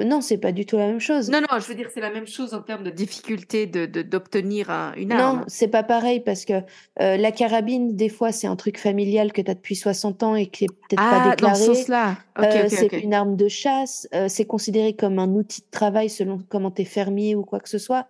Non, 0.05 0.21
c'est 0.21 0.39
pas 0.39 0.51
du 0.51 0.65
tout 0.65 0.75
la 0.77 0.87
même 0.87 0.99
chose. 0.99 1.29
Non, 1.29 1.39
non, 1.41 1.59
je 1.59 1.67
veux 1.67 1.75
dire, 1.75 1.87
c'est 1.93 1.99
la 2.01 2.09
même 2.09 2.25
chose 2.25 2.55
en 2.55 2.61
termes 2.63 2.83
de 2.83 2.89
difficulté 2.89 3.67
de, 3.67 3.85
de- 3.85 4.01
d'obtenir 4.01 4.71
un- 4.71 4.91
une 4.95 5.09
Non, 5.09 5.15
arme. 5.17 5.43
c'est 5.47 5.67
pas 5.67 5.83
pareil 5.83 6.19
parce 6.19 6.45
que 6.45 6.53
euh, 6.99 7.15
la 7.17 7.31
carabine, 7.31 7.95
des 7.95 8.09
fois, 8.09 8.31
c'est 8.31 8.47
un 8.47 8.55
truc 8.55 8.79
familial 8.79 9.31
que 9.31 9.39
tu 9.41 9.51
as 9.51 9.53
depuis 9.53 9.75
60 9.75 10.23
ans 10.23 10.33
et 10.35 10.47
qui 10.47 10.63
est 10.65 10.67
peut-être 10.67 10.97
pas 10.97 11.29
Ah, 11.31 11.35
dans 11.35 11.53
ce 11.53 11.71
déclaré. 11.73 12.13
Ok, 12.39 12.43
Euh, 12.45 12.67
c'est 12.69 12.87
une 13.03 13.13
arme 13.13 13.35
de 13.35 13.47
chasse, 13.47 14.07
euh, 14.15 14.27
c'est 14.29 14.45
considéré 14.45 14.95
comme 14.95 15.19
un 15.19 15.29
outil 15.29 15.61
de 15.61 15.67
travail 15.69 16.09
selon 16.09 16.39
comment 16.49 16.71
tu 16.71 16.81
es 16.81 16.85
fermier 16.85 17.35
ou 17.35 17.43
quoi 17.43 17.59
que 17.59 17.69
ce 17.69 17.77
soit. 17.77 18.07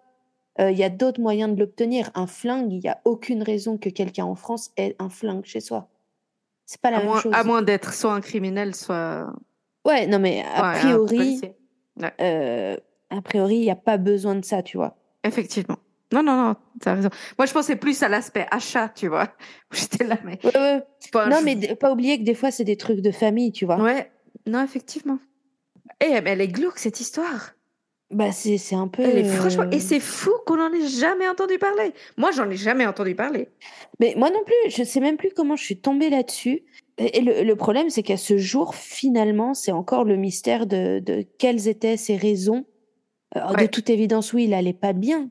Il 0.60 0.78
y 0.78 0.84
a 0.84 0.90
d'autres 0.90 1.20
moyens 1.20 1.54
de 1.56 1.60
l'obtenir. 1.60 2.12
Un 2.14 2.28
flingue, 2.28 2.72
il 2.72 2.78
n'y 2.80 2.88
a 2.88 3.02
aucune 3.06 3.42
raison 3.42 3.78
que 3.80 3.90
quelqu'un 3.90 4.26
en 4.26 4.36
France 4.36 4.70
ait 4.78 4.96
un 5.00 5.10
flingue 5.10 5.44
chez 5.46 5.60
soi. 5.62 5.90
C'est 6.68 6.80
pas 6.80 6.92
la 6.92 6.98
À 6.98 7.00
même 7.00 7.10
moins, 7.10 7.20
chose. 7.22 7.34
à 7.36 7.44
moins 7.44 7.62
d'être 7.64 7.92
soit 7.94 8.14
un 8.14 8.22
criminel, 8.22 8.76
soit 8.76 9.34
Ouais, 9.86 10.08
non, 10.08 10.20
mais 10.20 10.44
a 10.44 10.74
ouais, 10.74 10.80
priori, 10.80 11.42
euh, 12.22 12.78
a 13.10 13.22
priori, 13.22 13.56
il 13.56 13.62
n'y 13.62 13.72
a 13.72 13.76
pas 13.76 13.98
besoin 13.98 14.36
de 14.36 14.46
ça, 14.46 14.64
tu 14.64 14.78
vois. 14.78 14.96
Effectivement. 15.24 15.78
Non, 16.14 16.22
non, 16.22 16.36
non, 16.36 16.56
t'as 16.80 16.94
raison. 16.94 17.10
Moi, 17.40 17.48
je 17.48 17.54
pensais 17.54 17.76
plus 17.76 18.04
à 18.04 18.08
l'aspect 18.08 18.46
achat, 18.52 18.90
tu 18.90 19.08
vois. 19.08 19.30
J'étais 19.72 20.04
là, 20.04 20.18
mais. 20.24 20.40
Ouais, 20.44 20.84
ouais. 21.16 21.30
Non, 21.30 21.42
mais 21.44 21.76
pas 21.76 21.92
oublier 21.92 22.20
que 22.20 22.24
des 22.24 22.36
fois, 22.36 22.52
c'est 22.52 22.64
des 22.64 22.78
trucs 22.78 23.02
de 23.02 23.12
famille, 23.12 23.52
tu 23.52 23.66
vois. 23.66 23.82
Ouais, 23.82 24.12
non, 24.46 24.64
effectivement. 24.64 25.20
Eh, 26.00 26.22
mais 26.22 26.32
elle 26.32 26.42
est 26.42 26.48
glauque, 26.48 26.78
cette 26.78 27.00
histoire. 27.00 27.54
Bah, 28.12 28.32
c'est 28.32 28.76
un 28.76 28.88
peu. 28.88 29.02
Elle 29.02 29.18
est 29.20 29.24
franchement. 29.24 29.70
Et 29.72 29.80
c'est 29.80 30.00
fou 30.00 30.32
qu'on 30.46 30.58
n'en 30.58 30.72
ait 30.72 30.88
jamais 30.88 31.28
entendu 31.28 31.58
parler. 31.58 31.94
Moi, 32.18 32.32
j'en 32.32 32.50
ai 32.50 32.56
jamais 32.56 32.86
entendu 32.86 33.16
parler. 33.16 33.50
Mais 34.00 34.14
moi 34.16 34.30
non 34.30 34.44
plus, 34.46 34.72
je 34.72 34.84
sais 34.84 35.00
même 35.00 35.18
plus 35.18 35.32
comment 35.36 35.56
je 35.56 35.64
suis 35.64 35.78
tombée 35.78 36.12
là-dessus. 36.12 36.64
Et 36.98 37.22
le, 37.22 37.44
le 37.44 37.56
problème, 37.56 37.90
c'est 37.90 38.04
qu'à 38.04 38.18
ce 38.18 38.38
jour, 38.38 38.76
finalement, 38.76 39.54
c'est 39.54 39.72
encore 39.72 40.04
le 40.04 40.16
mystère 40.16 40.68
de, 40.68 41.00
de 41.00 41.26
quelles 41.40 41.68
étaient 41.68 41.98
ses 41.98 42.16
raisons. 42.18 42.66
Alors, 43.32 43.56
De 43.56 43.66
toute 43.66 43.90
évidence, 43.90 44.34
oui, 44.34 44.44
il 44.46 44.54
allait 44.54 44.74
pas 44.74 44.94
bien. 44.94 45.30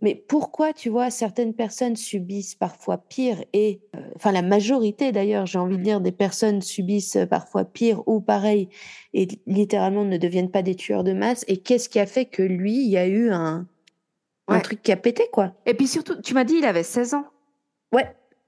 Mais 0.00 0.14
pourquoi, 0.14 0.72
tu 0.72 0.90
vois, 0.90 1.10
certaines 1.10 1.54
personnes 1.54 1.96
subissent 1.96 2.54
parfois 2.54 2.98
pire 2.98 3.42
et, 3.52 3.80
euh, 3.96 4.00
enfin, 4.14 4.30
la 4.30 4.42
majorité 4.42 5.10
d'ailleurs, 5.10 5.44
j'ai 5.46 5.58
envie 5.58 5.74
de 5.74 5.80
Mm. 5.80 5.84
dire, 5.84 6.00
des 6.00 6.12
personnes 6.12 6.62
subissent 6.62 7.16
euh, 7.16 7.26
parfois 7.26 7.64
pire 7.64 8.02
ou 8.06 8.20
pareil 8.20 8.68
et 9.12 9.26
littéralement 9.46 10.04
ne 10.04 10.16
deviennent 10.16 10.52
pas 10.52 10.62
des 10.62 10.76
tueurs 10.76 11.02
de 11.02 11.12
masse. 11.12 11.44
Et 11.48 11.56
qu'est-ce 11.56 11.88
qui 11.88 11.98
a 11.98 12.06
fait 12.06 12.26
que 12.26 12.42
lui, 12.42 12.76
il 12.76 12.88
y 12.88 12.96
a 12.96 13.08
eu 13.08 13.30
un, 13.30 13.66
truc 14.62 14.82
qui 14.82 14.92
a 14.92 14.96
pété, 14.96 15.24
quoi? 15.32 15.52
Et 15.66 15.74
puis 15.74 15.88
surtout, 15.88 16.22
tu 16.22 16.32
m'as 16.32 16.44
dit, 16.44 16.54
il 16.58 16.64
avait 16.64 16.84
16 16.84 17.14
ans. 17.14 17.26
Ouais. 17.92 18.06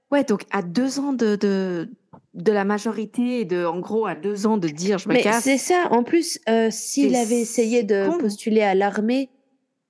Ouais, 0.09 0.23
donc 0.23 0.45
à 0.51 0.61
deux 0.61 0.99
ans 0.99 1.13
de, 1.13 1.35
de, 1.35 1.89
de 2.33 2.51
la 2.51 2.63
majorité 2.63 3.41
et 3.41 3.45
de, 3.45 3.65
en 3.65 3.79
gros, 3.79 4.05
à 4.05 4.15
deux 4.15 4.47
ans 4.47 4.57
de 4.57 4.67
dire 4.69 4.97
je 4.97 5.09
me 5.09 5.13
Mais 5.13 5.21
casse. 5.21 5.43
c'est 5.43 5.57
ça. 5.57 5.87
En 5.91 6.03
plus, 6.03 6.39
euh, 6.49 6.69
s'il 6.71 7.15
avait 7.15 7.39
essayé 7.41 7.83
de 7.83 8.07
con. 8.09 8.17
postuler 8.19 8.61
à 8.61 8.73
l'armée, 8.73 9.29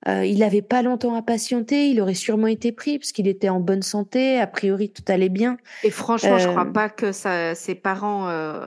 euh, 0.08 0.24
il 0.24 0.40
n'avait 0.40 0.62
pas 0.62 0.82
longtemps 0.82 1.14
à 1.14 1.22
patienter. 1.22 1.88
Il 1.88 2.00
aurait 2.00 2.14
sûrement 2.14 2.48
été 2.48 2.72
pris 2.72 2.98
parce 2.98 3.12
qu'il 3.12 3.28
était 3.28 3.48
en 3.48 3.60
bonne 3.60 3.82
santé. 3.82 4.40
A 4.40 4.48
priori, 4.48 4.90
tout 4.90 5.04
allait 5.06 5.28
bien. 5.28 5.56
Et 5.84 5.90
franchement, 5.90 6.38
je 6.38 6.48
crois 6.48 6.66
Euh, 6.66 6.72
pas 6.72 6.88
que 6.88 7.12
ça, 7.12 7.54
ses 7.54 7.76
parents 7.76 8.28
euh, 8.28 8.66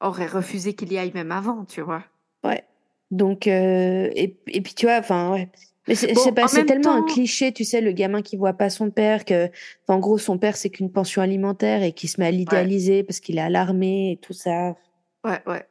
auraient 0.00 0.26
refusé 0.26 0.72
qu'il 0.72 0.90
y 0.92 0.96
aille 0.96 1.12
même 1.12 1.32
avant, 1.32 1.66
tu 1.66 1.82
vois. 1.82 2.02
Ouais. 2.42 2.64
Donc, 3.10 3.46
euh, 3.46 4.08
et, 4.14 4.38
et 4.46 4.60
puis 4.62 4.72
tu 4.72 4.86
vois, 4.86 4.96
enfin, 4.98 5.32
ouais. 5.32 5.50
Mais 5.88 5.94
c'est 5.94 6.12
Bon, 6.12 6.30
tellement 6.66 6.92
un 6.92 7.02
cliché, 7.02 7.52
tu 7.52 7.64
sais, 7.64 7.80
le 7.80 7.92
gamin 7.92 8.22
qui 8.22 8.36
voit 8.36 8.52
pas 8.52 8.70
son 8.70 8.90
père, 8.90 9.24
que, 9.24 9.48
en 9.88 9.98
gros, 9.98 10.18
son 10.18 10.38
père, 10.38 10.56
c'est 10.56 10.70
qu'une 10.70 10.92
pension 10.92 11.22
alimentaire 11.22 11.82
et 11.82 11.92
qui 11.92 12.06
se 12.06 12.20
met 12.20 12.26
à 12.26 12.30
l'idéaliser 12.30 13.02
parce 13.02 13.18
qu'il 13.18 13.38
est 13.38 13.42
à 13.42 13.48
l'armée 13.50 14.12
et 14.12 14.16
tout 14.18 14.34
ça. 14.34 14.76
Ouais, 15.24 15.40
ouais. 15.46 15.66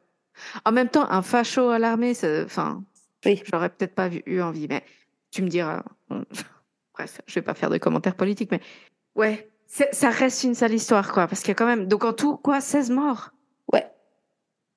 En 0.64 0.72
même 0.72 0.88
temps, 0.88 1.08
un 1.10 1.22
facho 1.22 1.68
à 1.68 1.78
l'armée, 1.78 2.12
enfin, 2.44 2.82
Oui. 3.24 3.42
j'aurais 3.50 3.68
peut-être 3.68 3.94
pas 3.94 4.08
eu 4.26 4.40
envie, 4.40 4.66
mais 4.68 4.82
tu 5.30 5.42
me 5.42 5.48
diras. 5.48 5.84
Bref, 6.94 7.20
je 7.26 7.34
vais 7.34 7.42
pas 7.42 7.54
faire 7.54 7.70
de 7.70 7.78
commentaires 7.78 8.16
politiques, 8.16 8.50
mais 8.50 8.60
ouais, 9.14 9.48
ça 9.66 10.10
reste 10.10 10.42
une 10.44 10.54
sale 10.54 10.74
histoire, 10.74 11.12
quoi, 11.12 11.28
parce 11.28 11.40
qu'il 11.40 11.48
y 11.48 11.52
a 11.52 11.54
quand 11.54 11.66
même, 11.66 11.86
donc 11.86 12.04
en 12.04 12.12
tout, 12.12 12.36
quoi, 12.36 12.60
16 12.60 12.90
morts? 12.90 13.30
Ouais. 13.72 13.86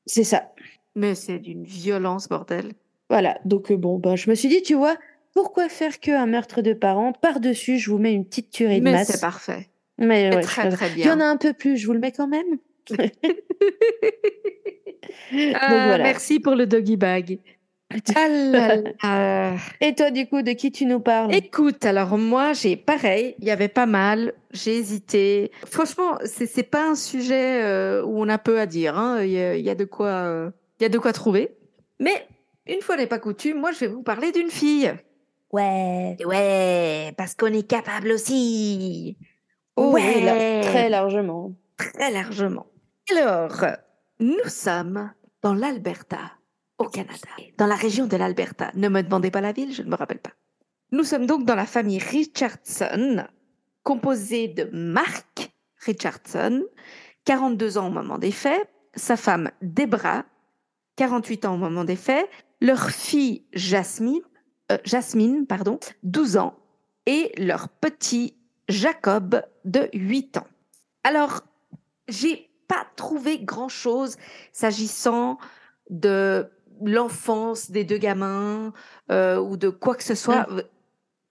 C'est 0.05 0.23
ça. 0.23 0.51
Mais 0.95 1.15
c'est 1.15 1.39
d'une 1.39 1.63
violence, 1.63 2.29
bordel. 2.29 2.73
Voilà, 3.09 3.37
donc 3.45 3.71
euh, 3.71 3.77
bon, 3.77 3.97
ben, 3.97 4.15
je 4.15 4.29
me 4.29 4.35
suis 4.35 4.47
dit, 4.47 4.61
tu 4.61 4.75
vois, 4.75 4.95
pourquoi 5.33 5.69
faire 5.69 5.99
que 5.99 6.11
un 6.11 6.25
meurtre 6.25 6.61
de 6.61 6.73
parents? 6.73 7.11
Par-dessus, 7.13 7.77
je 7.79 7.89
vous 7.91 7.97
mets 7.97 8.13
une 8.13 8.25
petite 8.25 8.51
tuerie 8.51 8.79
de 8.79 8.83
Mais 8.83 8.91
masse. 8.91 9.07
c'est 9.07 9.21
parfait. 9.21 9.69
Mais 9.97 10.33
ouais, 10.35 10.41
très, 10.41 10.69
très 10.69 10.89
Il 10.95 10.99
y 11.05 11.09
en 11.09 11.15
bien. 11.17 11.27
a 11.27 11.29
un 11.29 11.37
peu 11.37 11.53
plus, 11.53 11.77
je 11.77 11.85
vous 11.87 11.93
le 11.93 11.99
mets 11.99 12.11
quand 12.11 12.27
même. 12.27 12.57
Donc 12.89 12.99
voilà. 15.31 15.97
Merci 16.03 16.39
pour 16.39 16.55
le 16.55 16.65
doggy 16.65 16.97
bag. 16.97 17.39
Ah 18.15 18.27
là 18.27 18.77
là. 19.03 19.55
Et 19.81 19.93
toi, 19.93 20.09
du 20.09 20.25
coup, 20.27 20.41
de 20.41 20.51
qui 20.53 20.71
tu 20.71 20.85
nous 20.85 20.99
parles? 20.99 21.33
Écoute, 21.33 21.85
alors 21.85 22.17
moi, 22.17 22.53
j'ai 22.53 22.75
pareil, 22.75 23.35
il 23.39 23.45
y 23.45 23.51
avait 23.51 23.67
pas 23.67 23.85
mal, 23.85 24.33
j'ai 24.51 24.75
hésité. 24.77 25.51
Franchement, 25.65 26.17
c'est 26.25 26.47
c'est 26.47 26.63
pas 26.63 26.89
un 26.89 26.95
sujet 26.95 27.61
euh, 27.63 28.03
où 28.03 28.19
on 28.19 28.29
a 28.29 28.39
peu 28.39 28.59
à 28.59 28.65
dire. 28.65 28.97
hein. 28.97 29.21
Il 29.23 29.29
y, 29.31 29.39
a, 29.39 29.55
il 29.55 29.63
y 29.63 29.69
a 29.69 29.75
de 29.75 29.85
quoi, 29.85 30.07
euh, 30.07 30.49
il 30.79 30.83
y 30.83 30.85
a 30.87 30.89
de 30.89 30.97
quoi 30.97 31.13
trouver. 31.13 31.51
Mais 31.99 32.25
une 32.65 32.81
fois 32.81 32.97
n'est 32.97 33.05
pas 33.07 33.19
coutume, 33.19 33.59
moi, 33.59 33.71
je 33.71 33.79
vais 33.81 33.87
vous 33.87 34.01
parler 34.03 34.31
d'une 34.31 34.49
fille. 34.49 34.91
Ouais. 35.53 36.17
Ouais, 36.25 37.13
parce 37.15 37.35
qu'on 37.35 37.53
est 37.53 37.67
capable 37.67 38.11
aussi. 38.11 39.15
Oh, 39.75 39.91
oui, 39.93 40.23
là, 40.23 40.61
très 40.61 40.89
largement. 40.89 41.53
très 41.77 42.11
largement. 42.11 42.65
Alors, 43.11 43.65
nous 44.19 44.47
sommes 44.47 45.11
dans 45.43 45.53
l'Alberta, 45.53 46.31
au 46.79 46.85
Canada, 46.85 47.29
dans 47.57 47.67
la 47.67 47.75
région 47.75 48.07
de 48.07 48.17
l'Alberta. 48.17 48.71
Ne 48.73 48.89
me 48.89 49.03
demandez 49.03 49.29
pas 49.29 49.41
la 49.41 49.51
ville, 49.51 49.73
je 49.73 49.83
ne 49.83 49.89
me 49.89 49.95
rappelle 49.95 50.19
pas. 50.19 50.33
Nous 50.91 51.03
sommes 51.03 51.27
donc 51.27 51.45
dans 51.45 51.55
la 51.55 51.67
famille 51.67 51.99
Richardson, 51.99 53.23
composée 53.83 54.47
de 54.47 54.69
Mark 54.73 55.51
Richardson, 55.85 56.63
42 57.25 57.77
ans 57.77 57.87
au 57.87 57.91
moment 57.91 58.17
des 58.17 58.31
faits, 58.31 58.67
sa 58.95 59.17
femme 59.17 59.51
Debra, 59.61 60.25
48 60.95 61.45
ans 61.45 61.53
au 61.55 61.57
moment 61.57 61.83
des 61.83 61.95
faits, 61.95 62.27
leur 62.59 62.89
fille 62.89 63.45
Jasmine, 63.53 64.21
euh, 64.73 64.77
Jasmine 64.83 65.45
pardon, 65.47 65.79
12 66.03 66.37
ans, 66.37 66.55
et 67.05 67.31
leur 67.37 67.69
petit 67.69 68.35
Jacob 68.69 69.41
de 69.65 69.89
8 69.93 70.37
ans. 70.37 70.47
Alors, 71.03 71.41
j'ai 72.07 72.49
pas 72.67 72.85
trouvé 72.95 73.39
grand-chose 73.39 74.15
s'agissant 74.51 75.37
de 75.89 76.47
l'enfance 76.81 77.69
des 77.71 77.83
deux 77.83 77.97
gamins 77.97 78.73
euh, 79.11 79.37
ou 79.39 79.57
de 79.57 79.69
quoi 79.69 79.95
que 79.95 80.03
ce 80.03 80.15
soit. 80.15 80.47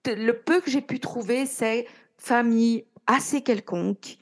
De- 0.04 0.12
Le 0.14 0.32
peu 0.32 0.60
que 0.60 0.70
j'ai 0.70 0.80
pu 0.82 1.00
trouver, 1.00 1.46
c'est 1.46 1.86
famille 2.18 2.84
assez 3.06 3.40
quelconque. 3.42 4.18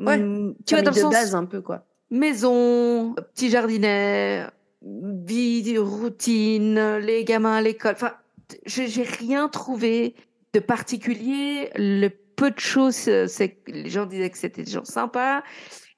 Ouais, 0.00 0.14
Hum, 0.20 0.54
tu 0.66 0.74
vois, 0.74 0.82
dans 0.82 0.90
le 0.90 0.96
de 0.96 1.00
sens 1.00 1.12
base, 1.12 1.34
un 1.34 1.44
peu, 1.44 1.60
quoi. 1.60 1.84
maison, 2.10 3.14
petit 3.34 3.50
jardinet, 3.50 4.46
vie, 4.82 5.78
routine, 5.78 6.96
les 6.98 7.24
gamins 7.24 7.56
à 7.56 7.62
l'école. 7.62 7.92
Enfin, 7.92 8.14
j'ai 8.66 8.88
j'ai 8.88 9.02
rien 9.02 9.48
trouvé 9.48 10.14
de 10.52 10.60
particulier. 10.60 11.70
Le 11.76 12.08
peu 12.08 12.50
de 12.50 12.58
choses, 12.58 13.08
euh, 13.08 13.26
c'est 13.26 13.50
que 13.50 13.70
les 13.70 13.90
gens 13.90 14.06
disaient 14.06 14.30
que 14.30 14.38
c'était 14.38 14.64
des 14.64 14.70
gens 14.70 14.84
sympas 14.84 15.42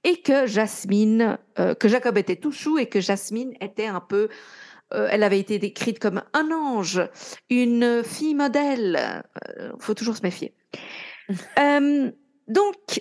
et 0.07 0.23
que 0.23 0.47
Jasmine, 0.47 1.37
euh, 1.59 1.75
que 1.75 1.88
Jacob 1.88 2.16
était 2.16 2.37
tout 2.37 2.53
chou 2.53 2.79
et 2.79 2.87
que 2.87 3.01
Jasmine 3.01 3.55
était 3.61 3.87
un 3.87 4.01
peu, 4.01 4.29
euh, 4.95 5.09
elle 5.11 5.25
avait 5.25 5.40
été 5.40 5.59
décrite 5.59 5.99
comme 5.99 6.23
un 6.33 6.53
ange, 6.53 7.03
une 7.51 8.05
fille 8.05 8.37
modèle. 8.37 9.25
Euh, 9.59 9.73
faut 9.81 9.95
toujours 9.95 10.16
se 10.16 10.23
méfier. 10.23 10.55
Donc, 12.49 13.01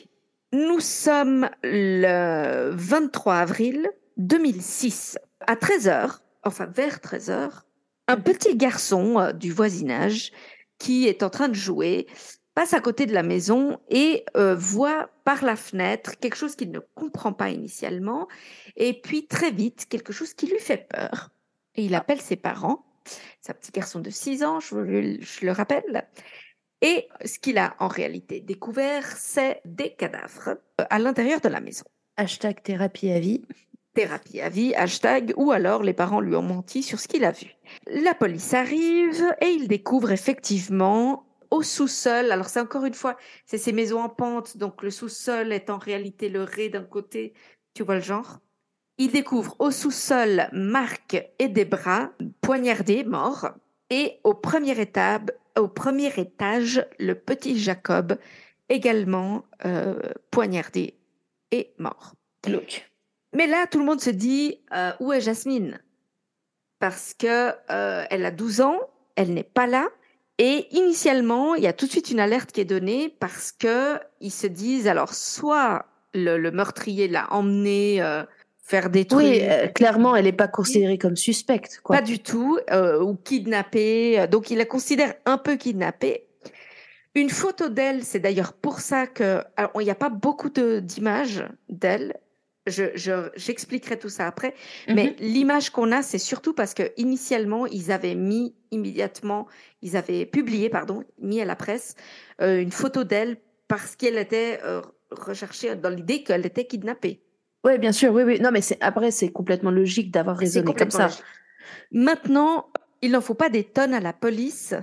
nous 0.51 0.79
sommes 0.79 1.47
le 1.61 2.71
23 2.71 3.35
avril 3.35 3.87
2006 4.17 5.19
à 5.45 5.53
13h, 5.53 6.21
enfin 6.43 6.65
vers 6.65 6.97
13h, 6.97 7.64
un 8.07 8.17
petit 8.17 8.55
garçon 8.55 9.19
euh, 9.19 9.31
du 9.33 9.51
voisinage 9.51 10.31
qui 10.77 11.07
est 11.07 11.23
en 11.23 11.29
train 11.29 11.47
de 11.47 11.53
jouer 11.55 12.07
passe 12.53 12.73
à 12.73 12.79
côté 12.79 13.05
de 13.05 13.13
la 13.13 13.23
maison 13.23 13.79
et 13.89 14.23
euh, 14.37 14.55
voit 14.55 15.09
par 15.25 15.43
la 15.43 15.55
fenêtre 15.57 16.17
quelque 16.19 16.35
chose 16.35 16.55
qu'il 16.55 16.71
ne 16.71 16.79
comprend 16.95 17.33
pas 17.33 17.49
initialement 17.49 18.27
et 18.77 18.93
puis 19.01 19.27
très 19.27 19.51
vite 19.51 19.87
quelque 19.89 20.13
chose 20.13 20.33
qui 20.33 20.47
lui 20.47 20.59
fait 20.59 20.87
peur. 20.89 21.31
Et 21.75 21.83
il 21.85 21.95
appelle 21.95 22.21
ses 22.21 22.37
parents. 22.37 22.85
C'est 23.41 23.51
un 23.51 23.55
petit 23.55 23.71
garçon 23.71 23.99
de 23.99 24.09
6 24.09 24.43
ans, 24.43 24.59
je, 24.61 24.75
le- 24.75 25.21
je 25.21 25.45
le 25.45 25.51
rappelle. 25.51 26.07
Et 26.81 27.07
ce 27.25 27.39
qu'il 27.39 27.57
a 27.57 27.75
en 27.79 27.87
réalité 27.87 28.39
découvert, 28.39 29.05
c'est 29.17 29.61
des 29.65 29.93
cadavres 29.93 30.57
euh, 30.79 30.85
à 30.89 30.99
l'intérieur 30.99 31.41
de 31.41 31.49
la 31.49 31.59
maison. 31.59 31.83
Hashtag 32.17 32.63
thérapie 32.63 33.11
à 33.11 33.19
vie. 33.19 33.41
Thérapie 33.95 34.41
à 34.41 34.49
vie, 34.49 34.75
hashtag, 34.75 35.33
ou 35.37 35.51
alors 35.51 35.81
les 35.81 35.93
parents 35.93 36.19
lui 36.19 36.35
ont 36.35 36.43
menti 36.43 36.83
sur 36.83 36.99
ce 36.99 37.07
qu'il 37.07 37.25
a 37.25 37.31
vu. 37.31 37.47
La 37.87 38.13
police 38.13 38.53
arrive 38.53 39.25
et 39.41 39.47
il 39.47 39.67
découvre 39.67 40.11
effectivement 40.11 41.25
au 41.49 41.63
sous-sol, 41.63 42.31
alors 42.31 42.49
c'est 42.49 42.59
encore 42.59 42.85
une 42.85 42.93
fois, 42.93 43.17
c'est 43.45 43.57
ces 43.57 43.71
maisons 43.71 44.01
en 44.01 44.09
pente, 44.09 44.57
donc 44.57 44.83
le 44.83 44.91
sous-sol 44.91 45.51
est 45.51 45.69
en 45.69 45.77
réalité 45.77 46.29
le 46.29 46.43
rez 46.43 46.69
d'un 46.69 46.83
côté, 46.83 47.33
tu 47.73 47.83
vois 47.83 47.95
le 47.95 48.01
genre 48.01 48.39
il 48.97 49.11
découvre 49.11 49.55
au 49.59 49.71
sous-sol 49.71 50.47
Marc 50.53 51.17
et 51.39 51.49
Debra 51.49 52.11
poignardés, 52.41 53.03
morts, 53.03 53.49
et 53.89 54.19
au 54.23 54.33
premier, 54.33 54.79
étage, 54.79 55.27
le 56.99 57.13
petit 57.13 57.59
Jacob, 57.59 58.17
également 58.69 59.43
euh, 59.65 59.99
poignardé 60.31 60.97
et 61.51 61.73
mort. 61.77 62.13
Glauque. 62.43 62.89
Mais 63.35 63.47
là, 63.47 63.67
tout 63.69 63.79
le 63.79 63.85
monde 63.85 63.99
se 64.01 64.09
dit 64.09 64.59
euh, 64.73 64.91
où 64.99 65.11
est 65.11 65.21
Jasmine? 65.21 65.79
Parce 66.79 67.13
que 67.13 67.51
euh, 67.69 68.03
elle 68.09 68.25
a 68.25 68.31
12 68.31 68.61
ans, 68.61 68.79
elle 69.15 69.33
n'est 69.33 69.43
pas 69.43 69.67
là. 69.67 69.87
Et 70.37 70.67
initialement, 70.71 71.55
il 71.55 71.63
y 71.63 71.67
a 71.67 71.73
tout 71.73 71.85
de 71.85 71.91
suite 71.91 72.09
une 72.11 72.19
alerte 72.19 72.51
qui 72.51 72.61
est 72.61 72.65
donnée 72.65 73.13
parce 73.19 73.51
que 73.51 73.99
ils 74.21 74.31
se 74.31 74.47
disent 74.47 74.87
alors 74.87 75.13
soit 75.13 75.85
le, 76.13 76.37
le 76.37 76.51
meurtrier 76.51 77.07
l'a 77.07 77.31
emmenée 77.33 78.01
euh, 78.01 78.23
faire 78.61 78.89
des 78.89 79.05
trucs. 79.05 79.21
Oui, 79.21 79.39
euh, 79.43 79.67
clairement, 79.67 80.15
elle 80.15 80.25
n'est 80.25 80.31
pas 80.33 80.47
considérée 80.47 80.97
comme 80.97 81.15
suspecte. 81.15 81.79
Quoi. 81.83 81.97
Pas 81.97 82.01
du 82.01 82.19
tout, 82.19 82.57
ou 83.01 83.15
kidnappée. 83.15 84.27
Donc 84.29 84.49
il 84.49 84.57
la 84.57 84.65
considère 84.65 85.13
un 85.25 85.37
peu 85.37 85.55
kidnappée. 85.55 86.25
Une 87.15 87.29
photo 87.29 87.69
d'elle, 87.69 88.03
c'est 88.03 88.19
d'ailleurs 88.19 88.51
pour 88.51 88.79
ça 88.79 89.07
que 89.07 89.41
alors, 89.55 89.71
il 89.79 89.85
n'y 89.85 89.89
a 89.91 89.95
pas 89.95 90.09
beaucoup 90.09 90.49
de- 90.49 90.79
d'images 90.79 91.45
d'elle. 92.65 92.91
Je, 92.95 92.97
je- 92.99 93.29
j'expliquerai 93.35 93.97
tout 93.99 94.09
ça 94.09 94.27
après. 94.27 94.53
Mais 94.87 95.07
Mhm. 95.07 95.13
l'image 95.19 95.69
qu'on 95.69 95.91
a, 95.91 96.01
c'est 96.01 96.17
surtout 96.17 96.53
parce 96.53 96.73
que 96.73 96.83
initialement, 96.97 97.65
ils 97.67 97.91
avaient 97.91 98.15
mis 98.15 98.55
immédiatement, 98.71 99.47
ils 99.81 99.95
avaient 99.97 100.25
publié, 100.25 100.69
pardon, 100.69 101.03
mis 101.19 101.41
à 101.41 101.45
la 101.45 101.55
presse 101.55 101.95
euh, 102.41 102.61
une 102.61 102.71
photo 102.71 103.03
d'elle 103.03 103.37
parce 103.67 103.95
qu'elle 103.95 104.17
était 104.17 104.59
euh, 104.63 104.81
recherchée 105.11 105.75
dans 105.75 105.89
l'idée 105.89 106.23
qu'elle 106.23 106.45
était 106.45 106.65
kidnappée. 106.65 107.21
Oui, 107.63 107.77
bien 107.79 107.91
sûr, 107.91 108.13
oui, 108.13 108.23
oui. 108.23 108.39
Non, 108.39 108.51
mais 108.51 108.59
après, 108.81 109.09
c'est 109.11 109.29
complètement 109.31 109.71
logique 109.71 110.11
d'avoir 110.11 110.37
raisonné 110.37 110.73
comme 110.73 110.91
ça. 110.91 111.03
logique. 111.03 111.23
Maintenant, 111.91 112.67
il 113.01 113.11
n'en 113.11 113.21
faut 113.21 113.33
pas 113.33 113.49
des 113.49 113.63
tonnes 113.63 113.93
à 113.93 113.99
la 113.99 114.13
police, 114.13 114.73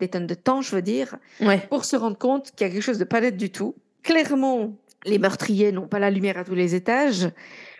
des 0.00 0.08
tonnes 0.08 0.26
de 0.26 0.34
temps, 0.34 0.62
je 0.62 0.74
veux 0.74 0.82
dire, 0.82 1.16
Ouais. 1.40 1.66
pour 1.68 1.84
se 1.84 1.96
rendre 1.96 2.16
compte 2.18 2.50
qu'il 2.52 2.66
y 2.66 2.70
a 2.70 2.72
quelque 2.72 2.82
chose 2.82 2.98
de 2.98 3.04
pas 3.04 3.20
net 3.20 3.36
du 3.36 3.50
tout. 3.50 3.74
Clairement, 4.02 4.74
les 5.04 5.18
meurtriers 5.18 5.72
n'ont 5.72 5.88
pas 5.88 5.98
la 5.98 6.10
lumière 6.10 6.38
à 6.38 6.44
tous 6.44 6.54
les 6.54 6.74
étages. 6.74 7.28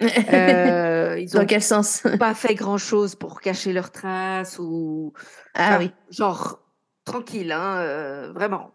Euh, 0.29 1.19
ils 1.19 1.31
Dans 1.33 1.43
ont 1.43 1.47
quel 1.47 1.63
sens? 1.63 2.03
pas 2.19 2.35
fait 2.35 2.55
grand 2.55 2.79
chose 2.79 3.15
pour 3.15 3.41
cacher 3.41 3.73
leurs 3.73 3.91
traces 3.93 4.59
ou 4.59 5.13
Ah 5.55 5.77
Enfin, 5.77 5.79
oui. 5.79 5.93
genre 6.11 6.61
tranquille, 7.05 7.53
hein, 7.53 7.77
euh, 7.79 8.33
vraiment. 8.33 8.73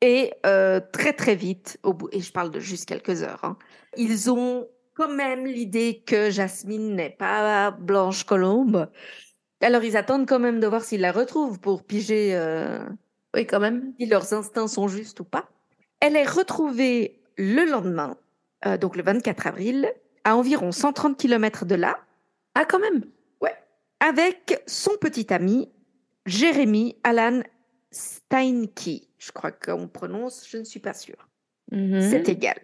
Et 0.00 0.32
euh, 0.46 0.80
très 0.92 1.12
très 1.12 1.34
vite, 1.34 1.78
au 1.82 1.92
bout, 1.92 2.08
et 2.12 2.20
je 2.20 2.32
parle 2.32 2.50
de 2.50 2.60
juste 2.60 2.86
quelques 2.86 3.22
heures, 3.22 3.44
hein, 3.44 3.58
ils 3.96 4.30
ont 4.30 4.68
quand 4.94 5.08
même 5.08 5.44
l'idée 5.46 6.02
que 6.06 6.30
Jasmine 6.30 6.94
n'est 6.94 7.10
pas 7.10 7.72
Blanche 7.72 8.24
Colombe. 8.24 8.88
Alors 9.60 9.82
ils 9.84 9.96
attendent 9.96 10.28
quand 10.28 10.38
même 10.38 10.60
de 10.60 10.66
voir 10.68 10.84
s'ils 10.84 11.00
la 11.00 11.12
retrouvent 11.12 11.58
pour 11.60 11.84
piger 11.84 12.38
Oui, 13.34 13.46
quand 13.46 13.60
même. 13.60 13.92
si 13.98 14.06
leurs 14.06 14.32
instincts 14.32 14.68
sont 14.68 14.88
justes 14.88 15.20
ou 15.20 15.24
pas. 15.24 15.48
Elle 16.00 16.16
est 16.16 16.28
retrouvée 16.28 17.20
le 17.38 17.64
lendemain, 17.70 18.16
euh, 18.66 18.76
donc 18.76 18.96
le 18.96 19.02
24 19.02 19.46
avril, 19.46 19.90
à 20.24 20.36
environ 20.36 20.72
130 20.72 21.16
km 21.16 21.64
de 21.64 21.74
là, 21.76 21.98
Ah, 22.54 22.64
quand 22.64 22.78
même? 22.80 23.04
avec 24.00 24.62
son 24.68 24.92
petit 25.00 25.32
ami 25.34 25.68
Jérémy 26.24 26.96
Alan 27.02 27.40
Steinke. 27.90 29.08
Je 29.18 29.32
crois 29.32 29.50
qu'on 29.50 29.88
prononce, 29.88 30.46
je 30.48 30.58
ne 30.58 30.62
suis 30.64 30.78
pas 30.78 30.94
sûre. 30.94 31.28
Mhm. 31.72 32.00
C'est 32.00 32.28
égal. 32.28 32.58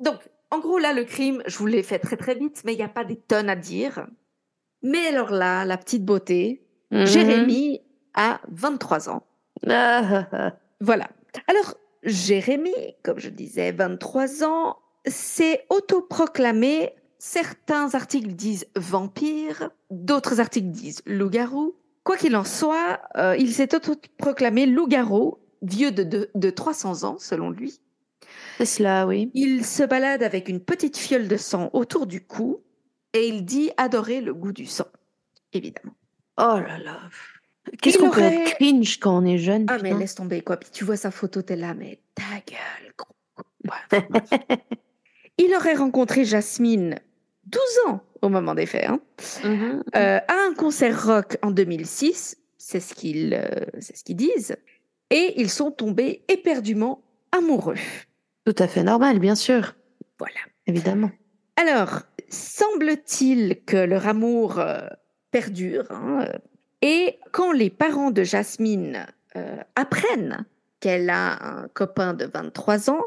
Donc, 0.00 0.16
en 0.50 0.60
gros, 0.60 0.78
là, 0.78 0.94
le 0.94 1.04
crime, 1.04 1.42
je 1.46 1.58
vous 1.58 1.66
l'ai 1.66 1.82
fait 1.82 1.98
très 1.98 2.16
très 2.16 2.34
vite, 2.34 2.62
mais 2.64 2.72
il 2.72 2.76
n'y 2.78 2.82
a 2.82 2.88
pas 2.88 3.04
des 3.04 3.16
tonnes 3.16 3.50
à 3.50 3.54
dire. 3.56 4.06
Mais 4.82 5.08
alors 5.08 5.30
là, 5.30 5.66
la 5.66 5.76
petite 5.76 6.04
beauté, 6.06 6.64
Mhm. 6.90 7.06
Jérémy 7.06 7.80
a 8.14 8.40
23 8.50 9.10
ans. 9.10 9.24
Ah, 9.68 10.02
ah, 10.10 10.28
ah. 10.32 10.52
Voilà. 10.80 11.08
Alors, 11.48 11.74
Jérémy, 12.02 12.74
comme 13.02 13.18
je 13.18 13.28
disais, 13.28 13.72
23 13.72 14.44
ans, 14.44 14.76
s'est 15.06 15.64
autoproclamé. 15.70 16.90
Certains 17.18 17.94
articles 17.94 18.32
disent 18.32 18.66
vampire, 18.74 19.70
d'autres 19.90 20.40
articles 20.40 20.70
disent 20.70 21.02
loup-garou. 21.06 21.74
Quoi 22.04 22.16
qu'il 22.16 22.34
en 22.34 22.44
soit, 22.44 23.00
euh, 23.16 23.36
il 23.38 23.52
s'est 23.52 23.74
autoproclamé 23.74 24.66
loup-garou, 24.66 25.38
vieux 25.62 25.92
de, 25.92 26.02
de, 26.02 26.30
de 26.34 26.50
300 26.50 27.04
ans, 27.04 27.16
selon 27.18 27.50
lui. 27.50 27.80
C'est 28.58 28.66
cela, 28.66 29.06
oui. 29.06 29.30
Il 29.34 29.64
se 29.64 29.84
balade 29.84 30.24
avec 30.24 30.48
une 30.48 30.60
petite 30.60 30.96
fiole 30.96 31.28
de 31.28 31.36
sang 31.36 31.70
autour 31.72 32.06
du 32.06 32.20
cou 32.20 32.60
et 33.12 33.28
il 33.28 33.44
dit 33.44 33.70
adorer 33.76 34.20
le 34.20 34.34
goût 34.34 34.52
du 34.52 34.66
sang, 34.66 34.86
évidemment. 35.52 35.94
Oh 36.38 36.58
là 36.58 36.78
là. 36.78 37.00
Qu'est-ce 37.80 37.96
Il 37.96 38.00
qu'on 38.00 38.10
peut 38.10 38.20
aurait- 38.20 38.34
être 38.48 38.56
cringe 38.56 38.98
quand 38.98 39.16
on 39.22 39.24
est 39.24 39.38
jeune 39.38 39.66
Ah, 39.68 39.78
mais 39.82 39.94
laisse 39.94 40.14
tomber, 40.14 40.40
quoi. 40.40 40.56
Puis 40.56 40.70
tu 40.72 40.84
vois 40.84 40.96
sa 40.96 41.10
photo, 41.10 41.42
t'es 41.42 41.56
là, 41.56 41.74
mais 41.74 42.00
ta 42.14 42.22
gueule, 42.46 42.92
gros. 42.98 43.14
Ouais. 43.64 44.08
Il 45.38 45.54
aurait 45.54 45.74
rencontré 45.74 46.24
Jasmine, 46.24 46.96
12 47.46 47.62
ans 47.88 48.00
au 48.20 48.28
moment 48.28 48.54
des 48.54 48.66
faits, 48.66 48.86
hein, 48.88 49.00
Mhm. 49.44 49.82
euh, 49.96 50.18
à 50.28 50.34
un 50.50 50.54
concert 50.54 51.06
rock 51.06 51.38
en 51.42 51.50
2006, 51.50 52.36
c'est 52.58 52.80
ce 52.80 52.94
qu'ils 52.94 53.34
euh, 53.34 53.64
c'est 53.80 53.96
ce 53.96 54.04
qu'ils 54.04 54.16
disent, 54.16 54.56
et 55.10 55.34
ils 55.40 55.50
sont 55.50 55.70
tombés 55.70 56.24
éperdument 56.28 57.02
amoureux. 57.32 57.76
Tout 58.44 58.54
à 58.58 58.68
fait 58.68 58.82
normal, 58.82 59.18
bien 59.18 59.34
sûr. 59.34 59.74
Voilà. 60.18 60.34
Évidemment. 60.66 61.10
Alors, 61.56 62.02
semble-t-il 62.28 63.62
que 63.64 63.76
leur 63.76 64.06
amour 64.06 64.58
euh, 64.58 64.80
perdure, 65.30 65.86
hein, 65.90 66.26
et 66.82 67.18
quand 67.32 67.52
les 67.52 67.70
parents 67.70 68.10
de 68.10 68.22
Jasmine 68.24 69.06
euh, 69.36 69.56
apprennent 69.76 70.44
qu'elle 70.80 71.08
a 71.10 71.60
un 71.62 71.68
copain 71.68 72.12
de 72.12 72.26
23 72.26 72.90
ans, 72.90 73.04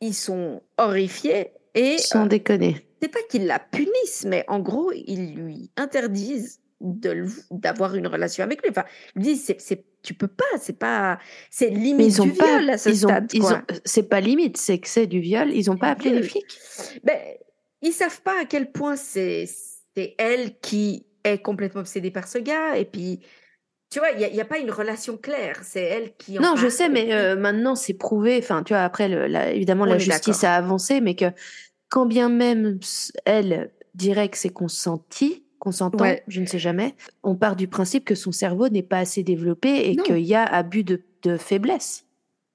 ils 0.00 0.14
sont 0.14 0.62
horrifiés 0.78 1.50
et 1.74 1.98
Sans 1.98 2.24
euh, 2.24 2.28
déconner. 2.28 2.86
c'est 3.00 3.08
pas 3.08 3.20
qu'ils 3.30 3.46
la 3.46 3.58
punissent, 3.58 4.24
mais 4.26 4.44
en 4.48 4.58
gros, 4.60 4.90
ils 4.92 5.34
lui 5.34 5.70
interdisent 5.76 6.60
d'avoir 7.50 7.94
une 7.94 8.06
relation 8.08 8.42
avec 8.44 8.60
lui. 8.62 8.70
Enfin, 8.70 8.84
ils 9.14 9.22
disent, 9.22 9.44
c'est, 9.44 9.60
c'est, 9.60 9.84
tu 10.02 10.14
peux 10.14 10.26
pas, 10.26 10.44
c'est 10.60 10.78
pas, 10.78 11.18
c'est 11.50 11.70
Mais 11.70 11.76
limite 11.78 12.06
ils 12.08 12.22
ont 12.22 12.26
du 12.26 12.32
pas. 12.32 12.58
viol 12.58 12.70
à 12.70 12.78
ce 12.78 12.88
ils 12.88 13.06
ont, 13.06 13.08
stade. 13.10 13.30
ils 13.32 13.40
quoi. 13.40 13.58
ont- 13.58 13.74
c'est 13.84 14.08
pas 14.08 14.20
limite, 14.20 14.56
c'est 14.56 14.78
que 14.78 14.88
c'est 14.88 15.06
du 15.06 15.20
viol. 15.20 15.52
Ils 15.52 15.70
ont 15.70 15.76
pas 15.76 15.88
appelé 15.90 16.10
les 16.10 16.22
flics. 16.24 16.58
Ben, 17.04 17.18
ils 17.82 17.92
savent 17.92 18.20
pas 18.22 18.40
à 18.40 18.44
quel 18.46 18.72
point 18.72 18.96
c'est, 18.96 19.48
c'est 19.94 20.14
elle 20.18 20.58
qui 20.60 21.06
est 21.24 21.38
complètement 21.38 21.80
obsédée 21.82 22.10
par 22.10 22.28
ce 22.28 22.38
gars. 22.38 22.76
Et 22.76 22.84
puis, 22.84 23.20
tu 23.90 23.98
vois, 23.98 24.10
il 24.10 24.18
n'y 24.32 24.40
a, 24.40 24.42
a 24.42 24.46
pas 24.46 24.58
une 24.58 24.70
relation 24.70 25.16
claire. 25.16 25.60
C'est 25.62 25.82
elle 25.82 26.16
qui 26.16 26.38
en 26.38 26.42
Non, 26.42 26.56
je 26.56 26.68
sais, 26.68 26.88
mais 26.88 27.12
euh, 27.14 27.36
maintenant 27.36 27.74
c'est 27.74 27.94
prouvé. 27.94 28.38
Enfin, 28.38 28.62
tu 28.62 28.72
vois, 28.72 28.82
après, 28.82 29.08
le- 29.08 29.26
la- 29.26 29.52
évidemment, 29.52 29.84
On 29.84 29.86
la 29.86 29.98
justice 29.98 30.44
a 30.44 30.54
avancé, 30.54 31.00
mais 31.00 31.14
que 31.14 31.26
quand 31.88 32.06
bien 32.06 32.28
même 32.28 32.78
elle 33.26 33.70
dirait 33.94 34.30
que 34.30 34.38
c'est 34.38 34.48
consenti, 34.48 35.44
consentant, 35.58 36.04
Ouais. 36.04 36.22
je 36.26 36.40
ne 36.40 36.46
sais 36.46 36.58
jamais, 36.58 36.94
on 37.22 37.36
part 37.36 37.54
du 37.54 37.68
principe 37.68 38.04
que 38.06 38.14
son 38.14 38.32
cerveau 38.32 38.68
n'est 38.70 38.82
pas 38.82 38.98
assez 38.98 39.22
développé 39.22 39.90
et 39.90 39.96
qu'il 39.96 40.20
y 40.20 40.34
a 40.34 40.42
abus 40.44 40.82
de, 40.84 41.02
de 41.22 41.36
faiblesse. 41.36 42.06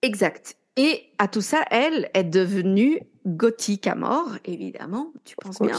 Exact. 0.02 0.58
Et 0.76 1.04
à 1.18 1.28
tout 1.28 1.42
ça, 1.42 1.64
elle 1.72 2.10
est 2.14 2.24
devenue 2.24 3.00
gothique 3.26 3.88
à 3.88 3.96
mort, 3.96 4.38
évidemment, 4.46 5.12
tu 5.26 5.36
penses 5.36 5.60
bien. 5.62 5.78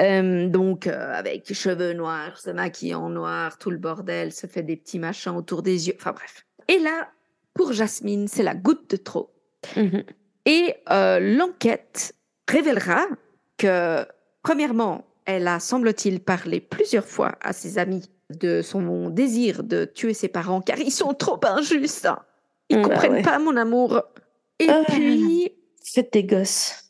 Euh, 0.00 0.48
donc, 0.48 0.86
euh, 0.86 1.12
avec 1.14 1.52
cheveux 1.52 1.92
noirs, 1.92 2.38
se 2.38 2.50
maquille 2.50 2.94
en 2.94 3.08
noir, 3.10 3.58
tout 3.58 3.70
le 3.70 3.76
bordel, 3.78 4.32
se 4.32 4.46
fait 4.46 4.62
des 4.62 4.76
petits 4.76 4.98
machins 4.98 5.36
autour 5.36 5.62
des 5.62 5.88
yeux. 5.88 5.94
Enfin 5.96 6.12
bref. 6.12 6.44
Et 6.68 6.78
là, 6.78 7.08
pour 7.54 7.72
Jasmine, 7.72 8.26
c'est 8.26 8.42
la 8.42 8.54
goutte 8.54 8.90
de 8.90 8.96
trop. 8.96 9.30
Mhm. 9.76 10.02
Et 10.46 10.74
euh, 10.90 11.20
l'enquête 11.20 12.14
révélera 12.48 13.06
que, 13.56 14.04
premièrement, 14.42 15.04
elle 15.26 15.46
a, 15.48 15.60
semble-t-il, 15.60 16.20
parlé 16.20 16.60
plusieurs 16.60 17.06
fois 17.06 17.36
à 17.40 17.52
ses 17.52 17.78
amis 17.78 18.10
de 18.30 18.62
son 18.62 19.10
désir 19.10 19.62
de 19.62 19.84
tuer 19.84 20.12
ses 20.12 20.28
parents, 20.28 20.60
car 20.60 20.78
ils 20.78 20.90
sont 20.90 21.14
trop 21.14 21.38
injustes. 21.44 22.06
hein. 22.06 22.18
Ils 22.68 22.78
Bah 22.82 22.88
comprennent 22.88 23.12
ouais. 23.12 23.22
pas 23.22 23.38
mon 23.38 23.56
amour. 23.56 24.02
Et 24.58 24.66
Ah. 24.68 24.82
puis, 24.88 25.52
Faites 25.86 26.10
tes 26.12 26.24
gosses. 26.24 26.83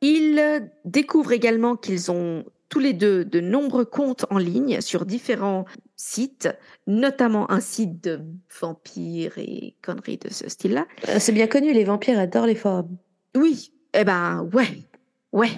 Ils 0.00 0.70
découvrent 0.84 1.32
également 1.32 1.76
qu'ils 1.76 2.10
ont 2.10 2.44
tous 2.70 2.78
les 2.78 2.92
deux 2.92 3.24
de 3.24 3.40
nombreux 3.40 3.84
comptes 3.84 4.24
en 4.30 4.38
ligne 4.38 4.80
sur 4.80 5.04
différents 5.04 5.66
sites, 5.96 6.48
notamment 6.86 7.50
un 7.50 7.60
site 7.60 8.02
de 8.02 8.20
vampires 8.60 9.36
et 9.36 9.74
conneries 9.82 10.18
de 10.18 10.30
ce 10.30 10.48
style-là. 10.48 10.86
Euh, 11.08 11.16
C'est 11.18 11.32
bien 11.32 11.48
connu, 11.48 11.72
les 11.72 11.84
vampires 11.84 12.18
adorent 12.18 12.46
les 12.46 12.54
forums. 12.54 12.96
Oui, 13.36 13.72
eh 13.92 14.04
ben 14.04 14.48
ouais, 14.54 14.88
ouais. 15.32 15.50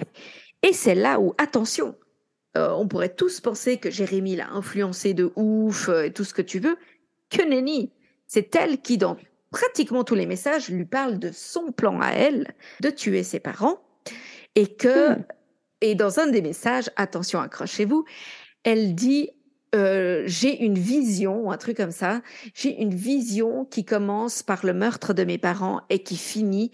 Et 0.63 0.73
c'est 0.73 0.95
là 0.95 1.19
où, 1.19 1.33
attention, 1.37 1.95
euh, 2.57 2.71
on 2.71 2.87
pourrait 2.87 3.13
tous 3.13 3.39
penser 3.39 3.77
que 3.77 3.91
Jérémy 3.91 4.35
l'a 4.35 4.49
influencé 4.49 5.13
de 5.13 5.31
ouf 5.35 5.89
euh, 5.89 6.05
et 6.05 6.13
tout 6.13 6.23
ce 6.23 6.33
que 6.33 6.41
tu 6.41 6.59
veux. 6.59 6.77
Que 7.29 7.43
nenni 7.43 7.91
C'est 8.27 8.55
elle 8.55 8.79
qui, 8.79 8.97
dans 8.97 9.17
pratiquement 9.51 10.03
tous 10.03 10.15
les 10.15 10.25
messages, 10.25 10.69
lui 10.69 10.85
parle 10.85 11.19
de 11.19 11.31
son 11.31 11.71
plan 11.71 11.99
à 12.01 12.09
elle 12.09 12.53
de 12.81 12.89
tuer 12.89 13.21
ses 13.23 13.39
parents 13.39 13.79
et 14.55 14.67
que 14.67 15.17
Hmm. 15.17 15.23
Et 15.83 15.95
dans 15.95 16.17
un 16.17 16.27
des 16.27 16.41
messages, 16.41 16.89
attention, 16.95 17.41
accrochez-vous, 17.41 18.05
elle 18.63 18.95
dit 18.95 19.31
euh, 19.75 20.23
j'ai 20.25 20.63
une 20.63 20.77
vision, 20.77 21.51
un 21.51 21.57
truc 21.57 21.75
comme 21.75 21.91
ça. 21.91 22.21
J'ai 22.53 22.81
une 22.81 22.95
vision 22.95 23.65
qui 23.65 23.83
commence 23.83 24.43
par 24.43 24.65
le 24.65 24.73
meurtre 24.73 25.13
de 25.13 25.25
mes 25.25 25.37
parents 25.37 25.81
et 25.89 25.99
qui 25.99 26.15
finit 26.15 26.71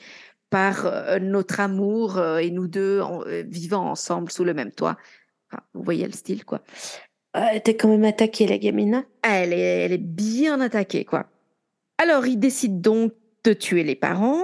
par 0.52 0.86
euh, 0.86 1.18
notre 1.18 1.60
amour 1.60 2.20
euh, 2.20 2.38
et 2.38 2.52
nous 2.52 2.68
deux 2.68 3.02
vivant 3.48 3.90
ensemble 3.90 4.32
sous 4.32 4.44
le 4.44 4.54
même 4.54 4.72
toit. 4.72 4.96
vous 5.74 5.82
voyez 5.82 6.06
le 6.06 6.14
style, 6.14 6.46
quoi. 6.46 6.62
Elle 7.34 7.58
était 7.58 7.76
quand 7.76 7.90
même 7.90 8.06
attaquée, 8.06 8.46
la 8.46 8.60
gamine. 8.60 8.94
Hein? 8.94 9.06
Elle 9.24 9.54
est, 9.54 9.86
elle 9.86 9.92
est 9.92 9.98
bien 9.98 10.62
attaquée, 10.62 11.04
quoi. 11.04 11.26
Alors, 11.98 12.28
il 12.28 12.38
décide 12.38 12.80
donc 12.80 13.14
de 13.44 13.54
tuer 13.54 13.84
les 13.84 13.96
parents. 13.96 14.44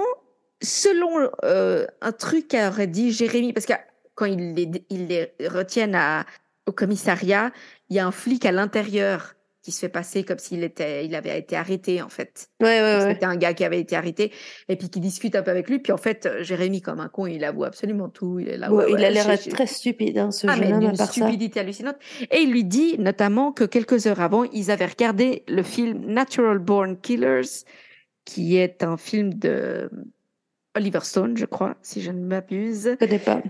Selon 0.62 1.30
un 1.42 2.12
truc 2.12 2.48
qu'aurait 2.48 2.86
dit 2.86 3.12
Jérémy, 3.12 3.52
parce 3.52 3.66
que 3.66 3.74
quand 4.14 4.26
ils 4.26 4.54
les, 4.54 4.70
ils 4.90 5.06
les 5.06 5.32
retiennent 5.48 5.94
à, 5.94 6.24
au 6.66 6.72
commissariat, 6.72 7.52
il 7.90 7.96
y 7.96 7.98
a 7.98 8.06
un 8.06 8.12
flic 8.12 8.44
à 8.44 8.52
l'intérieur 8.52 9.34
qui 9.66 9.72
se 9.72 9.80
fait 9.80 9.88
passer 9.88 10.22
comme 10.22 10.38
s'il 10.38 10.62
était, 10.62 11.04
il 11.04 11.16
avait 11.16 11.36
été 11.36 11.56
arrêté 11.56 12.00
en 12.00 12.08
fait. 12.08 12.50
Ouais, 12.60 12.80
ouais, 12.80 12.82
ouais. 12.82 13.12
C'était 13.14 13.26
un 13.26 13.34
gars 13.34 13.52
qui 13.52 13.64
avait 13.64 13.80
été 13.80 13.96
arrêté 13.96 14.32
et 14.68 14.76
puis 14.76 14.88
qui 14.88 15.00
discute 15.00 15.34
un 15.34 15.42
peu 15.42 15.50
avec 15.50 15.68
lui. 15.68 15.80
Puis 15.80 15.92
en 15.92 15.96
fait, 15.96 16.28
Jérémy 16.42 16.82
comme 16.82 17.00
un 17.00 17.08
con, 17.08 17.26
il 17.26 17.44
avoue 17.44 17.64
absolument 17.64 18.08
tout. 18.08 18.38
Il 18.38 18.48
est 18.48 18.58
là. 18.58 18.70
il 18.88 19.04
a 19.04 19.10
l'air 19.10 19.26
très 19.50 19.66
stupide, 19.66 20.18
hein, 20.18 20.30
ce 20.30 20.46
ah, 20.46 20.54
jeune 20.54 20.72
homme. 20.72 20.82
Une 20.82 20.96
stupidité 20.96 21.58
hallucinante. 21.58 21.96
Et 22.30 22.42
il 22.42 22.52
lui 22.52 22.62
dit 22.62 22.96
notamment 23.00 23.50
que 23.50 23.64
quelques 23.64 24.06
heures 24.06 24.20
avant, 24.20 24.44
ils 24.44 24.70
avaient 24.70 24.86
regardé 24.86 25.42
le 25.48 25.64
film 25.64 26.06
Natural 26.06 26.60
Born 26.60 27.00
Killers, 27.00 27.64
qui 28.24 28.56
est 28.58 28.84
un 28.84 28.96
film 28.96 29.34
de 29.34 29.90
Oliver 30.76 31.00
Stone, 31.02 31.36
je 31.36 31.46
crois, 31.46 31.76
si 31.82 32.02
je 32.02 32.10
ne 32.10 32.24
m'abuse. 32.24 32.90
Je 33.00 33.06
connais 33.06 33.18
pas. 33.18 33.42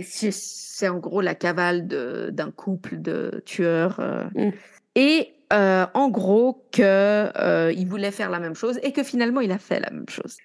C'est 0.00 0.88
en 0.88 0.98
gros 0.98 1.20
la 1.20 1.34
cavale 1.34 1.88
d'un 1.88 2.50
couple 2.52 3.00
de 3.00 3.42
tueurs. 3.44 3.98
Euh. 3.98 4.24
Mm. 4.34 4.52
Et 4.94 5.34
euh, 5.52 5.86
en 5.94 6.08
gros 6.08 6.66
qu'il 6.70 6.84
euh, 6.86 7.74
voulait 7.86 8.12
faire 8.12 8.30
la 8.30 8.38
même 8.38 8.54
chose 8.54 8.78
et 8.82 8.92
que 8.92 9.02
finalement 9.02 9.40
il 9.40 9.50
a 9.50 9.58
fait 9.58 9.80
la 9.80 9.90
même 9.90 10.08
chose. 10.08 10.36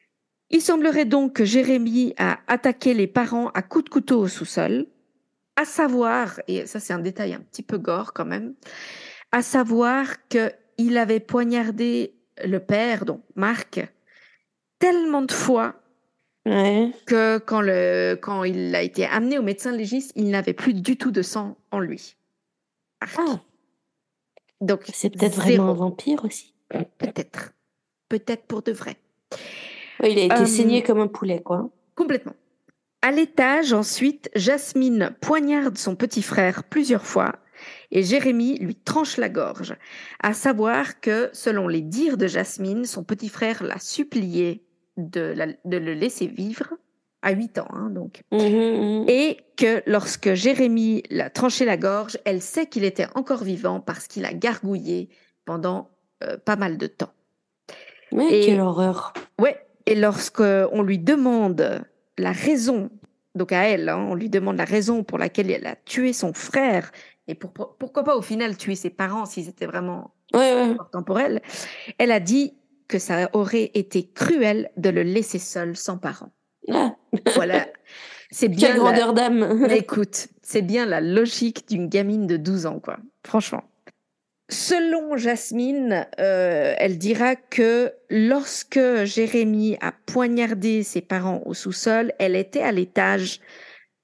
Il 0.50 0.62
semblerait 0.62 1.06
donc 1.06 1.34
que 1.34 1.46
Jérémy 1.46 2.14
a 2.18 2.40
attaqué 2.48 2.94
les 2.94 3.08
parents 3.08 3.50
à 3.50 3.62
coups 3.62 3.86
de 3.86 3.90
couteau 3.90 4.20
au 4.22 4.28
sous-sol, 4.28 4.86
à 5.58 5.66
savoir, 5.66 6.40
et 6.48 6.66
ça 6.66 6.80
c'est 6.80 6.94
un 6.94 7.00
détail 7.00 7.34
un 7.34 7.42
petit 7.42 7.64
peu 7.64 7.78
gore 7.78 8.14
quand 8.14 8.26
même, 8.26 8.54
à 9.34 9.42
savoir 9.42 10.08
qu'il 10.30 10.98
avait 10.98 11.20
poignardé 11.20 12.16
le 12.44 12.60
père, 12.60 13.04
donc 13.04 13.22
Marc, 13.36 13.82
tellement 14.80 15.22
de 15.22 15.32
fois 15.32 15.76
que 17.06 17.40
quand, 17.40 17.62
le, 17.62 18.16
quand 18.16 18.44
il 18.44 18.74
a 18.74 18.82
été 18.82 19.06
amené 19.06 19.38
au 19.38 19.42
médecin 19.42 19.72
légiste, 19.72 20.14
il 20.16 20.30
n'avait 20.30 20.54
plus 20.54 20.74
du 20.74 20.98
tout 20.98 21.12
de 21.12 21.22
sang 21.22 21.58
en 21.72 21.80
lui. 21.80 22.16
Ah. 23.02 23.42
Donc 24.62 24.84
c'est 24.94 25.10
peut-être 25.10 25.36
vraiment 25.36 25.72
un 25.72 25.74
vampire 25.74 26.24
aussi. 26.24 26.54
Peut-être, 26.70 27.54
peut-être 28.10 28.46
pour 28.46 28.62
de 28.62 28.72
vrai. 28.72 28.96
il 30.04 30.18
a 30.20 30.36
été 30.36 30.46
saigné 30.46 30.84
comme 30.84 31.00
un 31.00 31.08
poulet, 31.08 31.42
quoi. 31.42 31.70
Complètement. 31.96 32.36
À 33.02 33.12
l'étage, 33.12 33.74
ensuite, 33.74 34.30
Jasmine 34.36 35.16
poignarde 35.22 35.78
son 35.78 35.96
petit 35.96 36.24
frère 36.24 36.64
plusieurs 36.64 37.06
fois 37.06 37.34
et 37.92 38.04
Jérémy 38.04 38.58
lui 38.60 38.76
tranche 38.76 39.18
la 39.18 39.30
gorge. 39.30 39.76
À 40.22 40.34
savoir 40.34 41.00
que, 41.00 41.30
selon 41.34 41.68
les 41.68 41.82
dires 41.82 42.18
de 42.18 42.28
Jasmine, 42.28 42.86
son 42.86 43.04
petit 43.04 43.30
frère 43.30 43.64
l'a 43.64 43.80
supplié 43.80 44.67
de, 44.98 45.34
le 45.66 45.94
laisser 45.94 46.28
vivre 46.28 46.74
à 47.22 47.32
8 47.32 47.60
ans, 47.60 47.68
hein, 47.72 47.90
donc. 47.90 48.24
Mmh 48.32 48.38
mmh. 48.38 49.06
Et 49.10 49.38
que 49.56 49.82
lorsque 49.86 50.34
Jérémy 50.34 51.04
l'a 51.10 51.30
tranché 51.30 51.66
la 51.66 51.78
gorge, 51.78 52.18
elle 52.26 52.42
sait 52.42 52.68
qu'il 52.68 52.84
était 52.84 53.08
encore 53.16 53.44
vivant 53.44 53.80
parce 53.80 54.08
qu'il 54.08 54.26
a 54.26 54.34
gargouillé 54.34 55.10
pendant 55.46 55.90
euh, 56.24 56.38
pas 56.38 56.56
mal 56.56 56.78
de 56.78 56.88
temps. 56.88 57.14
Oui, 58.12 58.44
quelle 58.46 58.62
horreur. 58.62 59.14
Ouais, 59.40 59.58
et 59.86 59.96
lorsque 59.96 60.42
on 60.42 60.82
lui 60.82 61.00
demande 61.00 61.82
la 62.18 62.32
raison, 62.32 62.90
donc 63.36 63.52
à 63.52 63.64
elle, 63.64 63.90
hein, 63.90 64.06
on 64.10 64.16
lui 64.16 64.30
demande 64.30 64.58
la 64.58 64.66
raison 64.66 65.04
pour 65.04 65.18
laquelle 65.18 65.52
elle 65.52 65.68
a 65.68 65.76
tué 65.76 66.14
son 66.14 66.34
frère 66.34 66.92
et 67.28 67.36
pourquoi 67.36 68.04
pas 68.04 68.16
au 68.16 68.22
final 68.22 68.56
tuer 68.58 68.76
ses 68.76 68.90
parents 68.90 69.26
s'ils 69.26 69.50
étaient 69.50 69.66
vraiment 69.66 70.14
importants 70.34 71.04
pour 71.04 71.20
elle, 71.20 71.42
elle 71.98 72.12
a 72.12 72.20
dit 72.20 72.58
que 72.88 73.00
ça 73.00 73.30
aurait 73.34 73.72
été 73.74 74.10
cruel 74.14 74.70
de 74.78 74.90
le 74.90 75.04
laisser 75.04 75.40
seul 75.40 75.76
sans 75.76 75.98
parents. 75.98 76.32
Ah. 76.72 76.96
Voilà. 77.36 77.68
C'est 78.32 78.50
bien. 78.50 78.70
Quelle 78.70 78.78
grandeur 78.78 79.14
d'âme. 79.14 79.68
Écoute, 79.72 80.28
c'est 80.42 80.62
bien 80.62 80.86
la 80.86 81.02
logique 81.02 81.68
d'une 81.70 81.88
gamine 81.88 82.28
de 82.28 82.38
12 82.38 82.66
ans, 82.66 82.80
quoi. 82.80 82.98
Franchement. 83.26 83.64
Selon 84.50 85.18
Jasmine, 85.18 86.08
euh, 86.20 86.74
elle 86.78 86.98
dira 86.98 87.36
que 87.36 87.92
lorsque 88.10 88.80
Jérémy 89.04 89.78
a 89.82 89.92
poignardé 90.06 90.84
ses 90.84 91.02
parents 91.02 91.42
au 91.46 91.54
sous-sol, 91.54 92.14
elle 92.18 92.36
était 92.36 92.62
à 92.62 92.72
l'étage 92.72 93.42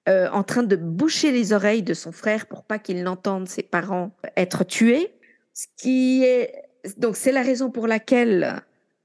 euh, 0.10 0.30
en 0.32 0.44
train 0.44 0.64
de 0.64 0.76
boucher 0.76 1.32
les 1.32 1.54
oreilles 1.54 1.84
de 1.84 1.94
son 1.94 2.12
frère 2.12 2.46
pour 2.48 2.66
pas 2.66 2.78
qu'il 2.78 3.04
n'entende 3.04 3.48
ses 3.48 3.64
parents 3.64 4.12
être 4.36 4.66
tués. 4.66 5.14
Ce 5.54 5.68
qui 5.78 6.26
est 6.26 6.52
donc 6.98 7.16
c'est 7.16 7.32
la 7.32 7.42
raison 7.42 7.72
pour 7.72 7.88
laquelle 7.88 8.62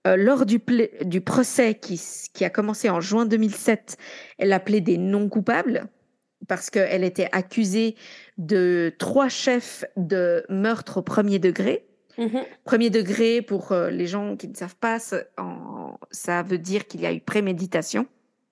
euh, 0.09 0.17
lors 0.17 0.47
du, 0.47 0.61
du 1.05 1.21
procès 1.21 1.75
qui, 1.75 2.01
qui, 2.33 2.45
a 2.45 2.51
commencé 2.51 2.89
en 2.89 3.01
juin 3.01 3.27
2007, 3.27 3.97
elle 4.39 4.53
a 4.53 4.61
plaidé 4.61 4.99
non 4.99 5.29
coupable 5.29 5.87
parce 6.47 6.71
qu'elle 6.71 7.05
était 7.05 7.29
accusée 7.33 7.97
de 8.39 8.95
trois 8.99 9.29
chefs 9.29 9.85
de 9.97 10.45
meurtre 10.49 10.99
au 10.99 11.03
premier 11.03 11.39
degré. 11.39 11.85
Mm-hmm. 12.17 12.45
Premier 12.65 12.91
degré, 12.91 13.43
pour 13.43 13.73
euh, 13.73 13.91
les 13.91 14.07
gens 14.07 14.37
qui 14.37 14.49
ne 14.49 14.55
savent 14.55 14.77
pas, 14.77 14.99
ça 14.99 16.43
veut 16.43 16.59
dire 16.59 16.87
qu'il 16.87 17.01
y 17.01 17.07
a 17.07 17.13
eu 17.13 17.21
préméditation. 17.21 18.07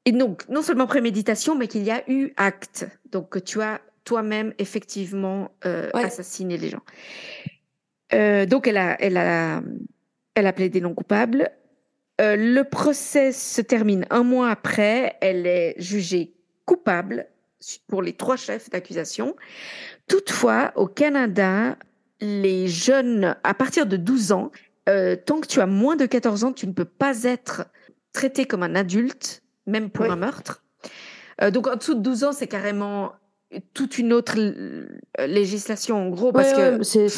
Et 0.04 0.12
donc, 0.12 0.48
non 0.48 0.62
seulement 0.62 0.86
préméditation, 0.86 1.56
mais 1.56 1.68
qu'il 1.68 1.84
y 1.84 1.90
a 1.90 2.02
eu 2.08 2.32
acte. 2.36 2.86
Donc, 3.10 3.30
que 3.30 3.38
tu 3.38 3.60
as 3.62 3.80
toi-même 4.04 4.52
effectivement 4.58 5.50
euh, 5.64 5.90
assassiné 5.94 6.58
les 6.58 6.68
gens. 6.68 8.46
donc, 8.46 8.68
elle 8.68 8.76
a, 8.76 8.96
elle 9.00 9.16
a 9.16 9.62
elle 10.36 10.46
a 10.46 10.52
plaidé 10.52 10.80
non 10.80 10.94
coupable. 10.94 11.50
Euh, 12.20 12.36
le 12.36 12.62
procès 12.62 13.32
se 13.32 13.60
termine 13.60 14.06
un 14.10 14.22
mois 14.22 14.50
après. 14.50 15.16
Elle 15.20 15.46
est 15.46 15.74
jugée 15.78 16.34
coupable 16.66 17.26
pour 17.88 18.02
les 18.02 18.12
trois 18.12 18.36
chefs 18.36 18.70
d'accusation. 18.70 19.34
Toutefois, 20.06 20.72
au 20.76 20.86
Canada, 20.86 21.76
les 22.20 22.68
jeunes, 22.68 23.34
à 23.42 23.54
partir 23.54 23.86
de 23.86 23.96
12 23.96 24.32
ans, 24.32 24.52
euh, 24.88 25.16
tant 25.16 25.40
que 25.40 25.46
tu 25.46 25.60
as 25.60 25.66
moins 25.66 25.96
de 25.96 26.06
14 26.06 26.44
ans, 26.44 26.52
tu 26.52 26.66
ne 26.66 26.72
peux 26.72 26.84
pas 26.84 27.24
être 27.24 27.66
traité 28.12 28.44
comme 28.44 28.62
un 28.62 28.74
adulte, 28.74 29.42
même 29.66 29.90
pour 29.90 30.04
un 30.04 30.16
meurtre. 30.16 30.62
Euh, 31.42 31.50
donc 31.50 31.66
en 31.66 31.76
dessous 31.76 31.94
de 31.94 32.00
12 32.00 32.24
ans, 32.24 32.32
c'est 32.32 32.46
carrément 32.46 33.12
toute 33.72 33.96
une 33.96 34.12
autre 34.12 34.36
législation 35.24 35.96
en 35.96 36.10
gros 36.10 36.32
parce 36.32 36.52
que 36.52 36.82
c'est 36.82 37.08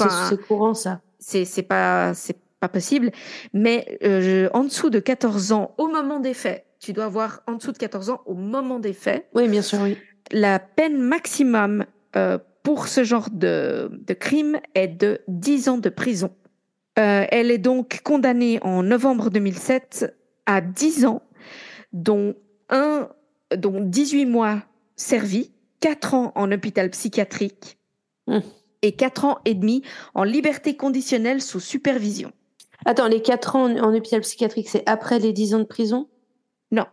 courant 0.47 0.75
ça. 0.75 1.01
C'est 1.19 1.63
pas 1.63 2.15
c'est 2.15 2.37
pas 2.61 2.69
possible. 2.69 3.11
Mais 3.53 3.99
euh, 4.03 4.49
en 4.53 4.65
dessous 4.65 4.91
de 4.91 4.99
14 4.99 5.53
ans, 5.53 5.75
au 5.79 5.89
moment 5.89 6.21
des 6.21 6.35
faits, 6.35 6.67
tu 6.81 6.93
dois 6.93 7.05
avoir 7.05 7.43
en 7.47 7.55
dessous 7.55 7.73
de 7.73 7.79
14 7.79 8.11
ans 8.11 8.21
au 8.27 8.35
moment 8.35 8.79
des 8.79 8.93
faits. 8.93 9.27
Oui, 9.35 9.49
bien 9.49 9.63
sûr, 9.63 9.81
oui. 9.83 9.97
La 10.31 10.59
peine 10.59 10.99
maximum 10.99 11.85
euh, 12.17 12.39
pour 12.63 12.89
ce 12.89 13.05
genre 13.05 13.29
de, 13.31 13.91
de, 14.07 14.15
crime 14.15 14.61
est 14.75 14.89
de 14.89 15.21
10 15.29 15.69
ans 15.71 15.79
de 15.79 15.89
prison. 15.89 16.31
Euh, 16.99 17.25
elle 17.31 17.51
est 17.51 17.59
donc 17.59 18.01
condamnée 18.03 18.59
en 18.63 18.83
novembre 18.83 19.31
2007 19.31 20.15
à 20.47 20.61
10 20.61 21.07
ans, 21.07 21.23
dont, 21.93 22.35
un, 22.69 23.09
dont 23.57 23.81
18 23.81 24.27
mois 24.27 24.63
servis, 24.97 25.53
4 25.81 26.15
ans 26.15 26.33
en 26.35 26.51
hôpital 26.51 26.91
psychiatrique 26.91 27.79
hum. 28.27 28.43
et 28.83 28.93
4 28.93 29.25
ans 29.25 29.39
et 29.45 29.55
demi 29.55 29.83
en 30.15 30.25
liberté 30.25 30.77
conditionnelle 30.77 31.41
sous 31.41 31.61
supervision. 31.61 32.33
Attends, 32.85 33.09
les 33.09 33.23
4 33.23 33.57
ans 33.57 33.77
en, 33.77 33.95
hôpital 33.95 34.21
psychiatrique, 34.21 34.69
c'est 34.69 34.89
après 34.89 35.19
les 35.19 35.33
10 35.33 35.55
ans 35.55 35.59
de 35.59 35.65
prison? 35.65 36.09
Non. 36.71 36.87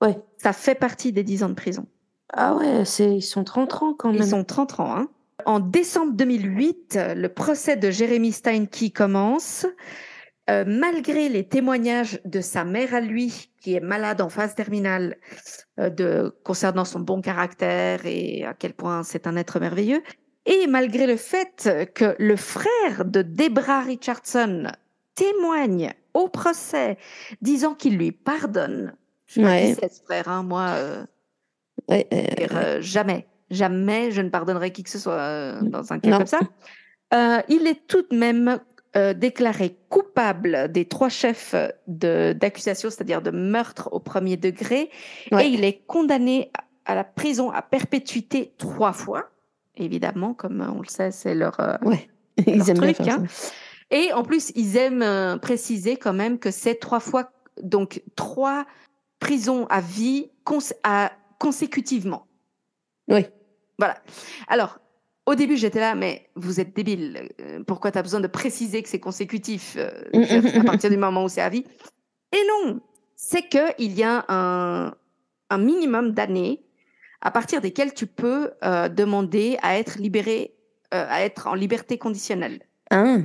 Ouais. 0.00 0.18
Ça 0.36 0.52
fait 0.52 0.74
partie 0.74 1.12
des 1.12 1.24
10 1.24 1.42
ans 1.44 1.48
de 1.48 1.54
prison. 1.54 1.86
Ah 2.32 2.54
ouais, 2.54 2.84
c'est, 2.84 3.16
ils 3.16 3.22
sont 3.22 3.44
30 3.44 3.82
ans 3.82 3.94
quand 3.94 4.12
même. 4.12 4.22
Ils 4.22 4.28
sont 4.28 4.44
30 4.44 4.80
ans. 4.80 4.96
Hein. 4.96 5.08
En 5.46 5.60
décembre 5.60 6.12
2008, 6.14 6.98
le 7.16 7.28
procès 7.28 7.76
de 7.76 7.90
Jérémy 7.90 8.32
Steinke 8.32 8.92
commence. 8.94 9.66
Euh, 10.48 10.64
malgré 10.66 11.28
les 11.28 11.46
témoignages 11.46 12.20
de 12.24 12.40
sa 12.40 12.64
mère 12.64 12.94
à 12.94 13.00
lui, 13.02 13.50
qui 13.60 13.74
est 13.74 13.80
malade 13.80 14.22
en 14.22 14.30
phase 14.30 14.54
terminale, 14.54 15.18
euh, 15.78 15.90
de, 15.90 16.34
concernant 16.42 16.86
son 16.86 17.00
bon 17.00 17.20
caractère 17.20 18.06
et 18.06 18.44
à 18.44 18.54
quel 18.54 18.72
point 18.72 19.02
c'est 19.02 19.26
un 19.26 19.36
être 19.36 19.60
merveilleux, 19.60 20.02
et 20.46 20.66
malgré 20.66 21.06
le 21.06 21.16
fait 21.16 21.68
que 21.94 22.16
le 22.18 22.36
frère 22.36 23.04
de 23.04 23.20
Debra 23.20 23.82
Richardson 23.82 24.68
témoigne 25.18 25.92
au 26.14 26.28
procès 26.28 26.96
disant 27.42 27.74
qu'il 27.74 27.96
lui 27.98 28.12
pardonne. 28.12 28.94
Je 29.26 29.40
ouais. 29.42 29.76
frère, 30.06 30.28
hein, 30.28 30.42
moi. 30.42 30.68
Euh, 30.70 31.04
Ouais, 31.88 32.06
euh, 32.12 32.46
euh, 32.52 32.80
jamais, 32.82 33.26
jamais 33.50 34.10
je 34.10 34.20
ne 34.20 34.28
pardonnerai 34.28 34.72
qui 34.72 34.82
que 34.82 34.90
ce 34.90 34.98
soit 34.98 35.14
euh, 35.14 35.60
dans 35.62 35.90
un 35.92 35.98
cas 36.00 36.10
Non. 36.10 36.18
comme 36.18 36.26
ça. 36.26 36.40
Il 37.48 37.66
est 37.66 37.86
tout 37.86 38.02
de 38.10 38.16
même 38.16 38.58
déclaré 39.16 39.76
coupable 39.88 40.70
des 40.72 40.84
trois 40.84 41.08
chefs 41.08 41.54
d'accusation, 41.86 42.90
c'est-à-dire 42.90 43.22
de 43.22 43.30
meurtre 43.30 43.88
au 43.92 44.00
premier 44.00 44.36
degré, 44.36 44.90
Ouais. 45.30 45.46
et 45.46 45.50
il 45.50 45.64
est 45.64 45.80
condamné 45.86 46.50
à 46.84 46.94
la 46.94 47.04
prison 47.04 47.50
à 47.50 47.62
perpétuité 47.62 48.52
trois 48.58 48.92
fois. 48.92 49.30
Évidemment, 49.76 50.34
comme 50.34 50.74
on 50.76 50.80
le 50.82 50.88
sait, 50.88 51.10
c'est 51.12 51.34
leur, 51.34 51.56
truc, 52.74 53.00
hein. 53.00 53.24
Et 53.90 54.12
en 54.12 54.22
plus, 54.22 54.52
ils 54.54 54.76
aiment 54.76 55.02
euh, 55.02 55.36
préciser 55.38 55.96
quand 55.96 56.12
même 56.12 56.38
que 56.38 56.50
c'est 56.50 56.74
trois 56.74 57.00
fois, 57.00 57.30
donc 57.62 58.02
trois 58.16 58.66
prisons 59.18 59.66
à 59.68 59.80
vie 59.80 60.30
cons- 60.44 60.58
à- 60.84 61.12
consécutivement. 61.38 62.26
Oui. 63.08 63.26
Voilà. 63.78 63.96
Alors, 64.48 64.78
au 65.26 65.34
début, 65.34 65.56
j'étais 65.56 65.80
là, 65.80 65.94
mais 65.94 66.28
vous 66.36 66.60
êtes 66.60 66.74
débile. 66.74 67.28
euh, 67.40 67.62
Pourquoi 67.66 67.90
tu 67.90 67.98
as 67.98 68.02
besoin 68.02 68.20
de 68.20 68.26
préciser 68.26 68.82
que 68.82 68.88
c'est 68.88 69.00
consécutif 69.00 69.74
euh, 69.78 69.90
Mm, 70.12 70.18
mm, 70.20 70.46
à 70.58 70.62
mm, 70.62 70.64
partir 70.64 70.90
du 70.90 70.96
moment 70.96 71.24
où 71.24 71.28
c'est 71.28 71.40
à 71.40 71.48
vie? 71.48 71.64
Et 72.32 72.42
non, 72.48 72.80
c'est 73.16 73.48
qu'il 73.48 73.92
y 73.98 74.02
a 74.02 74.24
un, 74.28 74.94
un 75.50 75.58
minimum 75.58 76.12
d'années 76.12 76.62
à 77.20 77.30
partir 77.30 77.60
desquelles 77.60 77.94
tu 77.94 78.06
peux 78.06 78.52
euh, 78.64 78.88
demander 78.88 79.58
à 79.62 79.78
être 79.78 79.98
libéré, 79.98 80.54
euh, 80.94 81.04
à 81.08 81.22
être 81.22 81.46
en 81.46 81.54
liberté 81.54 81.98
conditionnelle. 81.98 82.60
Ah, 82.90 83.16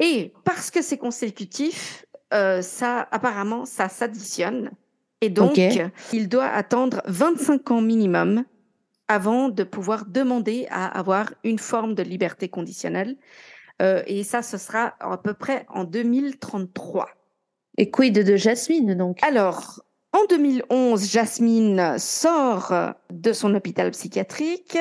Et 0.00 0.32
parce 0.44 0.70
que 0.70 0.82
c'est 0.82 0.98
consécutif, 0.98 2.04
euh, 2.32 2.62
ça, 2.62 3.06
apparemment, 3.10 3.66
ça 3.66 3.88
s'additionne. 3.88 4.70
Et 5.20 5.28
donc, 5.28 5.58
il 6.12 6.28
doit 6.28 6.46
attendre 6.46 7.02
25 7.06 7.70
ans 7.70 7.82
minimum 7.82 8.44
avant 9.08 9.48
de 9.50 9.64
pouvoir 9.64 10.06
demander 10.06 10.66
à 10.70 10.86
avoir 10.86 11.34
une 11.44 11.58
forme 11.58 11.94
de 11.94 12.02
liberté 12.02 12.48
conditionnelle. 12.48 13.16
Euh, 13.82 14.02
et 14.06 14.24
ça, 14.24 14.40
ce 14.42 14.56
sera 14.56 14.94
à 15.00 15.18
peu 15.18 15.34
près 15.34 15.66
en 15.68 15.84
2033. 15.84 17.08
et 17.76 17.90
quid 17.90 18.14
de 18.14 18.36
Jasmine 18.36 18.94
donc? 18.94 19.18
Alors, 19.22 19.82
en 20.12 20.24
2011, 20.28 21.10
Jasmine 21.10 21.98
sort 21.98 22.72
de 23.10 23.32
son 23.32 23.54
hôpital 23.54 23.90
psychiatrique. 23.90 24.78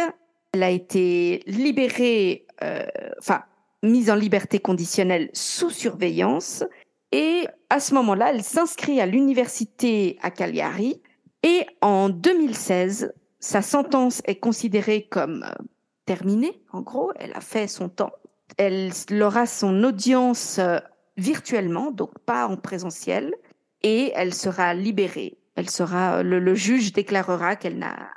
Elle 0.54 0.64
a 0.64 0.70
été 0.70 1.44
libérée, 1.46 2.48
euh, 2.64 2.86
enfin, 3.20 3.44
mise 3.84 4.10
en 4.10 4.16
liberté 4.16 4.60
conditionnelle 4.60 5.30
sous 5.34 5.70
surveillance. 5.70 6.64
Et 7.12 7.48
à 7.70 7.80
ce 7.80 7.94
moment-là, 7.96 8.32
elle 8.34 8.44
s'inscrit 8.44 9.02
à 9.02 9.06
l'université 9.06 10.18
à 10.22 10.32
Cagliari. 10.32 11.02
Et 11.44 11.66
en 11.82 12.10
2016, 12.10 13.14
sa 13.40 13.62
sentence 13.62 14.22
est 14.26 14.36
considérée 14.36 15.08
comme 15.10 15.44
euh, 15.44 15.64
terminée. 16.06 16.62
En 16.72 16.82
gros, 16.82 17.12
elle 17.16 17.34
a 17.34 17.42
fait 17.42 17.68
son 17.68 17.90
temps. 17.90 18.12
Elle 18.58 18.92
aura 19.22 19.46
son 19.46 19.84
audience 19.84 20.60
euh, 20.60 20.80
virtuellement, 21.18 21.92
donc 21.92 22.18
pas 22.26 22.48
en 22.48 22.58
présentiel 22.58 23.34
et 23.82 24.12
elle 24.16 24.34
sera 24.34 24.74
libérée. 24.74 25.38
Elle 25.56 25.70
sera, 25.70 26.24
le, 26.24 26.40
le 26.40 26.56
juge 26.56 26.94
déclarera 26.94 27.56
qu'elle 27.56 27.78
n'a, 27.78 28.10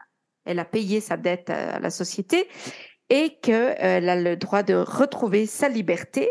elle 0.45 0.59
a 0.59 0.65
payé 0.65 1.01
sa 1.01 1.17
dette 1.17 1.51
à 1.51 1.79
la 1.81 1.91
société 1.91 2.49
et 3.13 3.37
qu'elle 3.43 4.09
a 4.09 4.17
le 4.17 4.37
droit 4.37 4.63
de 4.63 4.73
retrouver 4.75 5.45
sa 5.45 5.69
liberté. 5.69 6.31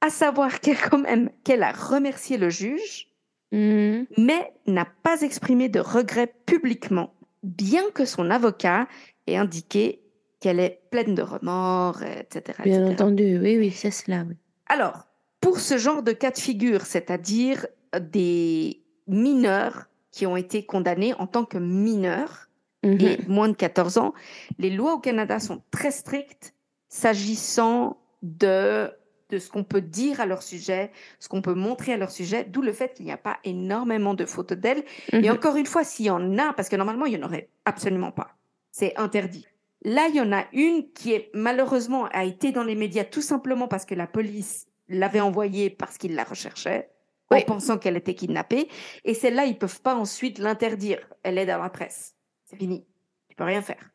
À 0.00 0.10
savoir 0.10 0.58
qu'elle, 0.60 0.76
quand 0.76 0.98
même, 0.98 1.30
qu'elle 1.44 1.62
a 1.62 1.70
remercié 1.70 2.36
le 2.36 2.50
juge, 2.50 3.08
Mhm. 3.52 4.06
mais 4.18 4.52
n'a 4.66 4.86
pas 5.04 5.22
exprimé 5.22 5.68
de 5.68 5.78
regret 5.78 6.34
publiquement, 6.46 7.14
bien 7.44 7.84
que 7.94 8.04
son 8.04 8.30
avocat 8.32 8.88
ait 9.28 9.36
indiqué 9.36 10.00
qu'elle 10.40 10.58
est 10.58 10.80
pleine 10.90 11.14
de 11.14 11.22
remords, 11.22 12.02
etc. 12.02 12.58
Bien 12.64 12.80
etc. 12.80 12.92
entendu, 12.92 13.38
oui, 13.38 13.56
oui, 13.56 13.70
c'est 13.70 13.92
cela. 13.92 14.24
Oui. 14.28 14.34
Alors, 14.66 15.06
pour 15.40 15.60
ce 15.60 15.78
genre 15.78 16.02
de 16.02 16.10
cas 16.12 16.32
de 16.32 16.38
figure, 16.38 16.84
c'est-à-dire 16.86 17.66
des 18.00 18.82
mineurs 19.06 19.84
qui 20.10 20.26
ont 20.26 20.36
été 20.36 20.66
condamnés 20.66 21.14
en 21.14 21.28
tant 21.28 21.44
que 21.44 21.58
mineurs 21.58 22.48
Mhm. 22.84 23.00
et 23.00 23.18
moins 23.26 23.48
de 23.48 23.54
14 23.56 23.98
ans, 23.98 24.12
les 24.58 24.70
lois 24.70 24.94
au 24.94 24.98
Canada 24.98 25.38
sont 25.40 25.62
très 25.70 25.90
strictes 25.90 26.54
s'agissant 26.88 27.98
de, 28.22 28.90
de 29.30 29.38
ce 29.38 29.50
qu'on 29.50 29.64
peut 29.64 29.80
dire 29.80 30.20
à 30.20 30.26
leur 30.26 30.42
sujet, 30.42 30.90
ce 31.18 31.28
qu'on 31.28 31.42
peut 31.42 31.54
montrer 31.54 31.92
à 31.92 31.96
leur 31.96 32.10
sujet, 32.10 32.44
d'où 32.44 32.62
le 32.62 32.72
fait 32.72 32.94
qu'il 32.94 33.04
n'y 33.06 33.12
a 33.12 33.16
pas 33.16 33.38
énormément 33.44 34.14
de 34.14 34.24
photos 34.26 34.58
d'elles. 34.58 34.84
Et 35.12 35.28
Mhm. 35.28 35.30
encore 35.30 35.56
une 35.56 35.66
fois, 35.66 35.84
s'il 35.84 36.06
y 36.06 36.10
en 36.10 36.38
a, 36.38 36.52
parce 36.52 36.68
que 36.68 36.76
normalement, 36.76 37.06
il 37.06 37.16
n'y 37.18 37.22
en 37.22 37.26
aurait 37.26 37.48
absolument 37.64 38.10
pas. 38.12 38.36
C'est 38.70 38.96
interdit. 38.96 39.46
Là, 39.82 40.06
il 40.08 40.16
y 40.16 40.20
en 40.20 40.32
a 40.32 40.44
une 40.52 40.90
qui 40.92 41.12
est 41.12 41.30
malheureusement 41.34 42.06
a 42.12 42.24
été 42.24 42.52
dans 42.52 42.64
les 42.64 42.74
médias 42.74 43.04
tout 43.04 43.20
simplement 43.22 43.68
parce 43.68 43.84
que 43.84 43.94
la 43.94 44.06
police 44.06 44.66
l'avait 44.88 45.20
envoyée 45.20 45.68
parce 45.70 45.98
qu'ils 45.98 46.14
la 46.14 46.24
recherchaient, 46.24 46.88
en 47.30 47.36
Oui. 47.36 47.44
pensant 47.44 47.76
qu'elle 47.78 47.96
était 47.96 48.14
kidnappée. 48.14 48.68
Et 49.04 49.14
celle-là, 49.14 49.44
ils 49.44 49.58
peuvent 49.58 49.80
pas 49.82 49.94
ensuite 49.94 50.38
l'interdire. 50.38 51.00
Elle 51.22 51.38
est 51.38 51.46
dans 51.46 51.62
la 51.62 51.68
presse. 51.70 52.14
C'est 52.44 52.56
fini. 52.56 52.84
Tu 53.28 53.36
peux 53.36 53.44
rien 53.44 53.62
faire. 53.62 53.90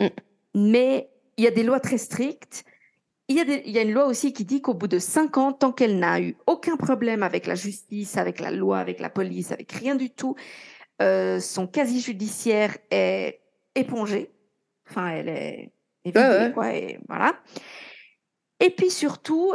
Mm. 0.00 0.06
Mais 0.54 1.10
il 1.36 1.44
y 1.44 1.46
a 1.46 1.50
des 1.50 1.62
lois 1.62 1.80
très 1.80 1.98
strictes. 1.98 2.64
Il 3.28 3.36
y, 3.36 3.40
a 3.40 3.44
des- 3.44 3.62
il 3.64 3.70
y 3.72 3.78
a 3.78 3.82
une 3.82 3.92
loi 3.92 4.06
aussi 4.06 4.32
qui 4.32 4.44
dit 4.44 4.60
qu'au 4.60 4.74
bout 4.74 4.88
de 4.88 4.98
cinq 4.98 5.38
ans, 5.38 5.52
tant 5.52 5.70
qu'elle 5.72 5.98
n'a 6.00 6.20
eu 6.20 6.36
aucun 6.48 6.76
problème 6.76 7.22
avec 7.22 7.46
la 7.46 7.54
justice, 7.54 8.16
avec 8.16 8.40
la 8.40 8.50
loi, 8.50 8.78
avec 8.80 8.98
la 8.98 9.08
police, 9.10 9.52
avec 9.52 9.70
rien 9.70 9.94
du 9.94 10.10
tout, 10.10 10.34
euh, 11.00 11.38
son 11.38 11.68
quasi 11.68 12.00
judiciaire 12.00 12.76
est 12.90 13.40
épongé. 13.76 14.30
Enfin, 14.88 15.10
elle 15.10 15.28
est, 15.28 15.72
est 16.04 16.08
vidée, 16.08 16.18
Ouais, 16.20 16.38
ouais. 16.46 16.52
quoi, 16.52 16.74
et 16.74 16.98
voilà. 17.08 17.32
Et 18.58 18.70
puis 18.70 18.90
surtout, 18.90 19.52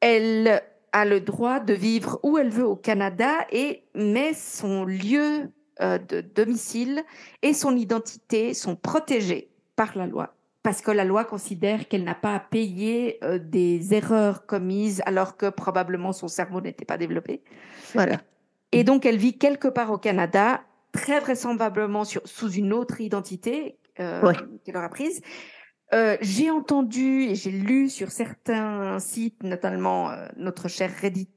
elle 0.00 0.62
a 0.92 1.04
le 1.06 1.20
droit 1.20 1.60
de 1.60 1.72
vivre 1.72 2.20
où 2.22 2.36
elle 2.36 2.50
veut 2.50 2.66
au 2.66 2.76
Canada 2.76 3.46
et 3.50 3.84
mais 3.94 4.34
son 4.34 4.84
lieu 4.84 5.50
de 5.80 6.20
domicile 6.20 7.02
et 7.42 7.52
son 7.52 7.76
identité 7.76 8.54
sont 8.54 8.76
protégés 8.76 9.50
par 9.76 9.96
la 9.98 10.06
loi 10.06 10.34
parce 10.64 10.80
que 10.80 10.90
la 10.90 11.04
loi 11.04 11.24
considère 11.24 11.88
qu'elle 11.88 12.04
n'a 12.04 12.14
pas 12.14 12.34
à 12.34 12.40
payer 12.40 13.18
euh, 13.22 13.38
des 13.38 13.92
erreurs 13.92 14.46
commises 14.46 15.02
alors 15.04 15.36
que 15.36 15.50
probablement 15.50 16.12
son 16.12 16.26
cerveau 16.26 16.62
n'était 16.62 16.86
pas 16.86 16.96
développé. 16.96 17.42
Voilà. 17.92 18.22
Et 18.72 18.82
donc, 18.82 19.04
elle 19.04 19.18
vit 19.18 19.36
quelque 19.36 19.68
part 19.68 19.92
au 19.92 19.98
Canada, 19.98 20.62
très 20.90 21.20
vraisemblablement 21.20 22.04
sur, 22.04 22.26
sous 22.26 22.50
une 22.50 22.72
autre 22.72 23.02
identité 23.02 23.76
euh, 24.00 24.22
Ouais. 24.22 24.34
qu'elle 24.64 24.78
aura 24.78 24.88
prise. 24.88 25.20
Euh, 25.92 26.16
j'ai 26.22 26.50
entendu 26.50 27.24
et 27.24 27.34
j'ai 27.34 27.50
lu 27.50 27.90
sur 27.90 28.10
certains 28.10 28.98
sites, 29.00 29.42
notamment 29.42 30.10
euh, 30.10 30.26
notre 30.38 30.68
cher 30.68 30.90
Reddit, 30.98 31.28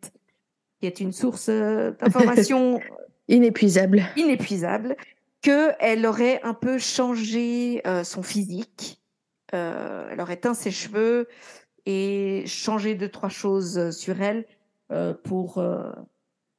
qui 0.80 0.88
est 0.88 1.02
une 1.02 1.12
source 1.12 1.50
euh, 1.50 1.92
d'information 2.00 2.80
Inépuisable. 3.28 4.06
inépuisable, 4.16 4.96
qu'elle 5.42 6.06
aurait 6.06 6.42
un 6.44 6.54
peu 6.54 6.78
changé 6.78 7.82
euh, 7.86 8.04
son 8.04 8.24
physique. 8.24 9.02
Euh, 9.54 10.10
elle 10.12 10.22
aurait 10.22 10.38
teint 10.38 10.54
ses 10.54 10.72
cheveux 10.72 11.28
et 11.86 12.44
changé 12.46 12.96
deux, 12.96 13.10
trois 13.10 13.30
choses 13.30 13.92
sur 13.92 14.22
elle 14.22 14.46
euh, 14.92 15.14
pour 15.14 15.64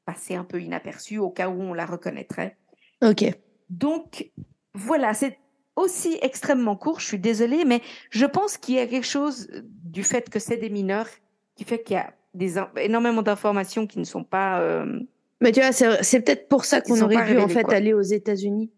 passer 0.07 0.35
un 0.35 0.45
peu 0.45 0.61
inaperçue 0.63 1.19
au 1.19 1.31
cas 1.31 1.49
où 1.49 1.61
on 1.61 1.75
la 1.75 1.85
reconnaîtrait. 1.85 2.57
Ok. 3.03 3.25
Donc, 3.69 4.31
voilà, 4.75 5.13
c'est 5.13 5.39
aussi 5.77 6.19
extrêmement 6.23 6.77
court, 6.77 7.01
je 7.01 7.07
suis 7.07 7.19
désolée, 7.19 7.65
mais 7.65 7.83
je 8.11 8.27
pense 8.27 8.57
qu'il 8.57 8.77
y 8.77 8.79
a 8.79 8.87
quelque 8.87 9.07
chose 9.07 9.49
du 9.65 10.03
fait 10.03 10.29
que 10.31 10.39
c'est 10.39 10.57
des 10.57 10.71
mineurs 10.71 11.09
qui 11.57 11.65
fait 11.65 11.83
qu'il 11.83 11.95
y 11.95 11.99
a 11.99 12.13
des, 12.35 12.55
énormément 12.77 13.23
d'informations 13.23 13.87
qui 13.87 13.99
ne 13.99 14.05
sont 14.05 14.25
pas... 14.25 14.61
euh, 14.61 15.01
Mais 15.41 15.53
tu 15.53 15.61
vois, 15.61 15.73
c'est 15.73 16.21
peut-être 16.21 16.49
pour 16.49 16.65
ça 16.65 16.81
qu'on 16.81 17.01
aurait 17.01 17.25
dû 17.33 17.39
en 17.39 17.49
fait 17.49 17.63
quoi. 17.65 17.75
aller 17.75 17.93
aux 17.93 18.03
États-Unis. 18.03 18.71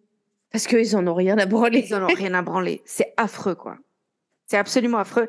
Parce 0.53 0.67
qu'ils 0.67 0.97
en 0.97 1.07
ont 1.07 1.15
rien 1.15 1.39
à 1.39 1.47
branler. 1.47 1.85
Ils 1.89 1.95
en 1.95 2.03
ont 2.05 2.15
rien 2.15 2.35
à 2.35 2.43
branler. 2.43 2.83
C'est 2.85 3.15
affreux, 3.17 3.55
quoi. 3.55 3.77
C'est 4.47 4.57
absolument 4.57 4.99
affreux. 4.99 5.29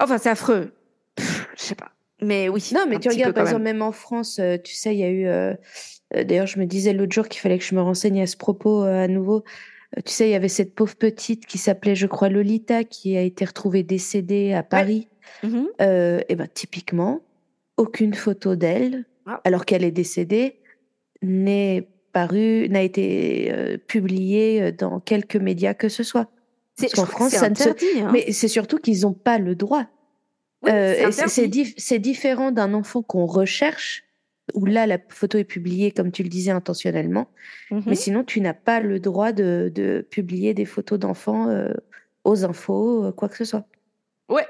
Enfin, 0.00 0.18
c'est 0.18 0.28
affreux. 0.30 0.72
Pff, 1.14 1.48
je 1.56 1.62
sais 1.62 1.74
pas. 1.76 1.92
Mais 2.20 2.48
oui. 2.48 2.68
Non, 2.74 2.84
mais 2.88 2.98
tu 2.98 3.08
regardes, 3.08 3.32
par 3.32 3.44
exemple, 3.44 3.62
même 3.62 3.80
en 3.80 3.92
France, 3.92 4.38
euh, 4.40 4.56
tu 4.62 4.74
sais, 4.74 4.94
il 4.94 4.98
y 4.98 5.04
a 5.04 5.08
eu. 5.08 5.26
euh, 5.26 5.54
euh, 6.16 6.24
D'ailleurs, 6.24 6.48
je 6.48 6.58
me 6.58 6.66
disais 6.66 6.92
l'autre 6.92 7.12
jour 7.12 7.28
qu'il 7.28 7.40
fallait 7.40 7.58
que 7.58 7.64
je 7.64 7.74
me 7.74 7.80
renseigne 7.80 8.20
à 8.22 8.26
ce 8.26 8.36
propos 8.36 8.84
euh, 8.84 9.04
à 9.04 9.08
nouveau. 9.08 9.44
Tu 10.04 10.12
sais, 10.12 10.28
il 10.28 10.32
y 10.32 10.34
avait 10.34 10.48
cette 10.48 10.74
pauvre 10.74 10.96
petite 10.96 11.46
qui 11.46 11.58
s'appelait, 11.58 11.94
je 11.94 12.06
crois, 12.06 12.28
Lolita, 12.28 12.84
qui 12.84 13.16
a 13.16 13.22
été 13.22 13.44
retrouvée 13.44 13.82
décédée 13.84 14.52
à 14.52 14.62
Paris. 14.62 15.08
Mhm. 15.44 15.68
Euh, 15.80 16.20
et 16.28 16.34
ben, 16.34 16.48
typiquement, 16.52 17.20
aucune 17.76 18.14
photo 18.14 18.56
d'elle. 18.56 19.04
Alors 19.44 19.64
qu'elle 19.64 19.84
est 19.84 19.90
décédée, 19.90 20.60
n'est 21.22 21.88
parue, 22.12 22.68
n'a 22.68 22.82
été 22.82 23.52
euh, 23.52 23.76
publiée 23.78 24.62
euh, 24.62 24.72
dans 24.72 24.98
quelques 25.00 25.36
médias 25.36 25.74
que 25.74 25.88
ce 25.88 26.02
soit. 26.02 26.28
C'est- 26.76 26.86
Parce 26.86 26.94
qu'en 26.94 27.06
France, 27.06 27.32
ne 27.34 27.38
se- 27.38 27.44
interdit, 27.44 27.86
hein. 28.00 28.10
Mais 28.12 28.32
c'est 28.32 28.48
surtout 28.48 28.78
qu'ils 28.78 29.02
n'ont 29.02 29.12
pas 29.12 29.38
le 29.38 29.54
droit. 29.54 29.86
Oui, 30.62 30.70
Euh, 30.72 31.10
c'est 31.10 31.22
interdit. 31.24 31.62
dif- 31.76 31.98
différent 31.98 32.50
d'un 32.52 32.74
enfant 32.74 33.02
qu'on 33.02 33.26
recherche 33.26 34.04
où 34.54 34.66
là, 34.66 34.86
la 34.86 34.98
photo 35.08 35.38
est 35.38 35.44
publiée, 35.44 35.92
comme 35.92 36.10
tu 36.10 36.22
le 36.24 36.28
disais, 36.28 36.50
intentionnellement. 36.50 37.28
Mhm. 37.70 37.82
Mais 37.86 37.94
sinon, 37.94 38.24
tu 38.24 38.40
n'as 38.40 38.54
pas 38.54 38.80
le 38.80 38.98
droit 38.98 39.30
de, 39.32 39.70
de 39.72 40.04
publier 40.10 40.54
des 40.54 40.64
photos 40.64 40.98
d'enfants 40.98 41.48
euh, 41.48 41.72
aux 42.24 42.44
infos, 42.44 43.12
quoi 43.12 43.28
que 43.28 43.36
ce 43.36 43.44
soit. 43.44 43.64
Ouais, 44.28 44.46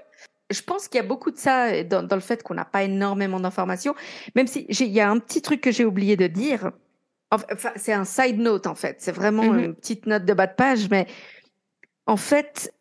je 0.51 0.63
pense 0.63 0.89
qu'il 0.89 1.01
y 1.01 1.05
a 1.05 1.07
beaucoup 1.07 1.31
de 1.31 1.39
ça 1.39 1.83
dans, 1.85 2.03
dans 2.03 2.17
le 2.17 2.23
fait 2.23 2.43
qu'on 2.43 2.55
n'a 2.55 2.65
pas 2.65 2.83
énormément 2.83 3.41
d'informations. 3.41 3.95
Même 4.35 4.47
si 4.47 4.67
il 4.69 4.87
y 4.89 5.01
a 5.01 5.09
un 5.11 5.19
petit 5.19 5.43
truc 5.43 5.61
que 5.61 5.71
j'ai 5.71 5.85
oublié 5.85 6.17
de 6.17 6.27
dire. 6.27 6.71
Enfin, 7.31 7.71
c'est 7.77 7.93
un 7.93 8.05
side 8.05 8.39
note 8.39 8.67
en 8.67 8.75
fait. 8.75 8.97
C'est 8.99 9.13
vraiment 9.13 9.45
Mhm. 9.45 9.59
une 9.61 9.75
petite 9.75 10.07
note 10.07 10.25
de 10.25 10.35
bas 10.35 10.49
de 10.49 10.55
page, 10.55 10.89
mais 10.91 11.07
en 12.07 12.17
fait, 12.17 12.75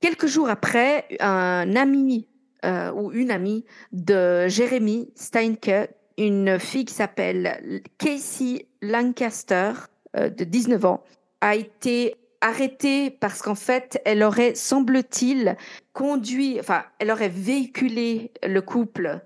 quelques 0.00 0.26
jours 0.26 0.48
après, 0.48 1.06
un 1.20 1.74
ami 1.74 2.28
euh, 2.64 2.90
ou 2.92 3.12
une 3.12 3.30
amie 3.30 3.64
de 3.92 4.46
Jérémy 4.48 5.10
Steinke, 5.14 5.90
une 6.18 6.58
fille 6.58 6.84
qui 6.84 6.94
s'appelle 6.94 7.82
Casey 7.98 8.66
Lancaster, 8.80 9.72
euh, 10.16 10.30
de 10.30 10.44
19 10.44 10.84
ans, 10.84 11.04
a 11.40 11.54
été 11.56 12.16
arrêtée 12.40 13.10
parce 13.10 13.42
qu'en 13.42 13.54
fait, 13.54 14.00
elle 14.04 14.22
aurait, 14.22 14.54
semble-t-il, 14.54 15.56
conduit, 15.92 16.58
enfin, 16.60 16.84
elle 16.98 17.10
aurait 17.10 17.28
véhiculé 17.28 18.32
le 18.46 18.60
couple 18.60 19.20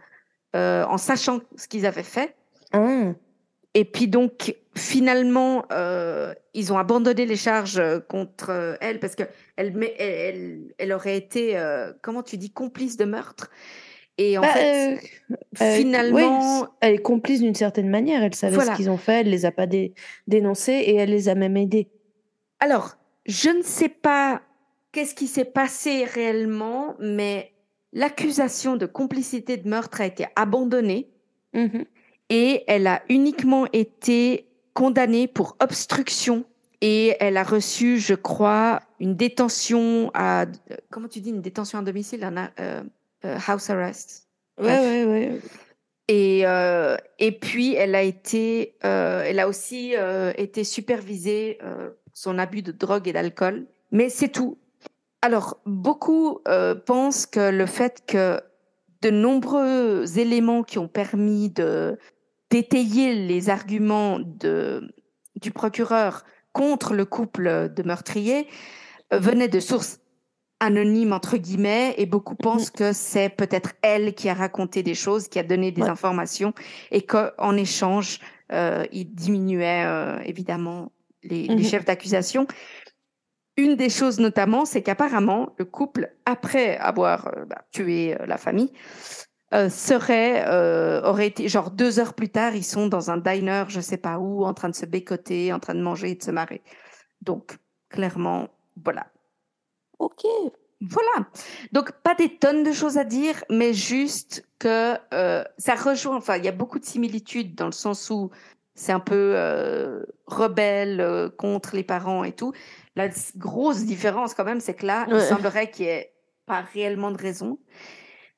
euh, 0.56 0.84
en 0.84 0.98
sachant 0.98 1.40
ce 1.56 1.68
qu'ils 1.68 1.86
avaient 1.86 2.02
fait. 2.02 2.34
Ah, 2.72 3.12
Et 3.74 3.84
puis 3.84 4.08
donc, 4.08 4.54
finalement, 4.76 5.64
euh, 5.72 6.32
ils 6.54 6.72
ont 6.72 6.78
abandonné 6.78 7.26
les 7.26 7.36
charges 7.36 7.78
euh, 7.78 7.98
contre 8.00 8.76
elle 8.80 9.00
parce 9.00 9.14
que 9.16 9.24
elle, 9.56 9.74
elle, 9.76 9.94
elle, 9.98 10.60
elle 10.78 10.92
aurait 10.92 11.16
été, 11.16 11.56
euh, 11.56 11.92
comment 12.02 12.22
tu 12.22 12.36
dis, 12.36 12.50
complice 12.50 12.96
de 12.96 13.04
meurtre. 13.04 13.50
Et 14.18 14.36
en 14.36 14.42
Bah, 14.42 14.48
fait, 14.48 14.98
euh, 15.32 15.36
finalement, 15.76 16.60
oui, 16.62 16.66
elle 16.80 16.94
est 16.94 16.98
complice 16.98 17.40
d'une 17.40 17.54
certaine 17.54 17.88
manière. 17.88 18.22
Elle 18.22 18.34
savait 18.34 18.54
Voilà. 18.54 18.72
ce 18.72 18.76
qu'ils 18.76 18.90
ont 18.90 18.98
fait, 18.98 19.20
elle 19.20 19.30
les 19.30 19.46
a 19.46 19.52
pas 19.52 19.66
dé- 19.66 19.94
dénoncés 20.26 20.72
et 20.72 20.96
elle 20.96 21.10
les 21.10 21.28
a 21.28 21.34
même 21.34 21.56
aidés. 21.56 21.88
alors, 22.58 22.96
je 23.30 23.50
ne 23.50 23.62
sais 23.62 23.88
pas 23.88 24.42
qu'est-ce 24.92 25.14
qui 25.14 25.26
s'est 25.26 25.44
passé 25.44 26.04
réellement, 26.04 26.96
mais 26.98 27.52
l'accusation 27.92 28.76
de 28.76 28.86
complicité 28.86 29.56
de 29.56 29.68
meurtre 29.68 30.00
a 30.00 30.06
été 30.06 30.26
abandonnée. 30.36 31.08
Mhm. 31.52 31.84
et 32.28 32.62
elle 32.68 32.86
a 32.86 33.02
uniquement 33.08 33.66
été 33.72 34.46
condamnée 34.72 35.26
pour 35.26 35.56
obstruction 35.58 36.44
et 36.80 37.16
elle 37.20 37.36
a 37.36 37.42
reçu, 37.42 37.98
je 37.98 38.14
crois, 38.14 38.80
une 39.00 39.14
détention 39.14 40.10
à 40.14 40.46
comment 40.90 41.08
tu 41.08 41.20
dis 41.20 41.30
une 41.30 41.42
détention 41.42 41.78
à 41.78 41.82
domicile, 41.82 42.24
un 42.24 42.50
euh, 42.60 42.82
euh, 43.24 43.36
house 43.46 43.68
arrest. 43.68 44.28
Ouais, 44.58 44.66
ouais, 44.66 45.04
ouais. 45.04 45.40
Et 46.08 46.46
euh, 46.46 46.96
et 47.18 47.32
puis 47.32 47.74
elle 47.74 47.94
a 47.94 48.02
été, 48.02 48.76
euh, 48.84 49.22
elle 49.24 49.38
a 49.38 49.48
aussi 49.48 49.94
été 50.36 50.64
supervisée 50.64 51.58
son 52.14 52.38
abus 52.38 52.62
de 52.62 52.72
drogue 52.72 53.08
et 53.08 53.12
d'alcool, 53.12 53.66
mais 53.90 54.08
c'est 54.08 54.28
tout. 54.28 54.58
Alors 55.22 55.60
beaucoup 55.66 56.40
euh, 56.48 56.74
pensent 56.74 57.26
que 57.26 57.50
le 57.50 57.66
fait 57.66 58.02
que 58.06 58.40
de 59.02 59.10
nombreux 59.10 60.18
éléments 60.18 60.62
qui 60.62 60.78
ont 60.78 60.88
permis 60.88 61.50
de 61.50 61.98
d'étayer 62.50 63.14
les 63.14 63.48
arguments 63.48 64.18
de, 64.18 64.92
du 65.40 65.52
procureur 65.52 66.24
contre 66.52 66.94
le 66.94 67.04
couple 67.04 67.72
de 67.72 67.82
meurtriers 67.84 68.48
euh, 69.12 69.18
venaient 69.18 69.48
de 69.48 69.60
sources 69.60 70.00
anonymes 70.58 71.12
entre 71.12 71.36
guillemets 71.36 71.94
et 71.96 72.06
beaucoup 72.06 72.34
pensent 72.34 72.70
que 72.70 72.92
c'est 72.92 73.28
peut-être 73.28 73.72
elle 73.82 74.14
qui 74.14 74.28
a 74.28 74.34
raconté 74.34 74.82
des 74.82 74.94
choses, 74.94 75.28
qui 75.28 75.38
a 75.38 75.42
donné 75.42 75.70
des 75.70 75.82
Ouais. 75.82 75.88
informations 75.88 76.52
et 76.90 77.02
qu'en 77.02 77.56
échange 77.56 78.18
euh, 78.52 78.84
il 78.90 79.14
diminuait 79.14 79.86
évidemment 80.24 80.90
les, 81.22 81.48
les 81.48 81.56
Mhm. 81.56 81.64
chefs 81.64 81.84
d'accusation. 81.84 82.46
Une 83.56 83.76
des 83.76 83.90
choses 83.90 84.20
notamment, 84.20 84.64
c'est 84.64 84.82
qu'apparemment 84.82 85.54
le 85.58 85.64
couple, 85.64 86.14
après 86.24 86.76
avoir 86.78 87.28
euh, 87.28 87.44
bah, 87.44 87.62
tué 87.72 88.14
euh, 88.14 88.26
la 88.26 88.38
famille, 88.38 88.72
euh, 89.52 89.68
serait 89.68 90.46
aurait 91.04 91.26
été 91.26 91.48
genre 91.48 91.70
deux 91.70 91.98
heures 91.98 92.14
plus 92.14 92.28
tard, 92.28 92.54
ils 92.54 92.64
sont 92.64 92.86
dans 92.86 93.10
un 93.10 93.18
diner, 93.18 93.64
je 93.68 93.80
sais 93.80 93.96
pas 93.96 94.18
où, 94.18 94.44
en 94.44 94.54
train 94.54 94.68
de 94.68 94.74
se 94.76 94.86
bécoter, 94.86 95.52
en 95.52 95.58
train 95.58 95.74
de 95.74 95.82
manger 95.82 96.12
et 96.12 96.14
de 96.14 96.22
se 96.22 96.30
marrer. 96.30 96.62
Donc 97.20 97.58
clairement, 97.88 98.48
voilà. 98.82 99.08
Ok. 99.98 100.24
Voilà. 100.82 101.28
Donc, 101.72 101.92
pas 101.92 102.14
des 102.14 102.38
tonnes 102.38 102.62
de 102.62 102.72
choses 102.72 102.96
à 102.96 103.04
dire, 103.04 103.44
mais 103.50 103.74
juste 103.74 104.48
que 104.58 104.94
ça 105.58 105.74
rejoint, 105.74 106.16
enfin, 106.16 106.38
il 106.38 106.44
y 106.46 106.48
a 106.48 106.52
beaucoup 106.52 106.78
de 106.78 106.86
similitudes 106.86 107.54
dans 107.54 107.66
le 107.66 107.72
sens 107.72 108.08
où 108.08 108.30
c'est 108.80 108.92
un 108.92 109.00
peu 109.00 109.34
euh, 109.36 110.02
rebelle 110.26 111.02
euh, 111.02 111.28
contre 111.28 111.76
les 111.76 111.84
parents 111.84 112.24
et 112.24 112.32
tout. 112.32 112.54
La 112.96 113.10
grosse 113.36 113.84
différence 113.84 114.32
quand 114.32 114.44
même, 114.44 114.60
c'est 114.60 114.72
que 114.72 114.86
là, 114.86 115.06
il 115.10 115.20
semblerait 115.20 115.70
qu'il 115.70 115.84
n'y 115.84 115.92
ait 115.92 116.14
pas 116.46 116.62
réellement 116.62 117.10
de 117.10 117.18
raison. 117.18 117.58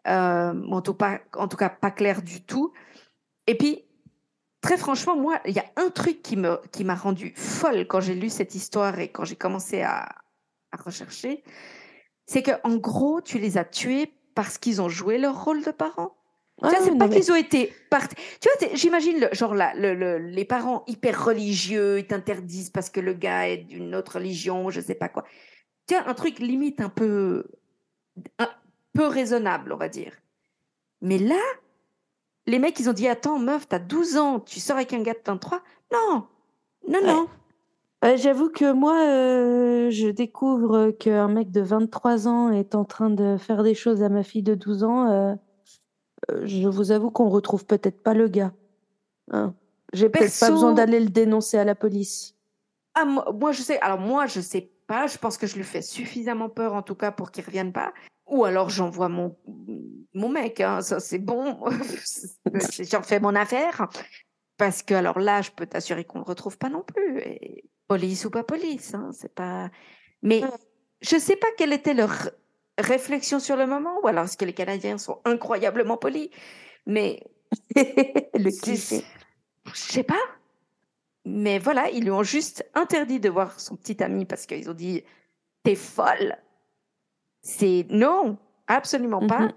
Euh, 0.09 0.61
en, 0.69 0.83
tout 0.83 0.95
pas, 0.95 1.21
en 1.37 1.47
tout 1.47 1.57
cas, 1.57 1.69
pas 1.69 1.93
clair 1.93 2.23
du 2.23 2.43
tout. 2.43 2.73
Et 3.47 3.57
puis, 3.57 3.85
très 4.63 4.77
franchement, 4.77 5.15
moi, 5.15 5.39
il 5.47 5.55
y 5.55 5.61
a 5.61 5.65
un 5.77 5.91
truc 5.91 6.23
qui 6.23 6.37
me 6.37 6.61
qui 6.73 6.83
m'a 6.83 6.97
rendu 6.97 7.33
folle 7.37 7.87
quand 7.87 8.01
j'ai 8.01 8.17
lu 8.17 8.29
cette 8.29 8.57
histoire 8.57 8.99
et 8.99 9.13
quand 9.13 9.25
j'ai 9.25 9.37
commencé 9.37 9.83
à, 9.83 10.09
à 10.73 10.77
rechercher, 10.77 11.45
c'est 12.27 12.43
que 12.43 12.51
en 12.65 12.75
gros, 12.75 13.21
tu 13.21 13.39
les 13.39 13.59
as 13.59 13.65
tués 13.65 14.13
parce 14.35 14.59
qu'ils 14.59 14.83
ont 14.83 14.89
joué 14.89 15.19
leur 15.19 15.45
rôle 15.45 15.63
de 15.63 15.71
parents. 15.71 16.17
Tu 16.63 16.69
vois, 16.69 16.79
Ah, 16.79 16.85
c'est 16.85 16.97
pas 16.99 17.09
mais- 17.09 17.17
qu'ils 17.21 17.33
ont 17.33 17.37
été 17.37 17.73
partis. 17.91 18.17
Tu 18.41 18.49
vois, 18.49 18.69
j'imagine 18.75 19.21
le, 19.21 19.29
genre 19.33 19.55
là, 19.55 19.73
le, 19.75 19.95
le- 19.95 20.19
les 20.19 20.45
parents 20.45 20.85
hyper 20.87 21.25
religieux, 21.25 21.99
ils 21.99 22.07
t'interdisent 22.07 22.71
parce 22.71 22.89
que 22.91 23.01
le 23.01 23.13
gars 23.15 23.49
est 23.49 23.59
d'une 23.59 23.95
autre 23.95 24.17
religion, 24.17 24.71
je 24.71 24.81
sais 24.81 24.95
pas 24.95 25.09
quoi. 25.09 25.25
Tu 25.87 25.95
vois, 25.95 26.09
un 26.09 26.15
truc 26.15 26.39
limite 26.39 26.81
un 26.81 26.89
peu, 26.89 27.45
un 28.39 28.49
peu 28.95 29.07
raisonnable, 29.07 29.73
on 29.73 29.77
va 29.77 29.89
dire. 29.89 30.13
Mais 31.01 31.19
là, 31.19 31.41
les 32.47 32.59
mecs, 32.59 32.79
ils 32.81 32.89
ont 32.89 32.93
dit 32.93 33.09
Attends, 33.09 33.39
meuf, 33.39 33.69
t'as 33.69 33.79
12 33.79 34.17
ans, 34.17 34.41
tu 34.41 34.61
sors 34.61 34.77
avec 34.77 34.93
un 34.93 35.03
gars 35.03 35.15
de 35.15 35.21
23 35.25 35.63
Non, 35.93 36.27
non, 36.89 36.99
Ouais. 37.01 37.07
non. 37.07 37.29
Euh, 38.05 38.17
J'avoue 38.17 38.51
que 38.51 38.73
moi, 38.73 39.01
euh, 39.07 39.91
je 39.91 40.09
découvre 40.09 40.91
qu'un 40.91 41.29
mec 41.29 41.51
de 41.53 41.61
23 41.61 42.27
ans 42.27 42.51
est 42.51 42.75
en 42.75 42.85
train 42.85 43.11
de 43.11 43.37
faire 43.37 43.63
des 43.63 43.75
choses 43.75 44.03
à 44.03 44.09
ma 44.09 44.25
fille 44.25 44.43
de 44.43 44.55
12 44.57 44.83
ans. 44.83 45.09
euh, 45.11 45.35
je 46.45 46.69
vous 46.69 46.93
avoue 46.93 47.11
qu'on 47.11 47.29
retrouve 47.29 47.65
peut-être 47.65 48.03
pas 48.03 48.15
le 48.15 48.29
gars. 48.29 48.53
Hein. 49.31 49.55
J'ai 49.93 50.09
peut-être 50.09 50.39
pas 50.39 50.51
besoin 50.51 50.73
d'aller 50.73 51.01
le 51.01 51.11
dénoncer 51.11 51.59
à 51.59 51.65
la 51.65 51.75
police. 51.75 52.35
Ah, 52.95 53.05
moi, 53.05 53.31
moi, 53.33 53.53
je 53.53 53.63
sais. 53.63 53.81
Alors, 53.81 53.99
moi, 53.99 54.27
je 54.27 54.41
sais 54.41 54.71
pas. 54.87 55.07
Je 55.07 55.19
pense 55.19 55.37
que 55.37 55.47
je 55.47 55.57
lui 55.57 55.65
fais 55.65 55.83
suffisamment 55.83 56.49
peur, 56.49 56.75
en 56.75 56.83
tout 56.83 56.95
cas, 56.95 57.13
pour 57.13 57.31
qu'il 57.31 57.45
revienne 57.45 57.73
pas. 57.73 57.93
Ou 58.27 58.45
alors, 58.45 58.71
j'envoie 58.71 59.09
mon, 59.09 59.37
mon 60.15 60.29
mec. 60.29 60.61
Hein, 60.61 60.81
ça, 60.81 61.01
c'est 61.01 61.19
bon. 61.19 61.59
J'en 62.81 63.03
fais 63.03 63.21
mon 63.21 63.35
affaire. 63.35 63.89
Parce 64.57 64.83
que, 64.83 64.95
alors 64.95 65.19
là, 65.19 65.43
je 65.43 65.51
peux 65.51 65.67
t'assurer 65.67 66.05
qu'on 66.05 66.19
le 66.19 66.25
retrouve 66.25 66.57
pas 66.57 66.69
non 66.69 66.83
plus. 66.83 67.21
Et 67.21 67.65
police 67.89 68.25
ou 68.25 68.31
pas 68.31 68.45
police, 68.45 68.95
hein, 68.95 69.11
c'est 69.13 69.35
pas. 69.35 69.71
Mais 70.23 70.43
je 71.01 71.19
sais 71.19 71.37
pas 71.37 71.49
quelle 71.59 71.73
était 71.73 71.95
leur 71.95 72.31
réflexion 72.83 73.39
sur 73.41 73.57
le 73.57 73.67
moment. 73.67 73.99
Ou 74.03 74.09
alors, 74.09 74.25
est-ce 74.25 74.37
que 74.37 74.45
les 74.45 74.53
Canadiens 74.53 74.99
sont 74.99 75.21
incroyablement 75.25 75.97
polis? 75.97 76.29
Mais 76.87 77.23
le 77.77 78.61
cliché. 78.63 79.05
je 79.67 79.81
sais 79.81 80.03
pas. 80.03 80.21
Mais 81.25 81.59
voilà, 81.59 81.89
ils 81.91 82.03
lui 82.03 82.11
ont 82.11 82.23
juste 82.25 82.69
interdit 82.75 83.21
de 83.21 83.29
voir 83.29 83.59
son 83.61 83.77
petit 83.77 84.03
ami 84.03 84.25
parce 84.27 84.47
qu'ils 84.47 84.69
ont 84.69 84.75
dit 84.75 85.05
T'es 85.63 85.77
folle. 85.77 86.37
C'est 87.43 87.87
non, 87.91 88.37
absolument 88.67 89.27
pas. 89.27 89.41
Mhm. 89.41 89.53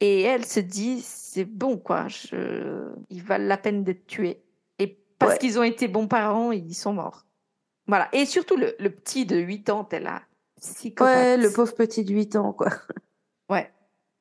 Et 0.00 0.22
elle 0.22 0.44
se 0.44 0.60
dit 0.60 1.00
C'est 1.02 1.44
bon, 1.44 1.76
quoi. 1.78 2.08
Je... 2.08 2.88
Ils 3.10 3.22
valent 3.22 3.46
la 3.46 3.56
peine 3.58 3.84
d'être 3.84 4.06
tués. 4.06 4.42
Et 4.78 4.98
parce 5.18 5.32
Ouais. 5.32 5.38
qu'ils 5.38 5.58
ont 5.58 5.62
été 5.64 5.86
bons 5.88 6.08
parents, 6.08 6.52
ils 6.52 6.74
sont 6.74 6.92
morts. 6.92 7.24
Voilà. 7.86 8.08
Et 8.12 8.26
surtout, 8.26 8.56
le, 8.56 8.74
le 8.78 8.90
petit 8.90 9.24
de 9.26 9.36
8 9.36 9.70
ans, 9.70 9.84
t'es 9.84 10.00
là. 10.00 10.22
Psychopathe. 10.60 11.14
Ouais, 11.14 11.36
le 11.36 11.52
pauvre 11.52 11.74
petit 11.74 12.04
de 12.04 12.12
8 12.12 12.36
ans, 12.36 12.52
quoi. 12.52 12.70
Ouais. 13.50 13.72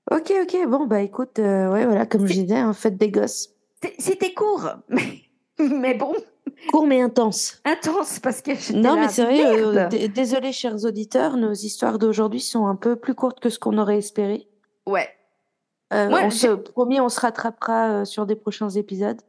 Ok, 0.09 0.31
ok, 0.41 0.67
bon, 0.69 0.85
bah 0.85 1.01
écoute, 1.01 1.37
euh, 1.39 1.69
ouais, 1.69 1.85
voilà, 1.85 2.05
comme 2.05 2.25
je 2.27 2.31
disais, 2.33 2.55
hein, 2.55 2.71
faites 2.71 2.95
des 2.95 3.11
gosses. 3.11 3.49
C'était 3.99 4.33
court, 4.33 4.69
mais, 4.89 5.21
mais 5.59 5.93
bon, 5.95 6.13
Court 6.71 6.87
mais 6.87 7.01
intense. 7.01 7.61
intense 7.65 8.19
parce 8.19 8.41
que 8.41 8.55
j'étais 8.55 8.79
Non, 8.79 8.95
là, 8.95 9.01
mais 9.01 9.09
c'est 9.09 9.23
vrai, 9.25 9.45
euh, 9.45 10.07
désolé, 10.07 10.53
chers 10.53 10.85
auditeurs, 10.85 11.35
nos 11.35 11.51
histoires 11.51 11.99
d'aujourd'hui 11.99 12.39
sont 12.39 12.67
un 12.67 12.75
peu 12.75 12.95
plus 12.95 13.15
courtes 13.15 13.41
que 13.41 13.49
ce 13.49 13.59
qu'on 13.59 13.77
aurait 13.77 13.97
espéré. 13.97 14.47
Ouais. 14.85 15.09
Euh, 15.93 16.09
Moi, 16.09 16.21
on 16.23 16.29
se 16.29 16.47
promis, 16.47 16.99
on 17.01 17.09
se 17.09 17.19
rattrapera 17.19 17.89
euh, 17.89 18.05
sur 18.05 18.25
des 18.25 18.35
prochains 18.35 18.69
épisodes. 18.69 19.21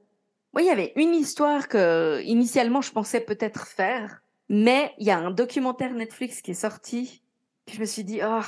Moi, 0.52 0.62
il 0.62 0.66
y 0.66 0.70
avait 0.70 0.92
une 0.96 1.14
histoire 1.14 1.68
que, 1.68 2.20
initialement, 2.22 2.80
je 2.80 2.92
pensais 2.92 3.20
peut-être 3.20 3.66
faire, 3.66 4.22
mais 4.48 4.92
il 4.98 5.06
y 5.06 5.10
a 5.10 5.18
un 5.18 5.30
documentaire 5.30 5.92
Netflix 5.92 6.40
qui 6.42 6.52
est 6.52 6.54
sorti. 6.54 7.22
Je 7.70 7.80
me 7.80 7.84
suis 7.84 8.04
dit, 8.04 8.20
oh, 8.24 8.40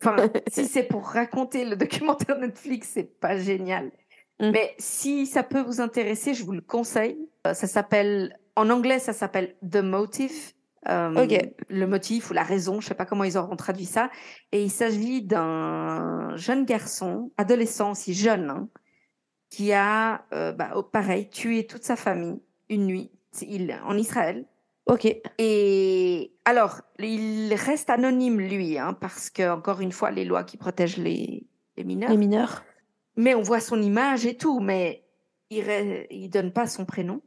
enfin, 0.00 0.16
si 0.48 0.64
c'est 0.66 0.82
pour 0.84 1.06
raconter 1.06 1.64
le 1.64 1.76
documentaire 1.76 2.38
Netflix, 2.38 2.90
c'est 2.94 3.18
pas 3.20 3.36
génial. 3.36 3.92
Mm. 4.40 4.50
Mais 4.50 4.74
si 4.78 5.26
ça 5.26 5.42
peut 5.42 5.60
vous 5.60 5.80
intéresser, 5.80 6.34
je 6.34 6.44
vous 6.44 6.52
le 6.52 6.60
conseille. 6.60 7.18
Euh, 7.46 7.54
Ça 7.54 7.66
s'appelle, 7.66 8.38
en 8.56 8.70
anglais, 8.70 8.98
ça 8.98 9.12
s'appelle 9.12 9.56
The 9.68 9.76
Motive. 9.76 10.52
Euh. 10.88 11.26
Le 11.70 11.86
motif 11.86 12.30
ou 12.30 12.34
la 12.34 12.42
raison, 12.42 12.80
je 12.80 12.88
sais 12.88 12.94
pas 12.94 13.06
comment 13.06 13.24
ils 13.24 13.38
auront 13.38 13.56
traduit 13.56 13.86
ça. 13.86 14.10
Et 14.52 14.62
il 14.62 14.70
s'agit 14.70 15.22
d'un 15.22 16.36
jeune 16.36 16.66
garçon, 16.66 17.32
adolescent 17.38 17.92
aussi 17.92 18.12
jeune, 18.12 18.50
hein, 18.50 18.68
qui 19.48 19.72
a, 19.72 20.26
euh, 20.34 20.52
bah, 20.52 20.72
oh, 20.74 20.82
pareil, 20.82 21.30
tué 21.30 21.66
toute 21.66 21.84
sa 21.84 21.96
famille 21.96 22.42
une 22.68 22.86
nuit 22.86 23.10
il, 23.42 23.78
en 23.84 23.96
Israël. 23.96 24.44
Ok. 24.86 25.06
Et 25.38 26.32
alors, 26.44 26.82
il 26.98 27.54
reste 27.54 27.88
anonyme, 27.90 28.40
lui, 28.40 28.78
hein, 28.78 28.92
parce 28.92 29.30
que, 29.30 29.50
encore 29.50 29.80
une 29.80 29.92
fois, 29.92 30.10
les 30.10 30.24
lois 30.24 30.44
qui 30.44 30.56
protègent 30.56 30.98
les, 30.98 31.46
les 31.76 31.84
mineurs. 31.84 32.10
Les 32.10 32.16
mineurs. 32.16 32.62
Mais 33.16 33.34
on 33.34 33.42
voit 33.42 33.60
son 33.60 33.80
image 33.80 34.26
et 34.26 34.36
tout, 34.36 34.60
mais 34.60 35.06
il 35.50 35.64
ne 35.64 36.28
donne 36.28 36.52
pas 36.52 36.66
son 36.66 36.84
prénom. 36.84 37.22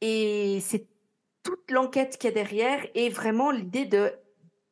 Et 0.00 0.58
c'est 0.60 0.88
toute 1.42 1.70
l'enquête 1.70 2.16
qu'il 2.18 2.28
y 2.30 2.32
a 2.32 2.34
derrière 2.34 2.84
et 2.94 3.08
vraiment 3.10 3.50
l'idée 3.50 3.84
de 3.84 4.12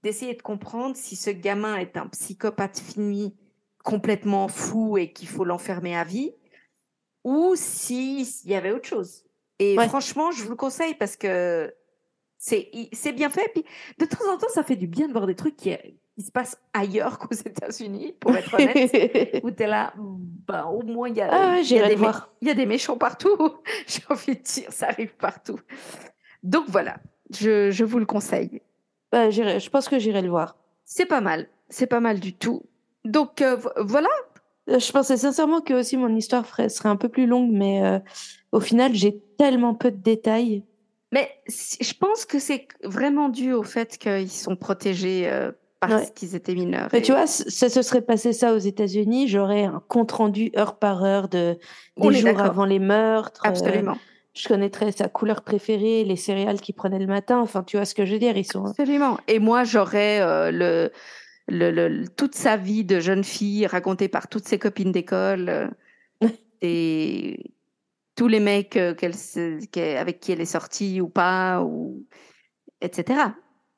d'essayer 0.03 0.35
de 0.35 0.43
comprendre 0.43 0.97
si 0.97 1.15
ce 1.15 1.31
gamin 1.31 1.77
est 1.77 1.97
un 1.97 2.09
psychopathe 2.09 2.81
fini, 2.81 3.37
complètement 3.85 4.49
fou 4.49 4.99
et 4.99 5.13
qu'il 5.13 5.29
faut 5.29 5.45
l'enfermer 5.45 5.97
à 5.97 6.03
vie, 6.03 6.33
ou 7.23 7.55
s'il 7.55 8.27
y 8.45 8.57
avait 8.57 8.73
autre 8.73 8.89
chose. 8.89 9.25
Et 9.61 9.79
Ouais. 9.79 9.87
franchement, 9.87 10.33
je 10.33 10.43
vous 10.43 10.51
le 10.51 10.57
conseille 10.57 10.95
parce 10.95 11.17
que 11.17 11.73
c'est 12.93 13.13
bien 13.13 13.31
fait. 13.31 13.49
Puis 13.55 13.65
de 13.99 14.05
temps 14.05 14.29
en 14.33 14.37
temps, 14.37 14.49
ça 14.53 14.63
fait 14.65 14.77
du 14.77 14.87
bien 14.89 15.07
de 15.07 15.13
voir 15.13 15.27
des 15.27 15.35
trucs 15.37 15.57
qui, 15.57 15.71
qui 16.17 16.23
se 16.25 16.33
passent 16.33 16.61
ailleurs 16.75 17.19
qu'aux 17.19 17.35
États-Unis, 17.35 18.15
pour 18.19 18.35
être 18.37 18.53
honnête 18.55 19.41
où 19.45 19.51
t'es 19.53 19.67
là, 19.69 19.95
bah, 19.97 20.67
au 20.67 20.83
moins 20.83 21.09
il 21.09 21.17
y 21.17 21.21
ah 21.21 21.61
y 21.61 21.79
a 21.79 21.89
des 21.89 21.95
y 22.43 22.51
a 22.51 22.67
méchants 22.67 22.97
partout. 22.97 23.37
J'ai 23.87 24.03
envie 24.11 24.37
de 24.37 24.43
dire, 24.43 24.73
ça 24.73 24.89
arrive 24.89 25.15
partout. 25.17 25.59
Donc 26.43 26.65
voilà, 26.69 26.97
je, 27.31 27.71
je 27.71 27.85
vous 27.85 27.99
le 28.01 28.07
conseille. 28.07 28.61
Bah, 29.13 29.31
j'irai- 29.31 29.61
je 29.61 29.71
pense 29.71 29.89
que 29.89 29.99
j'irai 30.01 30.23
le 30.23 30.29
voir. 30.31 30.57
C'est 30.85 31.07
pas 31.07 31.21
mal, 31.21 31.49
c'est 31.69 31.87
pas 31.87 32.01
mal 32.01 32.19
du 32.19 32.33
tout. 32.35 32.63
Donc 33.05 33.41
euh, 33.41 33.55
vo- 33.57 33.71
voilà, 33.79 34.09
Euh, 34.69 34.79
Je 34.79 34.93
pensais 34.93 35.17
sincèrement 35.17 35.61
que 35.61 35.75
aussi 35.75 35.97
mon 35.97 36.15
histoire 36.17 36.45
ferait- 36.47 36.69
serait 36.69 36.89
un 36.89 36.97
peu 36.97 37.09
plus 37.09 37.27
longue, 37.27 37.51
mais 37.53 37.85
euh, 37.85 37.99
au 38.53 38.61
final, 38.61 38.95
j'ai 38.95 39.19
tellement 39.39 39.75
peu 39.75 39.91
de 39.91 39.97
détails. 39.97 40.63
Mais 41.13 41.31
je 41.47 41.93
pense 41.95 42.25
que 42.27 42.39
c'est 42.39 42.67
vraiment 42.83 43.29
dû 43.29 43.53
au 43.53 43.63
fait 43.63 43.97
qu'ils 43.99 44.31
sont 44.31 44.57
protégés 44.57 45.29
euh, 45.31 45.53
parce 45.79 45.93
Ouais. 46.07 46.13
qu'ils 46.15 46.35
étaient 46.37 46.55
mineurs. 46.55 46.89
Mais 46.93 47.01
Et 47.01 47.03
tu 47.03 47.13
vois, 47.13 47.27
ça 47.27 47.69
se 47.69 47.83
serait 47.83 48.03
passé 48.03 48.33
ça 48.33 48.55
aux 48.55 48.59
États-Unis, 48.59 49.29
j'aurais 49.29 49.65
un 49.65 49.83
compte 49.89 50.13
rendu 50.13 50.51
heure 50.57 50.79
par 50.79 51.05
heure 51.05 51.29
de 51.29 51.59
des 51.97 52.13
jours 52.13 52.41
avant 52.41 52.65
les 52.65 52.79
meurtres. 52.79 53.43
euh, 53.45 53.51
Absolument, 53.51 53.99
je 54.35 54.49
connaîtrais 54.49 54.93
sa 54.93 55.09
couleur 55.09 55.43
préférée, 55.43 56.05
les 56.05 56.17
céréales 56.17 56.61
qu'il 56.61 56.75
prenait 56.75 56.99
le 57.01 57.07
matin. 57.07 57.39
Enfin, 57.41 57.63
tu 57.63 57.77
vois 57.77 57.85
ce 57.85 57.95
que 57.95 58.07
je 58.07 58.13
veux 58.15 58.19
dire 58.19 58.37
Ils 58.37 58.45
sont. 58.45 58.65
absolument. 58.67 59.19
Et 59.29 59.39
moi, 59.41 59.65
j'aurais 59.65 60.21
euh, 60.21 60.51
le, 60.53 60.91
le, 61.49 61.71
le- 61.89 62.09
toute 62.09 62.35
sa 62.37 62.57
vie 62.57 62.85
de 62.85 63.01
jeune 63.01 63.25
fille 63.25 63.67
racontée 63.67 64.09
par 64.09 64.29
toutes 64.29 64.47
ses 64.49 64.59
copines 64.59 64.93
d'école 64.93 65.49
euh, 65.49 65.69
et 66.63 67.53
tous 68.15 68.29
les 68.29 68.41
mecs 68.41 68.77
euh, 68.77 68.95
avec 69.99 70.21
qui 70.21 70.33
elle 70.33 70.41
est 70.41 70.45
sortie 70.45 71.01
ou 71.01 71.09
pas, 71.09 71.63
ou 71.63 72.05
etc. 72.81 73.21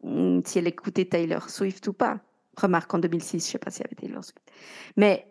Mm, 0.03 0.41
Si 0.45 0.59
elle 0.59 0.66
écoutait 0.66 1.05
Taylor 1.07 1.49
Swift 1.51 1.87
ou 1.89 1.93
pas. 1.93 2.20
Remarque 2.57 2.93
en 2.95 2.99
2006, 2.99 3.47
je 3.47 3.53
sais 3.53 3.59
pas 3.59 3.70
s'il 3.70 3.82
y 3.82 3.87
avait 3.87 3.97
Taylor 3.97 4.22
Swift. 4.24 4.39
Mais 4.97 5.26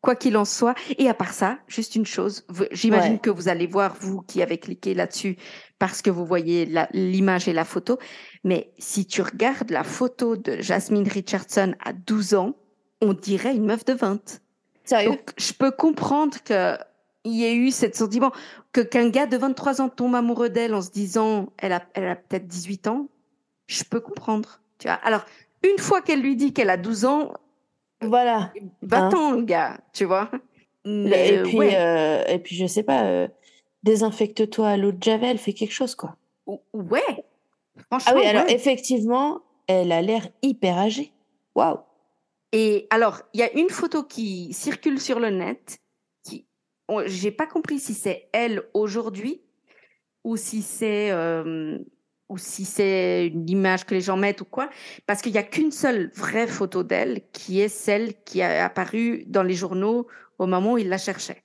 quoi 0.00 0.16
qu'il 0.16 0.36
en 0.36 0.44
soit, 0.44 0.74
et 0.98 1.08
à 1.08 1.14
part 1.14 1.32
ça, 1.32 1.58
juste 1.68 1.94
une 1.94 2.04
chose, 2.04 2.44
j'imagine 2.72 3.12
Ouais. 3.14 3.18
que 3.20 3.30
vous 3.30 3.48
allez 3.48 3.66
voir, 3.66 3.94
vous 4.00 4.22
qui 4.22 4.42
avez 4.42 4.58
cliqué 4.58 4.92
là-dessus, 4.92 5.36
parce 5.78 6.02
que 6.02 6.10
vous 6.10 6.26
voyez 6.26 6.68
l'image 6.92 7.46
et 7.48 7.52
la 7.52 7.64
photo, 7.64 7.98
mais 8.42 8.72
si 8.78 9.06
tu 9.06 9.22
regardes 9.22 9.70
la 9.70 9.84
photo 9.84 10.36
de 10.36 10.60
Jasmine 10.60 11.08
Richardson 11.08 11.74
à 11.84 11.92
12 11.92 12.34
ans, 12.34 12.56
on 13.00 13.12
dirait 13.12 13.54
une 13.54 13.66
meuf 13.66 13.84
de 13.84 13.92
20. 13.94 14.40
Sérieux? 14.84 15.10
Donc, 15.10 15.30
je 15.38 15.52
peux 15.52 15.70
comprendre 15.70 16.36
que 16.44 16.76
il 17.24 17.32
y 17.32 17.44
ait 17.44 17.54
eu 17.54 17.70
cette 17.70 17.96
sentiment 17.96 18.32
que 18.72 18.80
qu'un 18.80 19.08
gars 19.08 19.26
de 19.26 19.36
23 19.36 19.80
ans 19.80 19.88
tombe 19.88 20.14
amoureux 20.14 20.48
d'elle 20.50 20.74
en 20.74 20.82
se 20.82 20.90
disant 20.90 21.48
elle 21.58 21.72
a, 21.72 21.82
elle 21.94 22.06
a 22.08 22.16
peut-être 22.16 22.46
18 22.46 22.86
ans. 22.88 23.08
Je 23.66 23.82
peux 23.84 24.00
comprendre. 24.00 24.60
Tu 24.78 24.88
vois. 24.88 24.96
Alors, 25.02 25.24
une 25.62 25.78
fois 25.78 26.02
qu'elle 26.02 26.20
lui 26.20 26.36
dit 26.36 26.52
qu'elle 26.52 26.68
a 26.70 26.76
12 26.76 27.04
ans, 27.06 27.32
Voilà. 28.02 28.52
va-t'en, 28.82 29.32
le 29.32 29.42
gars, 29.42 29.80
tu 29.94 30.04
vois. 30.04 30.30
Mais, 30.84 31.28
et 31.36 31.42
puis, 31.44 31.56
ouais. 31.56 31.74
euh, 31.76 32.24
et 32.26 32.38
puis, 32.38 32.54
je 32.56 32.66
sais 32.66 32.82
pas. 32.82 33.04
euh, 33.04 33.28
désinfecte-toi 33.82 34.68
à 34.68 34.76
l'eau 34.76 34.92
de 34.92 35.02
javel, 35.02 35.38
fais 35.38 35.52
quelque 35.52 35.72
chose, 35.72 35.94
quoi. 35.94 36.16
Ou- 36.46 36.60
ouais. 36.74 37.24
Franchement, 37.90 38.12
Ah 38.14 38.18
oui, 38.18 38.26
alors 38.26 38.44
effectivement, 38.48 39.40
elle 39.66 39.92
a 39.92 40.02
l'air 40.02 40.28
hyper 40.42 40.76
âgée. 40.78 41.12
Waouh. 41.54 41.78
Et 42.52 42.86
alors, 42.90 43.22
il 43.32 43.40
y 43.40 43.42
a 43.42 43.52
une 43.58 43.70
photo 43.70 44.02
qui 44.02 44.52
circule 44.52 45.00
sur 45.00 45.18
le 45.20 45.30
net. 45.30 45.78
J'ai 47.06 47.30
pas 47.30 47.46
compris 47.46 47.78
si 47.78 47.94
c'est 47.94 48.28
elle 48.32 48.62
aujourd'hui 48.74 49.42
ou 50.22 50.36
si 50.36 50.62
c'est 50.62 51.10
euh, 51.10 51.78
ou 52.28 52.38
si 52.38 52.64
c'est 52.64 53.28
une 53.28 53.48
image 53.48 53.84
que 53.84 53.94
les 53.94 54.00
gens 54.00 54.16
mettent 54.16 54.40
ou 54.40 54.44
quoi. 54.44 54.70
Parce 55.06 55.22
qu'il 55.22 55.32
y 55.32 55.38
a 55.38 55.42
qu'une 55.42 55.70
seule 55.72 56.10
vraie 56.14 56.46
photo 56.46 56.82
d'elle 56.82 57.22
qui 57.32 57.60
est 57.60 57.68
celle 57.68 58.14
qui 58.24 58.42
a 58.42 58.64
apparu 58.64 59.24
dans 59.26 59.42
les 59.42 59.54
journaux 59.54 60.06
au 60.38 60.46
moment 60.46 60.74
où 60.74 60.78
ils 60.78 60.88
la 60.88 60.98
cherchaient. 60.98 61.42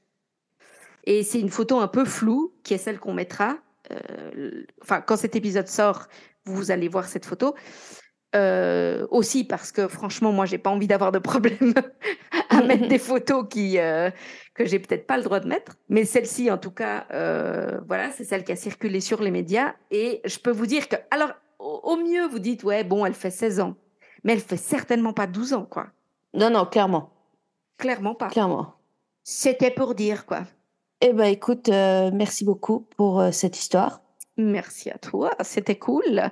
Et 1.05 1.23
c'est 1.23 1.39
une 1.39 1.49
photo 1.49 1.79
un 1.79 1.87
peu 1.87 2.05
floue 2.05 2.53
qui 2.63 2.73
est 2.73 2.77
celle 2.77 2.99
qu'on 2.99 3.13
mettra. 3.13 3.57
euh, 3.91 4.63
enfin, 4.81 5.01
quand 5.01 5.17
cet 5.17 5.35
épisode 5.35 5.67
sort, 5.67 6.07
vous 6.45 6.71
allez 6.71 6.87
voir 6.87 7.05
cette 7.05 7.25
photo. 7.25 7.55
Euh, 8.35 9.07
aussi 9.09 9.43
parce 9.43 9.71
que 9.71 9.87
franchement, 9.87 10.31
moi, 10.31 10.45
j'ai 10.45 10.59
pas 10.59 10.69
envie 10.69 10.85
d'avoir 10.85 11.11
de 11.11 11.17
problème 11.17 11.73
à 12.49 12.61
mettre 12.61 12.87
des 12.87 12.99
photos 12.99 13.45
qui 13.49 13.79
euh, 13.79 14.11
que 14.53 14.65
j'ai 14.65 14.77
peut-être 14.77 15.07
pas 15.07 15.17
le 15.17 15.23
droit 15.23 15.39
de 15.39 15.47
mettre. 15.47 15.77
Mais 15.89 16.05
celle-ci, 16.05 16.51
en 16.51 16.59
tout 16.59 16.69
cas, 16.69 17.07
euh, 17.11 17.79
voilà, 17.87 18.11
c'est 18.11 18.25
celle 18.25 18.43
qui 18.43 18.51
a 18.51 18.55
circulé 18.55 18.99
sur 18.99 19.23
les 19.23 19.31
médias. 19.31 19.73
Et 19.89 20.21
je 20.25 20.37
peux 20.37 20.51
vous 20.51 20.67
dire 20.67 20.87
que, 20.87 20.95
alors, 21.09 21.31
au, 21.57 21.95
mieux, 21.95 22.27
vous 22.27 22.39
dites, 22.39 22.63
ouais, 22.63 22.83
bon, 22.83 23.03
elle 23.03 23.15
fait 23.15 23.31
16 23.31 23.61
ans, 23.61 23.75
mais 24.23 24.33
elle 24.33 24.41
fait 24.41 24.57
certainement 24.57 25.13
pas 25.13 25.25
12 25.25 25.53
ans, 25.53 25.65
quoi. 25.65 25.87
Non, 26.35 26.51
non, 26.51 26.65
clairement. 26.65 27.11
Clairement 27.77 28.13
pas. 28.13 28.27
Clairement. 28.27 28.75
C'était 29.23 29.71
pour 29.71 29.95
dire, 29.95 30.27
quoi. 30.27 30.41
Eh 31.01 31.13
ben, 31.13 31.25
écoute, 31.25 31.69
euh, 31.69 32.11
merci 32.13 32.45
beaucoup 32.45 32.85
pour 32.95 33.23
cette 33.31 33.57
histoire. 33.57 34.01
Merci 34.37 34.91
à 34.91 34.97
toi, 34.97 35.31
c'était 35.41 35.77
cool. 35.77 36.31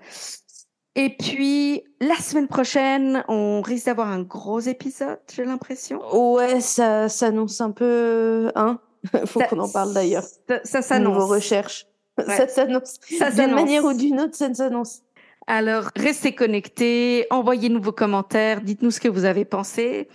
Et 0.98 1.10
puis, 1.10 1.84
la 2.02 2.16
semaine 2.16 2.48
prochaine, 2.48 3.24
on 3.28 3.62
risque 3.62 3.86
d'avoir 3.86 4.08
un 4.08 4.24
gros 4.24 4.60
épisode, 4.60 5.20
j'ai 5.32 5.45
l'impression. 5.45 6.02
Ouais, 6.12 6.60
ça 6.60 7.08
s'annonce 7.08 7.62
un 7.62 7.70
peu. 7.70 8.52
Hein 8.56 8.80
Faut 9.26 9.39
qu'on 9.41 9.60
en 9.60 9.70
parle 9.70 9.93
d'ailleurs. 9.93 10.24
Ça, 10.64 10.82
s'annonce. 10.82 11.30
recherche. 11.30 11.86
Ouais. 12.18 12.36
Ça 12.36 12.48
s'annonce. 12.48 12.95
D'une 13.10 13.54
manière 13.54 13.86
ou 13.86 13.93
d'une 13.93 14.20
autre, 14.20 14.36
ça 14.36 14.52
s'annonce. 14.52 15.02
Alors, 15.45 15.91
restez 15.95 16.34
connectés, 16.34 17.28
envoyez-nous 17.30 17.82
vos 17.82 17.91
commentaires, 17.91 18.62
dites-nous 18.62 18.89
ce 18.89 19.00
que 19.00 19.08
vous 19.08 19.26
avez 19.26 19.45
pensé. 19.45 20.10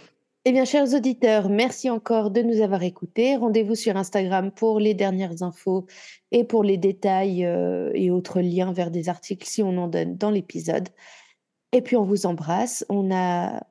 Eh 0.45 0.51
bien, 0.51 0.65
chers 0.65 0.93
auditeurs, 0.93 1.49
merci 1.49 1.89
encore 1.89 2.33
de 2.33 2.43
nous 2.43 2.63
avoir 2.63 2.83
écoutés. 2.83 3.37
Rendez-vous 3.37 3.77
sur 3.77 3.97
Instagram 3.97 4.51
pour 4.51 4.81
les 4.81 4.93
dernières 4.93 5.45
infos 5.45 5.87
et 6.33 6.43
pour 6.43 6.65
les 6.65 6.77
détails 6.77 7.45
euh, 7.45 7.93
et 7.95 8.11
autres 8.11 8.41
liens 8.41 8.73
vers 8.73 8.91
des 8.91 9.09
articles 9.09 9.47
si 9.47 9.63
on 9.63 9.77
en 9.79 9.87
donne 9.87 10.17
dans 10.17 10.31
l'épisode. 10.31 10.89
Et 11.71 11.81
puis, 11.81 11.97
on 11.97 12.03
vous 12.03 12.27
embrasse. 12.27 12.85
On 12.89 13.15
a, 13.15 13.63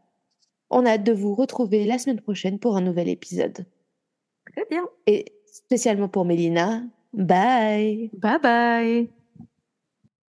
on 0.69 0.85
a 0.85 0.91
hâte 0.91 1.03
de 1.03 1.11
vous 1.11 1.35
retrouver 1.35 1.83
la 1.83 1.97
semaine 1.97 2.21
prochaine 2.21 2.57
pour 2.57 2.77
un 2.77 2.81
nouvel 2.81 3.09
épisode. 3.09 3.65
Très 4.53 4.65
bien. 4.69 4.87
Et 5.07 5.25
spécialement 5.45 6.07
pour 6.07 6.23
Mélina, 6.23 6.83
bye 7.13 8.09
Bye 8.13 8.39
bye. 8.41 9.20